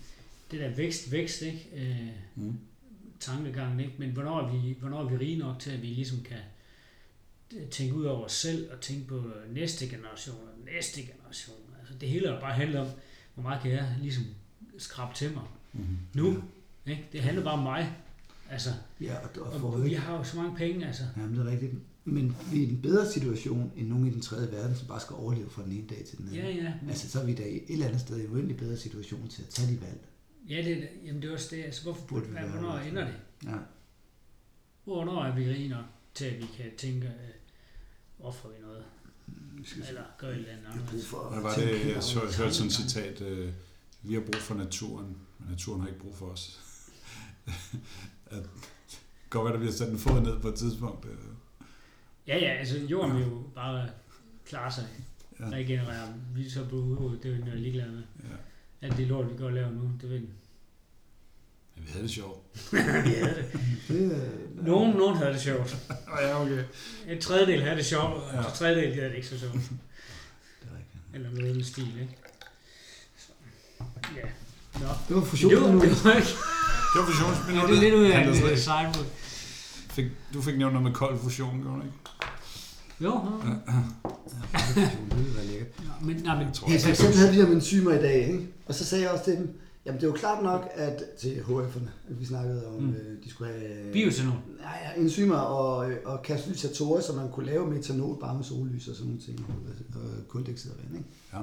det 0.52 0.60
der 0.60 0.70
vækst, 0.76 1.12
vækst, 1.12 1.42
ikke? 1.42 1.70
Øh, 1.76 2.08
Mm. 2.36 2.60
tankegangen, 3.20 3.80
ikke? 3.80 3.94
Men 3.98 4.10
hvornår 4.10 4.42
er, 4.42 4.52
vi, 4.52 4.76
hvornår 4.80 5.00
er 5.06 5.10
vi 5.10 5.18
rige 5.18 5.38
nok 5.38 5.60
til, 5.60 5.72
at 5.72 5.82
vi 5.82 5.88
ligesom 5.88 6.22
kan 6.24 6.38
tænke 7.72 7.96
ud 7.96 8.06
over 8.06 8.26
os 8.26 8.32
selv 8.32 8.72
og 8.72 8.82
tænke 8.82 9.08
på 9.08 9.24
næste 9.50 9.88
generation 9.88 10.36
og 10.36 10.66
næste 10.74 11.02
generation. 11.02 11.56
Altså, 11.80 11.94
det 12.02 12.10
hele 12.10 12.28
er 12.28 12.40
bare 12.40 12.54
handler 12.54 12.82
om, 12.82 12.88
hvor 13.34 13.44
meget 13.44 13.62
kan 13.62 13.72
jeg 13.72 13.96
ligesom 14.02 14.24
skrabe 14.78 15.16
til 15.16 15.34
mig 15.34 15.44
Mm-hmm. 15.74 15.98
nu. 16.14 16.44
Ikke? 16.86 17.08
Det 17.12 17.22
handler 17.22 17.44
bare 17.44 17.54
om 17.54 17.64
mig. 17.64 17.96
Altså, 18.50 18.70
Ja, 19.02 19.16
og, 19.18 19.42
og 19.42 19.74
og 19.74 19.86
vi 19.86 19.94
har 19.94 20.18
jo 20.18 20.24
så 20.24 20.38
mange 20.38 20.56
penge, 20.58 20.88
altså. 20.88 21.04
Jamen, 21.18 21.36
det 21.40 21.48
er 21.48 21.52
rigtigt. 21.52 21.72
Men 22.06 22.36
vi 22.52 22.64
er 22.64 22.68
i 22.68 22.70
en 22.70 22.82
bedre 22.82 23.12
situation 23.12 23.72
end 23.78 23.88
nogen 23.88 24.08
i 24.08 24.10
den 24.10 24.22
tredje 24.22 24.52
verden, 24.52 24.76
som 24.76 24.88
bare 24.88 25.00
skal 25.00 25.16
overleve 25.16 25.50
fra 25.50 25.64
den 25.64 25.72
ene 25.72 25.88
dag 25.88 26.06
til 26.06 26.18
den 26.18 26.28
anden. 26.28 26.42
Ja, 26.42 26.50
ja. 26.50 26.74
Altså, 26.90 27.10
så 27.10 27.22
er 27.22 27.26
vi 27.26 27.36
da 27.36 27.44
i 27.44 27.56
et 27.56 27.64
eller 27.70 27.86
andet 27.86 28.02
sted 28.02 28.18
i 28.18 28.26
en 28.26 28.32
uendelig 28.32 28.58
bedre 28.58 28.78
situation 28.78 29.28
til 29.30 29.42
at 29.42 29.48
tage 29.50 29.74
de 29.74 29.82
valg. 29.82 30.00
ja, 30.50 30.70
det, 30.70 30.88
jamen 31.06 31.22
det 31.22 31.30
er 31.30 31.34
også 31.34 31.56
det. 31.56 31.64
Altså, 31.64 31.84
hvorfor, 31.84 32.06
Burde 32.08 32.28
vi 32.28 32.34
være 32.34 32.48
hvornår 32.50 32.78
ender 32.78 33.06
det? 33.06 33.14
Ja. 33.46 33.56
Hvornår 34.84 35.24
er 35.24 35.36
vi 35.36 35.46
rige 35.50 35.70
nok 35.70 35.86
til, 36.14 36.26
at 36.26 36.38
vi 36.38 36.46
kan 36.58 36.66
tænke, 36.78 37.08
øh, 37.08 37.14
offrer 38.24 38.50
vi 38.50 38.56
noget? 38.62 38.84
Eller 39.88 40.04
gør 40.18 40.28
et 40.28 40.36
eller 40.36 40.50
andet 40.52 41.14
Og 41.14 41.44
var 41.44 41.56
det, 41.56 41.86
jeg 41.86 41.92
over 41.92 42.02
så, 42.02 42.24
jeg 42.24 42.34
hørte 42.34 42.54
sådan 42.54 42.68
et 42.68 42.74
citat, 42.74 43.22
øh, 43.22 43.54
vi 44.02 44.14
har 44.14 44.22
brug 44.22 44.36
for 44.36 44.56
naturen, 44.56 45.18
men 45.40 45.50
naturen 45.50 45.82
har 45.82 45.88
ikke 45.88 46.00
brug 46.00 46.16
for 46.16 46.26
os. 46.26 46.60
at, 48.26 48.44
godt 49.30 49.46
være, 49.46 49.54
der 49.54 49.60
bliver 49.60 49.74
sat 49.74 49.90
en 49.90 49.98
fod 49.98 50.22
ned 50.22 50.40
på 50.40 50.48
et 50.48 50.56
tidspunkt. 50.56 51.06
øh. 51.06 51.12
Ja, 52.28 52.38
ja, 52.38 52.50
altså 52.50 52.78
jorden 52.78 53.16
vil 53.16 53.24
jo 53.24 53.44
bare 53.56 53.90
klare 54.46 54.72
sig. 54.72 54.88
Ja. 55.40 55.50
Regenerere. 55.50 56.14
Vi 56.36 56.50
så 56.50 56.66
på 56.70 56.76
udryddet, 56.76 57.24
det 57.24 57.32
er 57.32 57.52
jo 57.52 57.56
ligeglad 57.56 57.92
med. 57.92 58.04
Ja. 58.24 58.88
Alt 58.88 58.98
det 58.98 59.08
lort, 59.08 59.32
vi 59.32 59.38
går 59.38 59.46
og 59.46 59.54
laver 59.54 59.72
nu, 59.72 59.92
det 60.02 60.10
ved 60.10 60.20
Men 60.20 60.30
vi 61.86 61.92
havde 61.92 62.04
det 62.04 62.12
sjovt. 62.12 62.40
vi 62.72 62.78
havde 62.78 63.36
det. 63.36 63.60
Det, 63.88 64.12
øh, 64.12 64.66
Nogen, 64.68 64.96
nogen 64.98 65.18
havde 65.18 65.34
det 65.34 65.42
sjovt. 65.42 65.78
Ja, 66.22 66.42
okay. 66.42 66.64
En 67.08 67.22
tredjedel 67.22 67.64
havde 67.64 67.76
det 67.78 67.86
sjovt, 67.86 68.14
og 68.14 68.30
Ja. 68.34 68.40
en 68.40 68.46
tredjedel 68.56 68.94
havde 68.94 69.10
det 69.10 69.16
ikke 69.16 69.28
så 69.28 69.40
sjovt. 69.40 69.54
det 70.60 70.68
er 70.72 70.76
rigtigt. 70.78 71.04
Eller 71.14 71.30
noget 71.30 71.50
i 71.50 71.54
den 71.54 71.64
stil, 71.64 71.88
ikke? 72.02 72.18
Så, 73.18 73.32
ja. 74.16 74.28
Nå. 74.80 74.88
Det 75.08 75.16
var 75.16 75.20
Det 75.22 75.28
fusion 75.30 75.54
var, 75.64 75.72
nu. 75.72 75.82
det 75.82 76.04
var 76.06 76.14
ikke... 76.14 76.28
Det 76.28 77.00
var 77.00 77.02
Ja, 77.02 77.08
fusionsminuttet. 77.12 77.70
det 77.70 77.78
er 77.78 77.82
lidt 77.82 77.94
ud 77.96 78.04
af 78.12 78.28
en 78.28 78.34
ikke. 78.50 78.60
sejlbåd. 78.62 79.06
Fik, 79.90 80.06
du 80.34 80.42
fik 80.42 80.58
nævnt 80.58 80.74
noget 80.74 80.84
med 80.84 80.94
kold 80.94 81.20
fusion, 81.20 81.62
gjorde 81.62 81.78
du 81.78 81.82
ikke? 81.84 81.98
Jo. 83.02 83.22
Det 84.76 85.18
ville 85.18 85.36
være 85.36 85.46
lækkert. 85.46 85.68
Ja, 85.80 86.06
men, 86.06 86.16
nej, 86.16 86.36
men, 86.36 86.46
Jeg 86.46 86.54
tror, 86.54 86.68
Ja, 86.68 86.74
jeg 86.74 86.82
for 86.82 86.90
eksempel 86.90 87.18
havde 87.18 87.34
vi 87.34 87.42
om 87.42 87.52
enzymer 87.52 87.92
i 87.94 88.02
dag, 88.02 88.28
ikke? 88.28 88.48
Og 88.68 88.76
så 88.76 88.86
sagde 88.86 89.04
jeg 89.04 89.12
også 89.12 89.24
til 89.26 89.34
dem, 89.34 89.60
jamen 89.86 90.02
det 90.02 90.04
er 90.08 90.12
jo 90.12 90.14
klart 90.16 90.44
nok, 90.44 90.68
at 90.74 91.04
til 91.20 91.30
HF'erne, 91.48 91.90
at 92.10 92.20
vi 92.20 92.26
snakkede 92.26 92.68
om, 92.68 92.82
Mm. 92.84 92.90
øh, 92.90 93.24
de 93.24 93.30
skulle 93.30 93.52
have... 93.54 93.92
bioetanol. 93.94 94.34
Nej, 94.60 94.80
ja, 94.96 95.02
enzymer 95.02 95.36
og, 95.38 95.92
øh, 95.92 95.98
og 96.06 96.22
katalysatorer, 96.22 97.02
så 97.02 97.14
man 97.14 97.32
kunne 97.32 97.46
lave 97.46 97.68
metanol 97.70 98.20
bare 98.20 98.36
med 98.36 98.44
sollys 98.44 98.88
og 98.88 98.96
sådan 98.96 99.08
nogle 99.08 99.22
ting, 99.22 99.46
og, 99.50 100.02
og 100.02 100.28
kuldioxid 100.28 100.72
og 100.72 100.78
vand, 100.84 100.98
ikke? 100.98 101.10
Ja. 101.34 101.40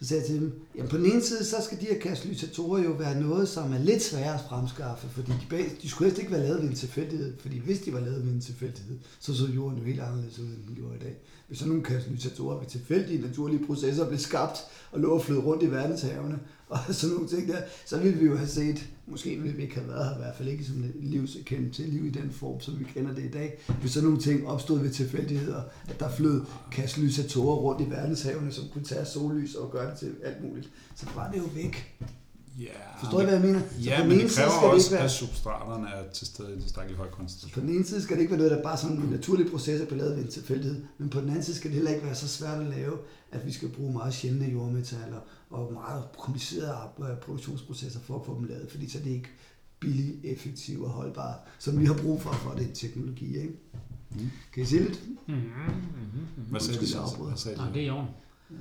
Så 0.00 0.08
sagde 0.08 0.20
jeg 0.20 0.26
til 0.26 0.40
dem, 0.40 0.60
jamen 0.76 0.90
på 0.90 0.96
den 0.96 1.06
ene 1.06 1.22
side, 1.22 1.44
så 1.44 1.56
skal 1.64 1.80
de 1.80 1.84
her 1.86 1.98
katalysatorer 1.98 2.82
jo 2.82 2.90
være 2.90 3.20
noget, 3.20 3.48
som 3.48 3.72
er 3.72 3.78
lidt 3.78 4.02
sværere 4.02 4.34
at 4.34 4.40
fremskaffe, 4.48 5.08
fordi 5.08 5.30
de, 5.32 5.46
bag, 5.50 5.64
de 5.82 5.88
skulle 5.88 6.06
helst 6.08 6.18
ikke 6.22 6.32
være 6.32 6.42
lavet 6.42 6.62
ved 6.62 6.68
en 6.68 6.74
tilfældighed, 6.74 7.34
fordi 7.38 7.58
hvis 7.58 7.80
de 7.80 7.92
var 7.92 8.00
lavet 8.00 8.26
ved 8.26 8.32
en 8.32 8.40
tilfældighed, 8.40 8.98
så 9.20 9.34
så 9.34 9.46
jorden 9.46 9.78
jo 9.78 9.84
helt 9.84 10.00
anderledes 10.00 10.38
ud, 10.38 10.44
end 10.44 10.66
den 10.66 10.74
gjorde 10.74 10.96
i 10.96 10.98
dag. 10.98 11.16
Hvis 11.48 11.58
sådan 11.58 11.68
nogle 11.68 11.84
katalysatorer 11.84 12.58
ved 12.58 12.66
tilfældige 12.66 13.20
naturlige 13.22 13.66
processer 13.66 14.08
blev 14.08 14.18
skabt 14.18 14.58
og 14.92 15.00
lå 15.00 15.10
og 15.14 15.22
flød 15.24 15.38
rundt 15.38 15.62
i 15.62 15.70
verdenshavene, 15.70 16.38
og 16.68 16.78
sådan 16.90 17.14
nogle 17.14 17.28
ting 17.28 17.48
der, 17.48 17.58
så 17.86 17.98
ville 17.98 18.18
vi 18.18 18.26
jo 18.26 18.36
have 18.36 18.48
set, 18.48 18.86
måske 19.06 19.36
ville 19.36 19.56
vi 19.56 19.62
ikke 19.62 19.74
have 19.74 19.88
været 19.88 20.04
her, 20.04 20.14
i 20.14 20.18
hvert 20.18 20.36
fald 20.36 20.48
ikke 20.48 20.64
som 20.64 20.84
livskendt 21.00 21.74
til 21.74 21.88
liv 21.88 22.06
i 22.06 22.10
den 22.10 22.30
form, 22.30 22.60
som 22.60 22.78
vi 22.78 22.84
kender 22.94 23.14
det 23.14 23.24
i 23.24 23.30
dag, 23.30 23.58
hvis 23.80 23.92
sådan 23.92 24.08
nogle 24.08 24.22
ting 24.22 24.48
opstod 24.48 24.78
ved 24.80 24.90
tilfældigheder, 24.90 25.62
at 25.88 26.00
der 26.00 26.10
flød 26.10 26.44
katalysatorer 26.72 27.56
rundt 27.56 27.86
i 27.86 27.90
verdenshavene, 27.90 28.52
som 28.52 28.64
kunne 28.72 28.84
tage 28.84 29.04
sollys 29.04 29.54
og 29.54 29.70
gøre 29.70 29.90
det 29.90 29.98
til 29.98 30.14
alt 30.24 30.44
muligt, 30.44 30.70
så 30.96 31.06
var 31.14 31.30
det 31.30 31.38
jo 31.38 31.48
væk. 31.54 31.96
Ja, 32.58 33.00
Forstår 33.00 33.20
I, 33.20 33.24
hvad 33.24 33.34
jeg 33.34 33.42
mener? 33.42 33.60
Så 33.60 33.80
Ja, 33.84 34.04
men 34.04 34.18
det 34.18 34.30
side 34.30 34.44
kræver 34.44 34.50
skal 34.50 34.68
det 34.68 34.74
også, 34.74 34.86
ikke 34.86 34.94
være, 34.94 35.04
at 35.04 35.10
substraterne 35.10 35.88
er 35.88 36.12
til 36.12 36.26
stede 36.26 36.56
i 36.56 36.60
tilstrækkelig 36.60 36.98
høj 36.98 37.08
koncentration. 37.08 37.52
på 37.54 37.60
den 37.60 37.76
ene 37.76 37.84
side 37.86 38.02
skal 38.02 38.16
det 38.16 38.22
ikke 38.22 38.30
være 38.30 38.38
noget, 38.38 38.52
der 38.52 38.62
bare 38.62 38.76
sådan 38.76 38.96
en 38.96 39.08
naturlig 39.10 39.50
proces 39.50 39.80
er 39.80 39.96
lavet 39.96 40.16
ved 40.16 40.24
en 40.24 40.30
tilfældighed, 40.30 40.82
men 40.98 41.10
på 41.10 41.20
den 41.20 41.28
anden 41.28 41.42
side 41.42 41.56
skal 41.56 41.70
det 41.70 41.74
heller 41.74 41.90
ikke 41.90 42.06
være 42.06 42.14
så 42.14 42.28
svært 42.28 42.60
at 42.60 42.66
lave, 42.66 42.98
at 43.32 43.46
vi 43.46 43.52
skal 43.52 43.68
bruge 43.68 43.92
meget 43.92 44.14
sjældne 44.14 44.46
jordmetaller 44.46 45.20
og 45.52 45.72
meget 45.72 46.04
komplicerede 46.18 46.76
øh, 46.98 47.16
produktionsprocesser 47.16 48.00
for 48.00 48.18
at 48.20 48.26
få 48.26 48.34
dem 48.38 48.44
lavet, 48.44 48.68
fordi 48.70 48.88
så 48.90 48.98
er 48.98 49.02
det 49.02 49.10
ikke 49.10 49.28
billig, 49.80 50.14
effektiv 50.24 50.82
og 50.82 50.90
holdbar, 50.90 51.34
som 51.58 51.80
vi 51.80 51.86
har 51.86 51.94
brug 51.94 52.22
for, 52.22 52.32
for 52.32 52.50
den 52.50 52.72
teknologi. 52.74 53.36
Ikke? 53.36 53.52
Mm. 54.10 54.30
Kan 54.54 54.62
I 54.62 54.66
se 54.66 54.76
lidt? 54.78 55.00
Mm-hmm, 55.28 55.42
mm-hmm. 55.42 56.44
Hvad 56.50 56.60
sagde 56.60 56.78
du? 56.80 57.24
Hvad 57.24 57.36
sagde 57.36 57.56
Nej, 57.58 57.70
det 57.70 57.82
er 57.82 57.86
i 57.86 57.90
orden. 57.90 58.08
Det, 58.50 58.58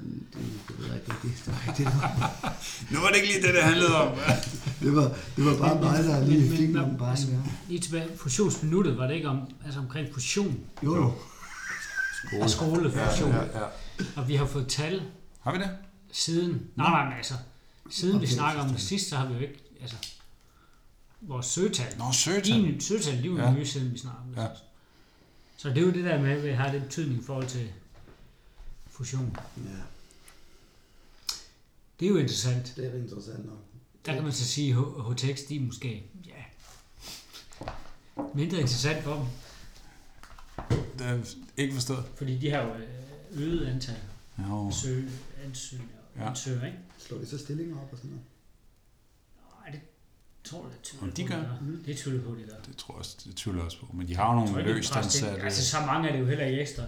det 0.68 0.80
ved 0.80 0.86
jeg 0.86 0.96
ikke. 0.96 1.08
Det 1.08 1.22
det, 1.68 1.78
det 1.78 1.86
var. 1.86 2.58
Nu 2.92 3.00
var 3.00 3.08
det 3.08 3.16
ikke 3.16 3.28
lige 3.28 3.42
det, 3.48 3.54
det 3.54 3.64
handlede 3.64 3.96
om. 3.96 4.18
Det 4.84 4.96
var, 4.96 5.16
det 5.36 5.46
var 5.46 5.58
bare 5.58 5.74
Men- 5.76 5.84
mig, 5.84 6.04
der 6.04 6.26
lige 6.26 6.40
men- 6.50 6.58
fik 6.58 6.70
men- 6.70 6.82
nogle 6.82 6.98
bare. 6.98 7.10
altså. 7.10 7.28
Lige 7.68 7.80
tilbage, 7.80 8.08
fusionsminuttet, 8.18 8.98
var 8.98 9.08
det 9.08 9.16
ikke 9.16 9.28
om, 9.28 9.40
altså 9.66 9.80
omkring 9.80 10.14
fusion? 10.14 10.60
Jo, 10.84 10.96
jo. 10.96 11.12
Og 12.42 12.50
skolefusion. 12.50 13.30
Ja, 13.32 13.38
ja, 13.38 13.60
ja. 13.60 13.66
Og 14.16 14.28
vi 14.28 14.36
har 14.36 14.46
fået 14.46 14.68
tal 14.68 15.02
Har 15.42 15.52
vi 15.52 15.58
det? 15.58 15.70
Siden, 16.12 16.72
nej, 16.76 16.90
nej, 16.90 17.04
men 17.06 17.14
altså, 17.18 17.34
siden 17.90 18.22
vi 18.22 18.26
Okay, 18.26 18.34
snakker 18.34 18.62
om 18.62 18.70
det 18.70 18.82
sidst, 18.82 19.10
så 19.10 19.16
har 19.16 19.28
vi 19.28 19.34
jo 19.34 19.40
ikke, 19.40 19.60
altså, 19.82 19.96
vores 21.22 21.46
søgetal. 21.46 21.98
Nå, 21.98 22.12
søgetal. 22.12 22.62
nye 22.62 22.82
søgetal, 22.82 23.14
de 23.18 23.20
er 23.24 23.26
jo 23.26 23.38
Ja. 23.38 23.52
nye, 23.54 23.66
siden 23.66 23.94
vi 23.94 23.98
snakker 23.98 24.22
om 24.22 24.28
det. 24.34 24.42
Ja. 24.42 24.48
Så 25.58 25.70
det 25.70 25.78
er 25.78 25.82
jo 25.82 25.92
det 25.92 26.04
der 26.04 26.22
med, 26.22 26.32
at 26.32 26.44
vi 26.44 26.50
har 26.50 26.72
den 26.72 26.82
betydning 26.82 27.22
i 27.22 27.24
forhold 27.24 27.48
til 27.48 27.72
fusion. 28.90 29.38
Ja, 29.58 29.62
Det 32.00 32.06
er 32.06 32.10
jo 32.10 32.18
interessant. 32.18 32.74
det 32.76 32.86
er 32.88 32.98
interessant 32.98 33.46
nok. 33.46 33.58
Der 34.06 34.14
kan 34.14 34.24
man 34.24 34.32
så 34.34 34.46
sige, 34.48 34.72
at 34.72 35.06
HTX, 35.14 35.40
de 35.50 35.56
er 35.56 35.60
måske, 35.62 36.04
ja, 36.26 36.44
mindre 38.36 38.58
interessant 38.60 39.04
for 39.04 39.14
dem. 39.16 39.26
Det 41.00 41.08
er 41.08 41.24
ikke 41.58 41.74
forstået. 41.74 42.06
Fordi 42.16 42.38
de 42.38 42.50
har 42.52 42.62
jo 42.62 42.74
øh, 42.74 42.88
øget 43.32 43.66
antal 43.68 43.96
Jo. 44.40 44.72
søge, 44.82 45.10
ansøgninger, 45.46 45.96
Ja. 46.16 46.22
ja. 46.24 46.30
ansøger, 46.30 46.66
ikke? 46.66 46.78
Slår 46.98 47.18
de 47.18 47.26
så 47.26 47.38
stillinger 47.38 47.82
op 47.82 47.90
og 47.92 47.98
sådan 47.98 48.10
noget? 48.10 48.26
Nej, 49.62 49.72
det 49.72 49.82
tror 50.44 50.64
jeg, 50.64 50.72
det 50.74 50.82
tvivler 50.84 51.14
de 51.14 51.24
på, 51.24 51.30
gør? 51.34 51.58
Mhm. 51.62 51.84
Det 51.84 51.98
tvivler 51.98 52.24
på, 52.24 52.36
de 52.36 52.44
gør. 52.44 52.62
Det 52.66 52.78
tror 52.78 52.94
jeg 52.94 53.00
også, 53.00 53.18
det 53.26 53.36
tvivler 53.36 53.64
også 53.64 53.80
på. 53.80 53.88
Men 53.94 54.08
de 54.08 54.16
har 54.16 54.28
jo 54.34 54.40
nogle 54.40 54.60
ikke, 54.60 54.74
løst 54.74 54.90
det 54.90 54.96
er 54.98 55.02
præst- 55.02 55.06
ansatte. 55.24 55.44
Altså, 55.44 55.66
så 55.70 55.78
mange 55.86 56.08
er 56.10 56.12
det 56.14 56.20
jo 56.20 56.26
heller 56.26 56.46
ikke 56.46 56.62
ekstra. 56.62 56.84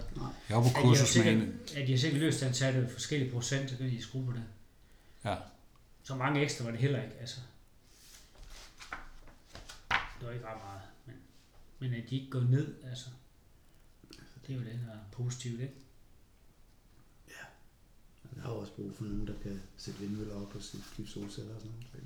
Jeg 0.49 0.57
var 0.57 0.63
på 0.63 0.67
har 0.69 0.81
kursus 0.81 1.17
med 1.17 1.25
en. 1.33 1.59
at 1.75 1.87
de 1.87 1.91
har 1.91 1.97
sikkert 1.99 2.21
løst 2.21 2.43
ansatte 2.43 2.89
forskellige 2.91 3.31
procent, 3.31 3.69
så 3.69 3.77
kan 3.77 3.85
de 3.85 4.01
skrue 4.01 4.25
på 4.25 4.31
det. 4.31 4.43
Ja. 5.25 5.35
Så 6.03 6.15
mange 6.15 6.41
ekstra 6.41 6.63
var 6.65 6.71
det 6.71 6.79
heller 6.79 7.03
ikke, 7.03 7.15
altså. 7.19 7.39
Det 10.19 10.27
var 10.27 10.31
ikke 10.31 10.45
ret 10.45 10.57
meget, 10.65 10.81
men, 11.05 11.15
men 11.79 11.93
at 12.03 12.09
de 12.09 12.15
ikke 12.15 12.29
går 12.31 12.39
ned, 12.41 12.75
altså. 12.89 13.05
Det 14.47 14.53
er 14.55 14.59
jo 14.59 14.63
det, 14.65 14.79
der 14.87 14.93
er 14.93 14.97
positivt, 15.11 15.61
ikke? 15.61 15.73
Jeg 18.35 18.43
har 18.43 18.49
også 18.49 18.73
brug 18.73 18.95
for 18.95 19.03
nogen, 19.03 19.27
der 19.27 19.33
kan 19.43 19.61
sætte 19.77 19.99
vindmøller 19.99 20.35
op 20.35 20.55
og 20.55 20.63
skifte 20.63 21.07
solceller 21.07 21.55
og 21.55 21.61
sådan 21.61 21.75
noget. 21.93 22.03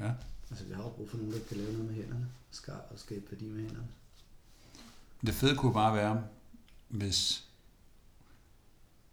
Ja. 0.00 0.14
Altså, 0.50 0.64
vi 0.64 0.72
har 0.74 0.82
jo 0.82 0.88
brug 0.88 1.10
for 1.10 1.16
nogen, 1.16 1.32
der 1.32 1.38
kan 1.48 1.56
lave 1.56 1.72
noget 1.72 1.86
med 1.86 1.94
hænderne. 1.94 2.28
Skar 2.50 2.86
og 2.90 2.98
skabe 2.98 3.24
værdi 3.30 3.44
med 3.44 3.60
hænderne. 3.60 3.88
Det 5.26 5.34
fede 5.34 5.56
kunne 5.56 5.72
bare 5.72 5.96
være, 5.96 6.26
hvis, 6.88 7.48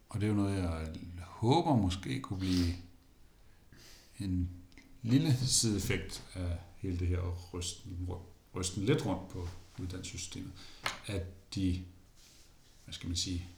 og 0.09 0.21
det 0.21 0.25
er 0.25 0.29
jo 0.29 0.35
noget, 0.35 0.57
jeg 0.57 0.95
håber 1.23 1.75
måske 1.75 2.21
kunne 2.21 2.39
blive 2.39 2.75
en 4.19 4.49
lille 5.01 5.37
sideeffekt 5.37 6.23
af 6.33 6.59
hele 6.77 6.99
det 6.99 7.07
her 7.07 7.19
og 7.19 7.53
rysten, 7.53 8.09
rysten 8.55 8.85
lidt 8.85 9.05
rundt 9.05 9.29
på 9.29 9.47
uddannelsessystemet, 9.79 10.51
at 11.07 11.55
de, 11.55 11.85
hvad 12.83 12.93
skal 12.93 13.07
man 13.07 13.17
sige, 13.17 13.49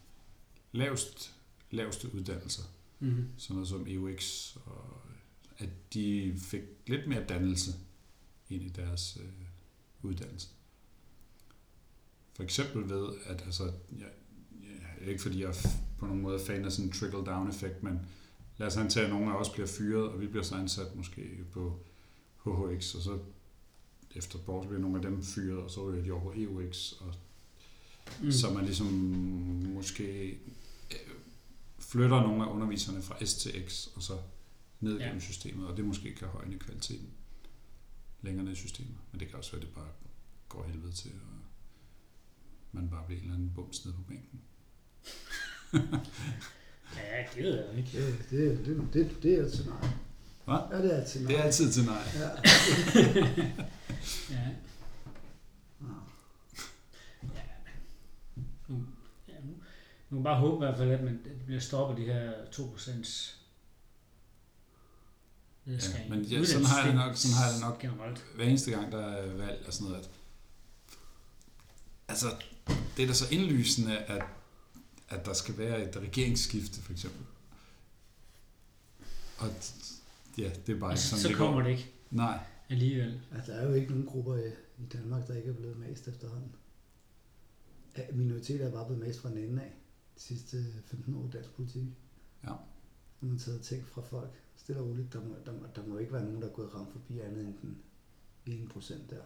lavest, 0.72 1.37
laveste 1.72 2.14
uddannelser, 2.16 2.64
Mm-hmm. 3.00 3.26
sådan 3.38 3.54
noget 3.56 3.70
som 3.70 3.88
EUX, 3.88 4.56
og 4.66 5.02
at 5.58 5.70
de 5.94 6.34
fik 6.38 6.62
lidt 6.88 7.08
mere 7.08 7.26
dannelse 7.30 7.72
ind 8.50 8.64
i 8.64 8.70
deres 8.70 9.18
øh, 9.22 9.46
uddannelse. 10.02 10.48
For 12.34 12.44
eksempel 12.44 12.90
ved, 12.90 13.08
at 13.26 13.42
altså, 13.46 13.64
jeg, 14.00 14.08
jeg, 15.02 15.08
ikke 15.10 15.22
fordi 15.22 15.42
jeg 15.42 15.50
er 15.50 15.68
på 15.98 16.06
nogen 16.08 16.22
måde 16.22 16.40
fan 16.40 16.66
af 16.66 16.72
sådan 16.72 16.86
en 16.86 16.92
trickle-down-effekt, 16.94 17.84
men 17.84 18.00
lad 18.58 18.68
os 18.68 18.78
antage, 18.78 19.06
at 19.06 19.12
nogle 19.12 19.32
af 19.32 19.36
os 19.36 19.50
bliver 19.50 19.68
fyret, 19.68 20.10
og 20.10 20.22
vi 20.22 20.28
bliver 20.28 20.44
så 20.44 20.56
ansat 20.56 20.96
måske 20.96 21.38
på 21.52 21.80
HHX, 22.46 22.96
og 22.96 23.02
så 23.02 23.20
efter 24.16 24.40
et 24.40 24.46
par 24.46 24.54
år, 24.54 24.62
så 24.64 24.68
bliver 24.68 24.82
nogle 24.82 24.96
af 24.98 25.02
dem 25.02 25.24
fyret, 25.24 25.60
og 25.60 25.72
så 25.72 25.90
ryger 25.90 26.04
de 26.04 26.12
over 26.12 26.24
på 26.24 26.34
EUX, 26.40 26.92
og 26.92 27.14
Mm. 28.22 28.32
så 28.32 28.54
man 28.54 28.66
ligesom 28.66 28.88
måske 29.74 30.38
flytter 31.88 32.22
nogle 32.22 32.44
af 32.44 32.50
underviserne 32.50 33.02
fra 33.02 33.26
S 33.26 33.34
til 33.34 33.66
X, 33.70 33.88
og 33.96 34.02
så 34.04 34.14
ned 34.80 34.98
Ja. 35.00 35.06
gennem 35.06 35.22
systemet, 35.22 35.68
og 35.68 35.78
det 35.78 35.86
måske 35.86 36.16
kan 36.16 36.28
højne 36.28 36.60
kvaliteten 36.60 37.10
længere 38.22 38.46
ned 38.46 38.54
i 38.54 38.56
systemet. 38.56 38.96
Men 39.12 39.20
det 39.20 39.28
kan 39.28 39.38
også 39.38 39.52
være, 39.52 39.62
at 39.62 39.68
det 39.68 39.76
bare 39.76 39.90
går 40.50 40.64
helvede 40.64 40.92
til, 40.92 41.12
og 41.12 41.38
man 42.72 42.90
bare 42.90 43.04
bliver 43.06 43.20
en 43.20 43.24
eller 43.26 43.36
anden 43.36 43.52
bums 43.56 43.86
nede 43.86 43.96
på 43.96 44.02
bænken. 44.02 44.42
Ja, 46.96 47.26
det 47.36 47.44
ved 47.44 47.66
jeg 47.66 47.78
ikke. 47.78 47.90
Det, 47.98 48.30
det, 48.30 48.66
det, 48.66 48.94
det, 48.94 49.24
det 49.24 49.34
er 49.40 49.50
til 49.50 49.66
nej. 49.66 49.88
Hvad? 50.46 50.58
Ja, 50.72 50.84
det 50.84 51.00
er 51.02 51.06
til 51.06 51.22
nej. 51.22 51.32
Det 51.32 51.40
er 51.40 51.44
altid 51.44 51.72
til 51.72 51.86
nej. 51.86 52.02
Ja. 52.16 52.30
Ja. 54.30 54.36
Ja. 54.36 55.90
Ja. 57.36 57.42
Nu, 58.68 58.86
ja, 59.28 59.34
nu, 59.44 59.54
nu 60.10 60.18
må 60.18 60.24
bare 60.24 60.40
håbe 60.40 60.56
i 60.56 60.68
hvert 60.68 60.78
fald, 60.78 60.92
at 60.92 61.04
man 61.04 61.22
det 61.24 61.32
bliver 61.46 61.60
stoppet 61.62 61.98
de 61.98 62.12
her 62.14 62.32
2% 62.52 62.92
nedskæring. 65.66 66.10
Ja, 66.10 66.16
men 66.16 66.24
ja, 66.24 66.46
sådan 66.46 66.66
har 66.66 66.78
jeg 66.80 66.88
det 66.88 66.96
nok- 66.96 67.16
sådan 67.16 67.36
har 67.38 67.46
jeg 67.46 67.54
det 67.54 67.62
nok. 67.62 67.80
Generelt. 67.80 68.26
Hver 68.36 68.46
eneste 68.46 68.72
gang, 68.72 68.92
der 68.92 69.06
er 69.06 69.34
valg 69.34 69.64
og 69.68 69.74
sådan 69.74 69.88
noget, 69.92 70.04
at 70.04 70.10
altså, 72.08 72.28
det 72.98 73.04
er 73.04 73.08
da 73.08 73.14
så 73.14 73.26
indlysende, 73.32 73.98
at 73.98 74.24
at 75.10 75.26
der 75.26 75.34
skal 75.34 75.58
være 75.58 75.90
et 75.90 75.98
regeringsskifte, 75.98 76.82
for 76.82 76.92
eksempel. 76.92 77.26
Og 79.38 79.48
ja, 80.38 80.52
det 80.68 80.76
er 80.76 80.80
bare 80.80 80.92
ikke 80.92 80.92
Altså, 80.92 81.10
sådan, 81.10 81.22
så 81.22 81.28
det 81.28 81.38
kommer 81.38 81.54
går. 81.54 81.62
det 81.64 81.70
ikke 81.70 81.92
Nej, 82.12 82.40
alligevel. 82.70 83.22
Altså, 83.36 83.52
der 83.52 83.58
er 83.58 83.68
jo 83.68 83.74
ikke 83.74 83.90
nogen 83.90 84.06
grupper 84.06 84.36
i, 84.36 84.48
i 84.80 84.86
Danmark, 84.94 85.28
der 85.28 85.36
ikke 85.36 85.50
er 85.50 85.54
blevet 85.54 85.78
mast 85.80 86.08
efterhånden. 86.08 86.52
Minoriteter 88.14 88.68
er 88.68 88.72
bare 88.72 88.86
blevet 88.86 89.06
mast 89.08 89.20
fra 89.22 89.30
den 89.30 89.38
ende 89.38 89.62
af 89.64 89.74
de 90.18 90.22
sidste 90.22 90.66
15 90.86 91.16
år 91.16 91.26
i 91.26 91.30
dansk 91.34 91.50
politik. 91.52 91.84
Ja. 92.44 92.50
Når 93.22 93.30
man 93.30 93.40
taget 93.40 93.62
ting 93.62 93.88
fra 93.88 94.02
folk, 94.02 94.30
stille 94.58 94.82
og 94.82 94.88
roligt, 94.88 95.14
der 95.14 95.22
må, 95.24 95.36
der, 95.46 95.52
må- 95.52 95.68
der 95.76 95.86
må 95.88 95.98
ikke 95.98 96.14
være 96.14 96.24
nogen, 96.26 96.42
der 96.42 96.48
er 96.48 96.54
gået 96.54 96.74
ramt 96.76 96.92
forbi 96.92 97.20
andet 97.20 97.46
end 97.46 97.56
den 97.62 97.78
1 98.64 98.70
procent 98.70 99.10
der. 99.10 99.22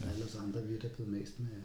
Ja. 0.00 0.06
Alle 0.10 0.24
os 0.24 0.34
andre, 0.36 0.62
vi 0.66 0.74
er 0.74 0.80
da 0.80 0.88
blevet 0.88 1.12
mast 1.12 1.40
med 1.40 1.62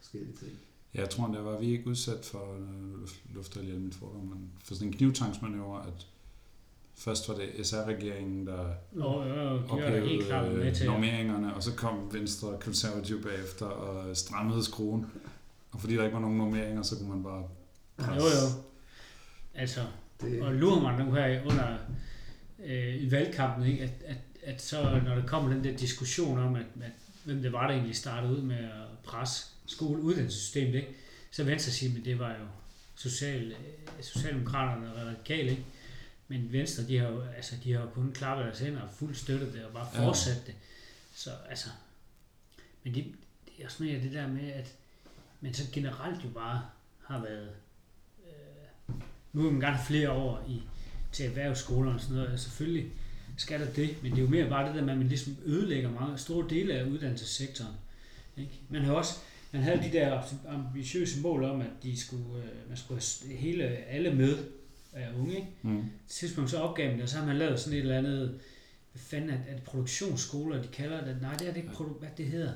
forskellige 0.00 0.36
ting. 0.36 0.58
Jeg 0.94 1.10
tror, 1.10 1.26
det 1.28 1.44
var, 1.44 1.58
vi 1.58 1.66
ikke 1.66 1.86
udsat 1.90 2.24
for 2.24 2.54
øh, 2.54 2.94
luft- 3.02 3.34
luftalje 3.34 3.78
mit 3.78 3.94
fordom, 3.94 4.24
men 4.24 4.50
for 4.64 4.74
sådan 4.74 4.88
en 4.88 4.94
knivtangsmanøvre, 4.94 5.86
at 5.86 6.06
først 6.98 7.28
var 7.28 7.34
det 7.34 7.66
SR-regeringen, 7.66 8.46
der 8.46 8.58
Og, 9.00 9.18
og, 9.18 9.58
og 9.68 9.78
de 9.78 9.82
er 9.84 9.90
da 9.90 10.04
helt 10.06 10.26
klart 10.26 10.42
ophævede 10.44 10.58
med 10.64 10.68
øh, 10.70 10.74
til 10.76 10.84
at- 10.84 10.90
normeringerne, 10.90 11.54
og 11.54 11.62
så 11.62 11.74
kom 11.74 12.10
Venstre 12.12 12.48
og 12.48 12.60
Konservativ 12.60 13.22
bagefter 13.22 13.66
og 13.66 14.16
strammede 14.16 14.64
skruen. 14.64 15.06
Og 15.70 15.80
fordi 15.80 15.94
der 15.96 16.04
ikke 16.04 16.14
var 16.14 16.20
nogen 16.20 16.38
normeringer, 16.38 16.82
så 16.82 16.96
kunne 16.98 17.08
man 17.08 17.22
bare 17.22 17.42
Jo, 17.98 18.04
presse. 18.04 18.28
jo. 18.28 18.62
Altså, 19.54 19.80
Det, 20.20 20.42
og 20.42 20.54
lurer 20.54 20.80
mig 20.80 21.06
nu 21.06 21.12
her 21.14 21.42
under 21.44 21.76
øh, 22.64 23.02
i 23.02 23.10
valgkampen, 23.10 23.66
ikke? 23.66 23.82
At, 23.84 23.90
at, 24.06 24.16
at 24.42 24.62
så 24.62 25.00
når 25.04 25.14
der 25.14 25.26
kommer 25.26 25.52
den 25.54 25.64
der 25.64 25.76
diskussion 25.76 26.38
om, 26.38 26.54
at, 26.54 26.66
at 26.82 26.90
hvem 27.24 27.42
det 27.42 27.52
var, 27.52 27.66
der 27.66 27.74
egentlig 27.74 27.96
startede 27.96 28.32
ud 28.32 28.42
med 28.42 28.56
at 28.56 28.98
presse 29.04 29.46
skoleuddannelsessystemet, 29.66 30.74
ikke? 30.74 30.88
så 31.30 31.44
Venstre 31.44 31.72
siger, 31.72 31.98
at 31.98 32.04
det 32.04 32.18
var 32.18 32.28
jo 32.30 32.46
social, 32.94 33.46
øh, 33.46 33.54
Socialdemokraterne 34.00 34.94
og 34.94 35.06
radikale, 35.06 35.50
ikke? 35.50 35.64
Men 36.28 36.52
Venstre, 36.52 36.82
de 36.88 36.98
har 36.98 37.08
jo, 37.08 37.22
altså, 37.36 37.54
de 37.64 37.72
har 37.72 37.80
jo 37.80 37.88
kun 37.88 38.12
klappet 38.12 38.46
deres 38.46 38.58
hænder 38.58 38.80
og 38.80 38.88
fuldt 38.92 39.16
støttet 39.16 39.52
det 39.52 39.64
og 39.64 39.72
bare 39.72 39.88
Ja. 39.94 40.06
fortsat 40.06 40.46
det. 40.46 40.54
Så 41.14 41.30
altså, 41.50 41.68
men 42.84 42.94
det, 42.94 43.04
det 43.46 43.52
er 43.62 43.64
også 43.66 43.82
mere 43.82 44.00
det 44.02 44.12
der 44.12 44.28
med, 44.28 44.50
at 44.52 44.74
man 45.40 45.54
så 45.54 45.62
generelt 45.72 46.24
jo 46.24 46.28
bare 46.28 46.62
har 47.06 47.20
været 47.22 47.50
øh, 48.26 48.94
nu 49.32 49.42
vil 49.42 49.52
man 49.52 49.60
gerne 49.60 49.78
flere 49.86 50.10
år 50.10 50.44
i, 50.48 50.62
til 51.12 51.26
erhvervsskoler 51.26 51.94
og 51.94 52.00
sådan 52.00 52.16
noget. 52.16 52.30
Altså, 52.30 52.44
selvfølgelig 52.50 52.90
skal 53.36 53.60
der 53.60 53.72
det, 53.72 54.02
men 54.02 54.12
det 54.12 54.18
er 54.18 54.22
jo 54.22 54.28
mere 54.28 54.48
bare 54.48 54.66
det 54.68 54.74
der 54.74 54.82
med, 54.84 54.92
at 54.92 54.98
man 54.98 55.08
ligesom 55.08 55.36
ødelægger 55.44 55.90
mange 55.90 56.18
store 56.18 56.46
dele 56.50 56.74
af 56.74 56.84
uddannelsessektoren. 56.84 57.74
Ikke? 58.36 58.52
Man 58.68 58.82
har 58.82 58.92
også 58.92 59.14
man 59.52 59.62
havde 59.62 59.82
de 59.82 59.92
der 59.92 60.22
ambitiøse 60.48 61.20
mål 61.20 61.44
om, 61.44 61.60
at 61.60 61.70
de 61.82 62.00
skulle, 62.00 62.24
øh, 62.36 62.68
man 62.68 62.76
skulle 62.76 63.00
have 63.26 63.36
hele, 63.36 63.64
alle 63.64 64.14
med 64.14 64.38
af 65.02 65.08
unge. 65.18 65.34
Ikke? 65.36 65.48
Mm. 65.62 65.84
Tidspunkt 66.08 66.50
så 66.50 66.58
opgav 66.58 66.86
man 66.86 66.94
det, 66.94 67.02
og 67.02 67.08
så 67.08 67.18
har 67.18 67.26
man 67.26 67.36
lavet 67.36 67.60
sådan 67.60 67.72
et 67.78 67.80
eller 67.82 67.98
andet, 67.98 68.40
hvad 68.92 69.00
fanden 69.00 69.30
er 69.30 69.36
det, 69.36 69.44
er 69.48 69.60
produktionsskoler, 69.60 70.62
de 70.62 70.68
kalder 70.68 71.04
det? 71.04 71.18
Nej, 71.22 71.34
det 71.36 71.48
er 71.48 71.52
det 71.52 71.56
ikke, 71.62 71.72
produ- 71.72 71.98
hvad 71.98 72.08
det 72.16 72.26
hedder. 72.26 72.52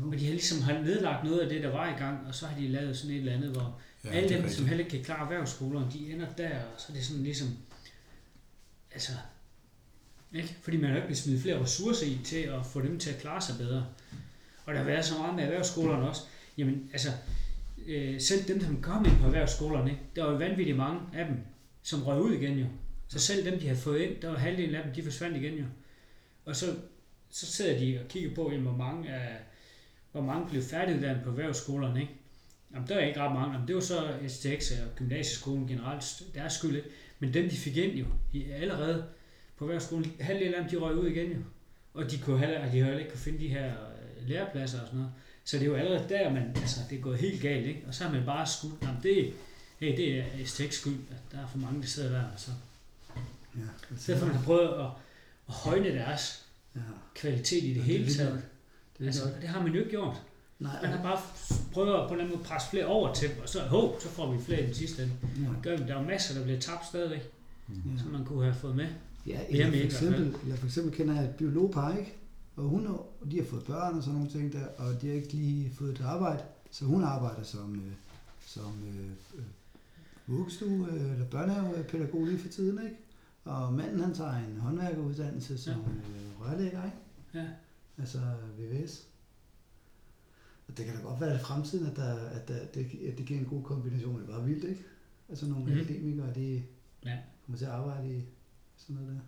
jo. 0.00 0.06
Og 0.06 0.12
de 0.18 0.24
har 0.24 0.32
ligesom 0.32 0.60
har 0.62 0.72
nedlagt 0.82 1.24
noget 1.24 1.40
af 1.40 1.48
det, 1.48 1.62
der 1.62 1.70
var 1.70 1.96
i 1.96 1.98
gang, 1.98 2.26
og 2.26 2.34
så 2.34 2.46
har 2.46 2.60
de 2.60 2.68
lavet 2.68 2.96
sådan 2.96 3.10
et 3.14 3.18
eller 3.20 3.32
andet, 3.32 3.50
hvor 3.50 3.78
Ja, 4.04 4.10
alle 4.10 4.22
er 4.24 4.28
dem, 4.28 4.36
som 4.40 4.44
rigtigt. 4.48 4.68
heller 4.68 4.84
ikke 4.84 4.96
kan 4.96 5.04
klare 5.04 5.22
erhvervsskolerne, 5.22 5.86
de 5.92 6.12
ender 6.12 6.26
der, 6.38 6.48
og 6.58 6.80
så 6.80 6.86
er 6.88 6.94
det 6.96 7.04
sådan 7.04 7.22
ligesom, 7.22 7.48
altså, 8.92 9.12
ikke? 10.32 10.56
Fordi 10.62 10.76
man 10.76 10.90
har 10.90 10.96
ikke 10.96 11.08
vil 11.08 11.16
smide 11.16 11.40
flere 11.40 11.62
ressourcer 11.62 12.06
i 12.06 12.18
til 12.24 12.36
at 12.36 12.66
få 12.66 12.82
dem 12.82 12.98
til 12.98 13.10
at 13.10 13.18
klare 13.20 13.40
sig 13.42 13.54
bedre. 13.58 13.86
Og 14.66 14.72
der 14.74 14.78
har 14.78 14.86
været 14.86 15.04
så 15.04 15.18
meget 15.18 15.34
med 15.34 15.44
erhvervsskolerne 15.44 16.08
også. 16.08 16.22
Jamen, 16.58 16.90
altså, 16.92 17.08
øh, 17.86 18.20
selv 18.20 18.48
dem, 18.48 18.60
som 18.64 18.82
kom 18.82 19.04
ind 19.04 19.16
på 19.20 19.24
erhvervsskolerne, 19.26 19.90
ikke? 19.90 20.02
der 20.16 20.22
var 20.24 20.30
jo 20.30 20.36
vanvittigt 20.36 20.76
mange 20.76 21.00
af 21.14 21.26
dem, 21.26 21.36
som 21.86 22.02
røg 22.02 22.20
ud 22.20 22.32
igen 22.32 22.58
jo. 22.58 22.66
Så 23.08 23.18
selv 23.18 23.44
dem, 23.44 23.58
de 23.58 23.66
havde 23.66 23.80
fået 23.80 24.00
ind, 24.00 24.20
der 24.20 24.28
var 24.28 24.38
halvdelen 24.38 24.74
af 24.74 24.82
dem, 24.84 24.92
de 24.92 25.02
forsvandt 25.02 25.36
igen 25.36 25.54
jo. 25.54 25.64
Og 26.44 26.56
så, 26.56 26.66
så 27.30 27.46
sidder 27.46 27.78
de 27.78 28.00
og 28.02 28.08
kigger 28.08 28.34
på, 28.34 28.50
jamen, 28.50 28.66
hvor 28.66 28.76
mange 28.76 29.10
af, 29.10 29.36
hvor 30.12 30.22
mange 30.22 30.50
blev 30.50 30.62
færdiguddannet 30.62 31.24
på 31.24 31.30
erhvervsskolerne, 31.30 32.00
ikke? 32.00 32.12
Jamen, 32.74 32.88
der 32.88 32.94
er 32.94 33.06
ikke 33.06 33.20
ret 33.20 33.34
mange. 33.34 33.52
Jamen, 33.52 33.68
det 33.68 33.74
var 33.74 33.80
så 33.80 34.18
STX 34.28 34.70
og 34.70 34.94
gymnasieskolen 34.96 35.68
generelt 35.68 36.22
deres 36.34 36.52
skyld, 36.52 36.76
ikke? 36.76 36.88
Men 37.18 37.34
dem, 37.34 37.48
de 37.48 37.56
fik 37.56 37.76
ind 37.76 37.92
jo, 37.92 38.06
i, 38.32 38.50
allerede 38.50 39.06
på 39.56 39.64
erhvervsskolen, 39.64 40.12
halvdelen 40.20 40.54
af 40.54 40.60
dem, 40.60 40.70
de 40.70 40.76
røg 40.76 40.96
ud 40.96 41.06
igen 41.06 41.32
jo. 41.32 41.38
Og 41.94 42.10
de 42.10 42.18
kunne 42.18 42.38
heller, 42.38 42.62
de 42.62 42.70
heller 42.70 42.98
ikke 42.98 43.10
kunne 43.10 43.20
finde 43.20 43.38
de 43.38 43.48
her 43.48 43.66
øh, 43.66 44.28
lærepladser 44.28 44.80
og 44.80 44.86
sådan 44.86 44.98
noget. 44.98 45.12
Så 45.44 45.56
det 45.56 45.62
er 45.62 45.70
jo 45.70 45.74
allerede 45.74 46.08
der, 46.08 46.32
man, 46.32 46.42
altså, 46.56 46.80
det 46.90 46.98
er 46.98 47.02
gået 47.02 47.18
helt 47.18 47.42
galt, 47.42 47.66
ikke? 47.66 47.84
Og 47.86 47.94
så 47.94 48.04
har 48.04 48.12
man 48.12 48.26
bare 48.26 48.46
skudt, 48.46 48.82
jamen, 48.82 49.02
det, 49.02 49.32
hey, 49.80 49.96
det 49.96 50.18
er 50.18 50.24
STX 50.46 50.74
skyld, 50.74 50.98
at 51.10 51.16
der 51.32 51.38
er 51.42 51.46
for 51.46 51.58
mange, 51.58 51.80
der 51.80 51.86
sidder 51.86 52.10
der, 52.10 52.24
så. 52.36 52.50
Ja, 53.56 53.60
for, 53.96 54.12
at 54.14 54.26
man 54.26 54.36
har 54.36 54.42
prøvet 54.44 54.68
at, 54.68 54.86
at 55.48 55.54
højne 55.54 55.88
deres 55.94 56.44
ja. 56.74 56.80
kvalitet 57.14 57.64
i 57.64 57.68
det 57.68 57.76
Ja, 57.76 57.82
hele 57.82 58.14
taget. 58.14 58.42
Det 58.98 59.02
er 59.04 59.06
Altså, 59.06 59.24
og 59.24 59.40
det 59.40 59.48
har 59.48 59.62
man 59.62 59.72
jo 59.72 59.78
ikke 59.78 59.90
gjort. 59.90 60.22
Nej, 60.58 60.82
Man 60.82 60.90
har 60.92 61.02
bare 61.02 61.18
prøvet 61.72 61.94
at 61.94 62.08
på 62.08 62.14
en 62.14 62.20
eller 62.20 62.24
anden 62.24 62.36
måde 62.36 62.48
presse 62.48 62.70
flere 62.70 62.86
over 62.86 63.14
til 63.14 63.28
dem, 63.28 63.42
og 63.42 63.48
så, 63.48 63.60
hov, 63.60 64.00
så 64.00 64.08
får 64.08 64.32
vi 64.32 64.42
flere 64.42 64.62
i 64.62 64.66
den 64.66 64.74
sidste 64.74 65.02
ende. 65.02 65.14
ja. 65.42 65.48
Gør 65.62 65.76
vi, 65.76 65.82
der 65.84 65.94
er 65.96 66.02
masser, 66.02 66.34
der 66.34 66.42
bliver 66.44 66.60
tabt 66.60 66.86
stadigvæk, 66.86 67.22
Ja. 67.68 67.74
som 68.02 68.10
man 68.12 68.24
kunne 68.24 68.42
have 68.44 68.54
fået 68.54 68.76
med. 68.76 68.88
Ja, 69.26 69.40
eller 69.48 69.70
med 69.70 69.78
for, 69.78 69.84
eksempel, 69.84 70.36
eller 70.42 70.56
for 70.56 70.66
eksempel 70.66 70.92
kender 70.94 71.14
jeg 71.14 71.24
et 71.24 71.34
biologpar, 71.34 71.96
ikke? 71.96 72.14
Og 72.56 72.62
hun 72.64 72.86
og 72.86 73.12
de 73.30 73.36
har 73.38 73.44
fået 73.44 73.64
børn 73.64 73.96
og 73.96 74.02
sådan 74.02 74.14
nogle 74.14 74.30
ting 74.30 74.52
der, 74.52 74.66
og 74.78 75.02
de 75.02 75.06
har 75.08 75.14
ikke 75.14 75.32
lige 75.32 75.72
fået 75.78 75.90
et 75.90 76.04
arbejde, 76.04 76.42
så 76.70 76.84
hun 76.84 77.04
arbejder 77.04 77.42
som, 77.42 77.74
øh, 77.74 77.92
som 78.46 78.72
øh, 78.88 79.10
øh, 79.38 79.44
vuggestue 80.26 80.88
øh, 80.92 81.12
eller 81.12 81.26
børnehavepædagog 81.26 82.26
lige 82.26 82.38
for 82.38 82.48
tiden, 82.48 82.84
ikke? 82.84 82.96
Og 83.44 83.72
manden 83.74 84.00
han 84.00 84.14
tager 84.14 84.34
en 84.36 84.56
håndværkeruddannelse 84.56 85.58
som 85.58 85.74
øh, 85.80 86.40
rørlægger, 86.40 86.84
ikke? 86.84 86.96
Ja. 87.34 87.46
Altså 87.98 88.18
VVS. 88.58 89.06
Og 90.68 90.76
det 90.78 90.84
kan 90.86 90.94
da 90.96 91.00
godt 91.02 91.20
være 91.20 91.34
i 91.34 91.38
fremtiden, 91.38 91.86
at, 91.86 91.96
der, 91.96 92.14
at, 92.14 92.48
der, 92.48 92.66
det, 92.74 92.86
at 93.12 93.18
det 93.18 93.26
giver 93.26 93.40
en 93.40 93.46
god 93.46 93.62
kombination. 93.62 94.20
Det 94.20 94.28
er 94.28 94.32
bare 94.32 94.44
vildt, 94.44 94.64
ikke? 94.64 94.84
Altså 95.28 95.46
nogle 95.46 95.64
mm. 95.74 95.80
akademikere, 95.80 96.34
de 96.34 96.62
Ja. 97.04 97.18
kommer 97.44 97.58
til 97.58 97.64
at 97.64 97.70
arbejde 97.70 98.16
i 98.16 98.24
sådan 98.76 98.96
noget 98.96 99.10
der. 99.14 99.20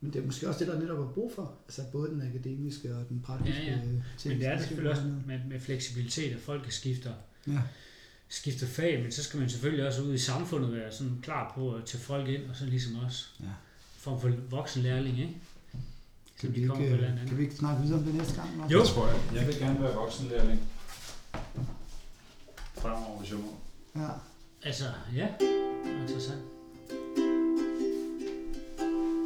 Men 0.00 0.12
det 0.12 0.22
er 0.22 0.26
måske 0.26 0.48
også 0.48 0.64
det, 0.64 0.68
der 0.74 0.80
netop 0.80 0.98
er 0.98 1.12
brug 1.12 1.32
for. 1.32 1.58
Altså 1.66 1.82
både 1.92 2.10
den 2.10 2.22
akademiske 2.22 2.96
og 2.96 3.08
den 3.08 3.20
praktiske 3.20 3.60
Ja, 3.62 3.70
ja. 3.76 3.76
øh, 3.84 3.92
Men 4.26 4.38
det 4.40 4.46
er 4.46 4.50
det 4.52 4.60
selvfølgelig 4.60 4.90
også 4.90 5.12
med, 5.26 5.40
med 5.48 5.60
fleksibilitet, 5.60 6.32
at 6.34 6.40
folk 6.40 6.70
skifter, 6.72 7.12
Ja. 7.46 7.62
Skifter 8.28 8.66
fag, 8.66 9.02
men 9.02 9.12
så 9.12 9.22
skal 9.24 9.40
man 9.40 9.50
selvfølgelig 9.50 9.86
også 9.86 10.02
ud 10.02 10.14
i 10.14 10.18
samfundet 10.18 10.72
være 10.72 10.92
sådan 10.92 11.18
klar 11.22 11.52
på 11.54 11.72
at 11.74 11.84
tage 11.84 12.02
folk 12.02 12.28
ind, 12.28 12.42
og 12.50 12.56
så 12.56 12.64
ligesom 12.64 12.96
også 13.04 13.24
Ja. 13.40 13.44
form 13.98 14.20
for 14.20 14.30
voksenlærling, 14.50 15.18
ikke? 15.20 15.36
Kan 16.40 16.54
vi, 16.54 16.60
ikke, 16.60 16.74
kan 17.28 17.38
vi 17.38 17.42
ikke 17.42 17.56
snakke 17.56 17.82
videre 17.82 17.98
om 17.98 18.04
det 18.04 18.14
næste 18.14 18.34
gang? 18.34 18.56
Martin? 18.56 18.72
Jo. 18.76 18.80
Det 18.82 18.88
tror 18.88 19.06
jeg. 19.08 19.16
Jeg 19.34 19.46
vil 19.46 19.58
gerne 19.58 19.82
være 19.82 19.94
voksenlærling. 19.94 20.60
Fremover, 22.78 23.18
hvis 23.18 23.30
jeg 23.30 23.38
må. 23.38 23.56
Ja. 24.02 24.08
Altså, 24.62 24.84
ja, 25.14 25.28
interessant. 26.02 26.40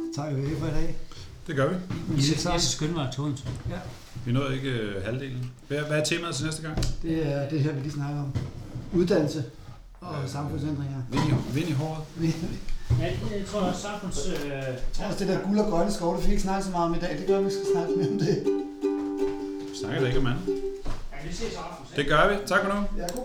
Så 0.03 0.21
tager 0.21 0.33
vi 0.33 0.49
det 0.49 0.57
for 0.57 0.67
i 0.67 0.71
dag. 0.71 0.95
Det 1.47 1.55
gør 1.55 1.69
vi. 1.69 1.75
I 1.75 2.15
vi 2.15 2.21
skal, 2.21 2.51
jeg 2.51 2.61
skal 2.61 2.61
skynde 2.61 2.93
mig 2.93 3.09
til 3.13 3.21
Odense. 3.23 3.47
Vi 4.25 4.31
nåede 4.31 4.55
ikke 4.55 4.69
øh, 4.69 5.03
halvdelen. 5.05 5.51
Hvad, 5.67 5.79
hvad 5.81 5.99
er 5.99 6.03
temaet 6.03 6.35
til 6.35 6.45
næste 6.45 6.61
gang? 6.61 6.77
Det 7.01 7.27
er 7.27 7.49
det 7.49 7.59
her, 7.63 7.73
vi 7.73 7.79
lige 7.81 7.91
snakker 7.91 8.21
om. 8.21 8.33
Uddannelse 8.93 9.43
og 10.01 10.23
Øh. 10.23 10.29
samfundsændringer. 10.29 11.01
Vind 11.11 11.23
i, 11.23 11.53
vind 11.55 11.69
i 11.69 11.71
håret. 11.71 12.01
Vi, 12.15 12.35
Ja, 12.99 13.05
jeg 13.05 13.45
tror 13.51 13.59
også 13.59 13.81
samfunds... 13.81 14.27
Øh, 14.27 15.07
også 15.07 15.19
det 15.19 15.27
der 15.27 15.39
guld 15.47 15.59
og 15.59 15.65
grønne 15.71 15.91
skov, 15.91 16.13
det 16.15 16.21
fik 16.23 16.27
vi 16.29 16.31
ikke 16.33 16.43
snakket 16.43 16.65
så 16.65 16.71
meget 16.71 16.85
om 16.89 16.95
i 16.95 16.99
dag. 16.99 17.17
Det 17.19 17.27
gør, 17.27 17.41
vi 17.41 17.49
skal 17.49 17.65
snakke 17.73 17.93
mere 17.97 18.07
om 18.09 18.19
det. 18.19 18.43
Snakker 19.79 19.99
der 19.99 20.07
ikke 20.07 20.19
om 20.19 20.25
andet? 20.25 20.41
ja, 20.47 21.27
vi 21.27 21.33
ses 21.33 21.53
aften. 21.55 21.85
Det 21.95 22.07
gør 22.07 22.29
vi. 22.29 22.35
Tak 22.47 22.59
for 22.65 22.67
nu. 22.73 22.79
Ja, 22.97 23.01
god 23.01 23.19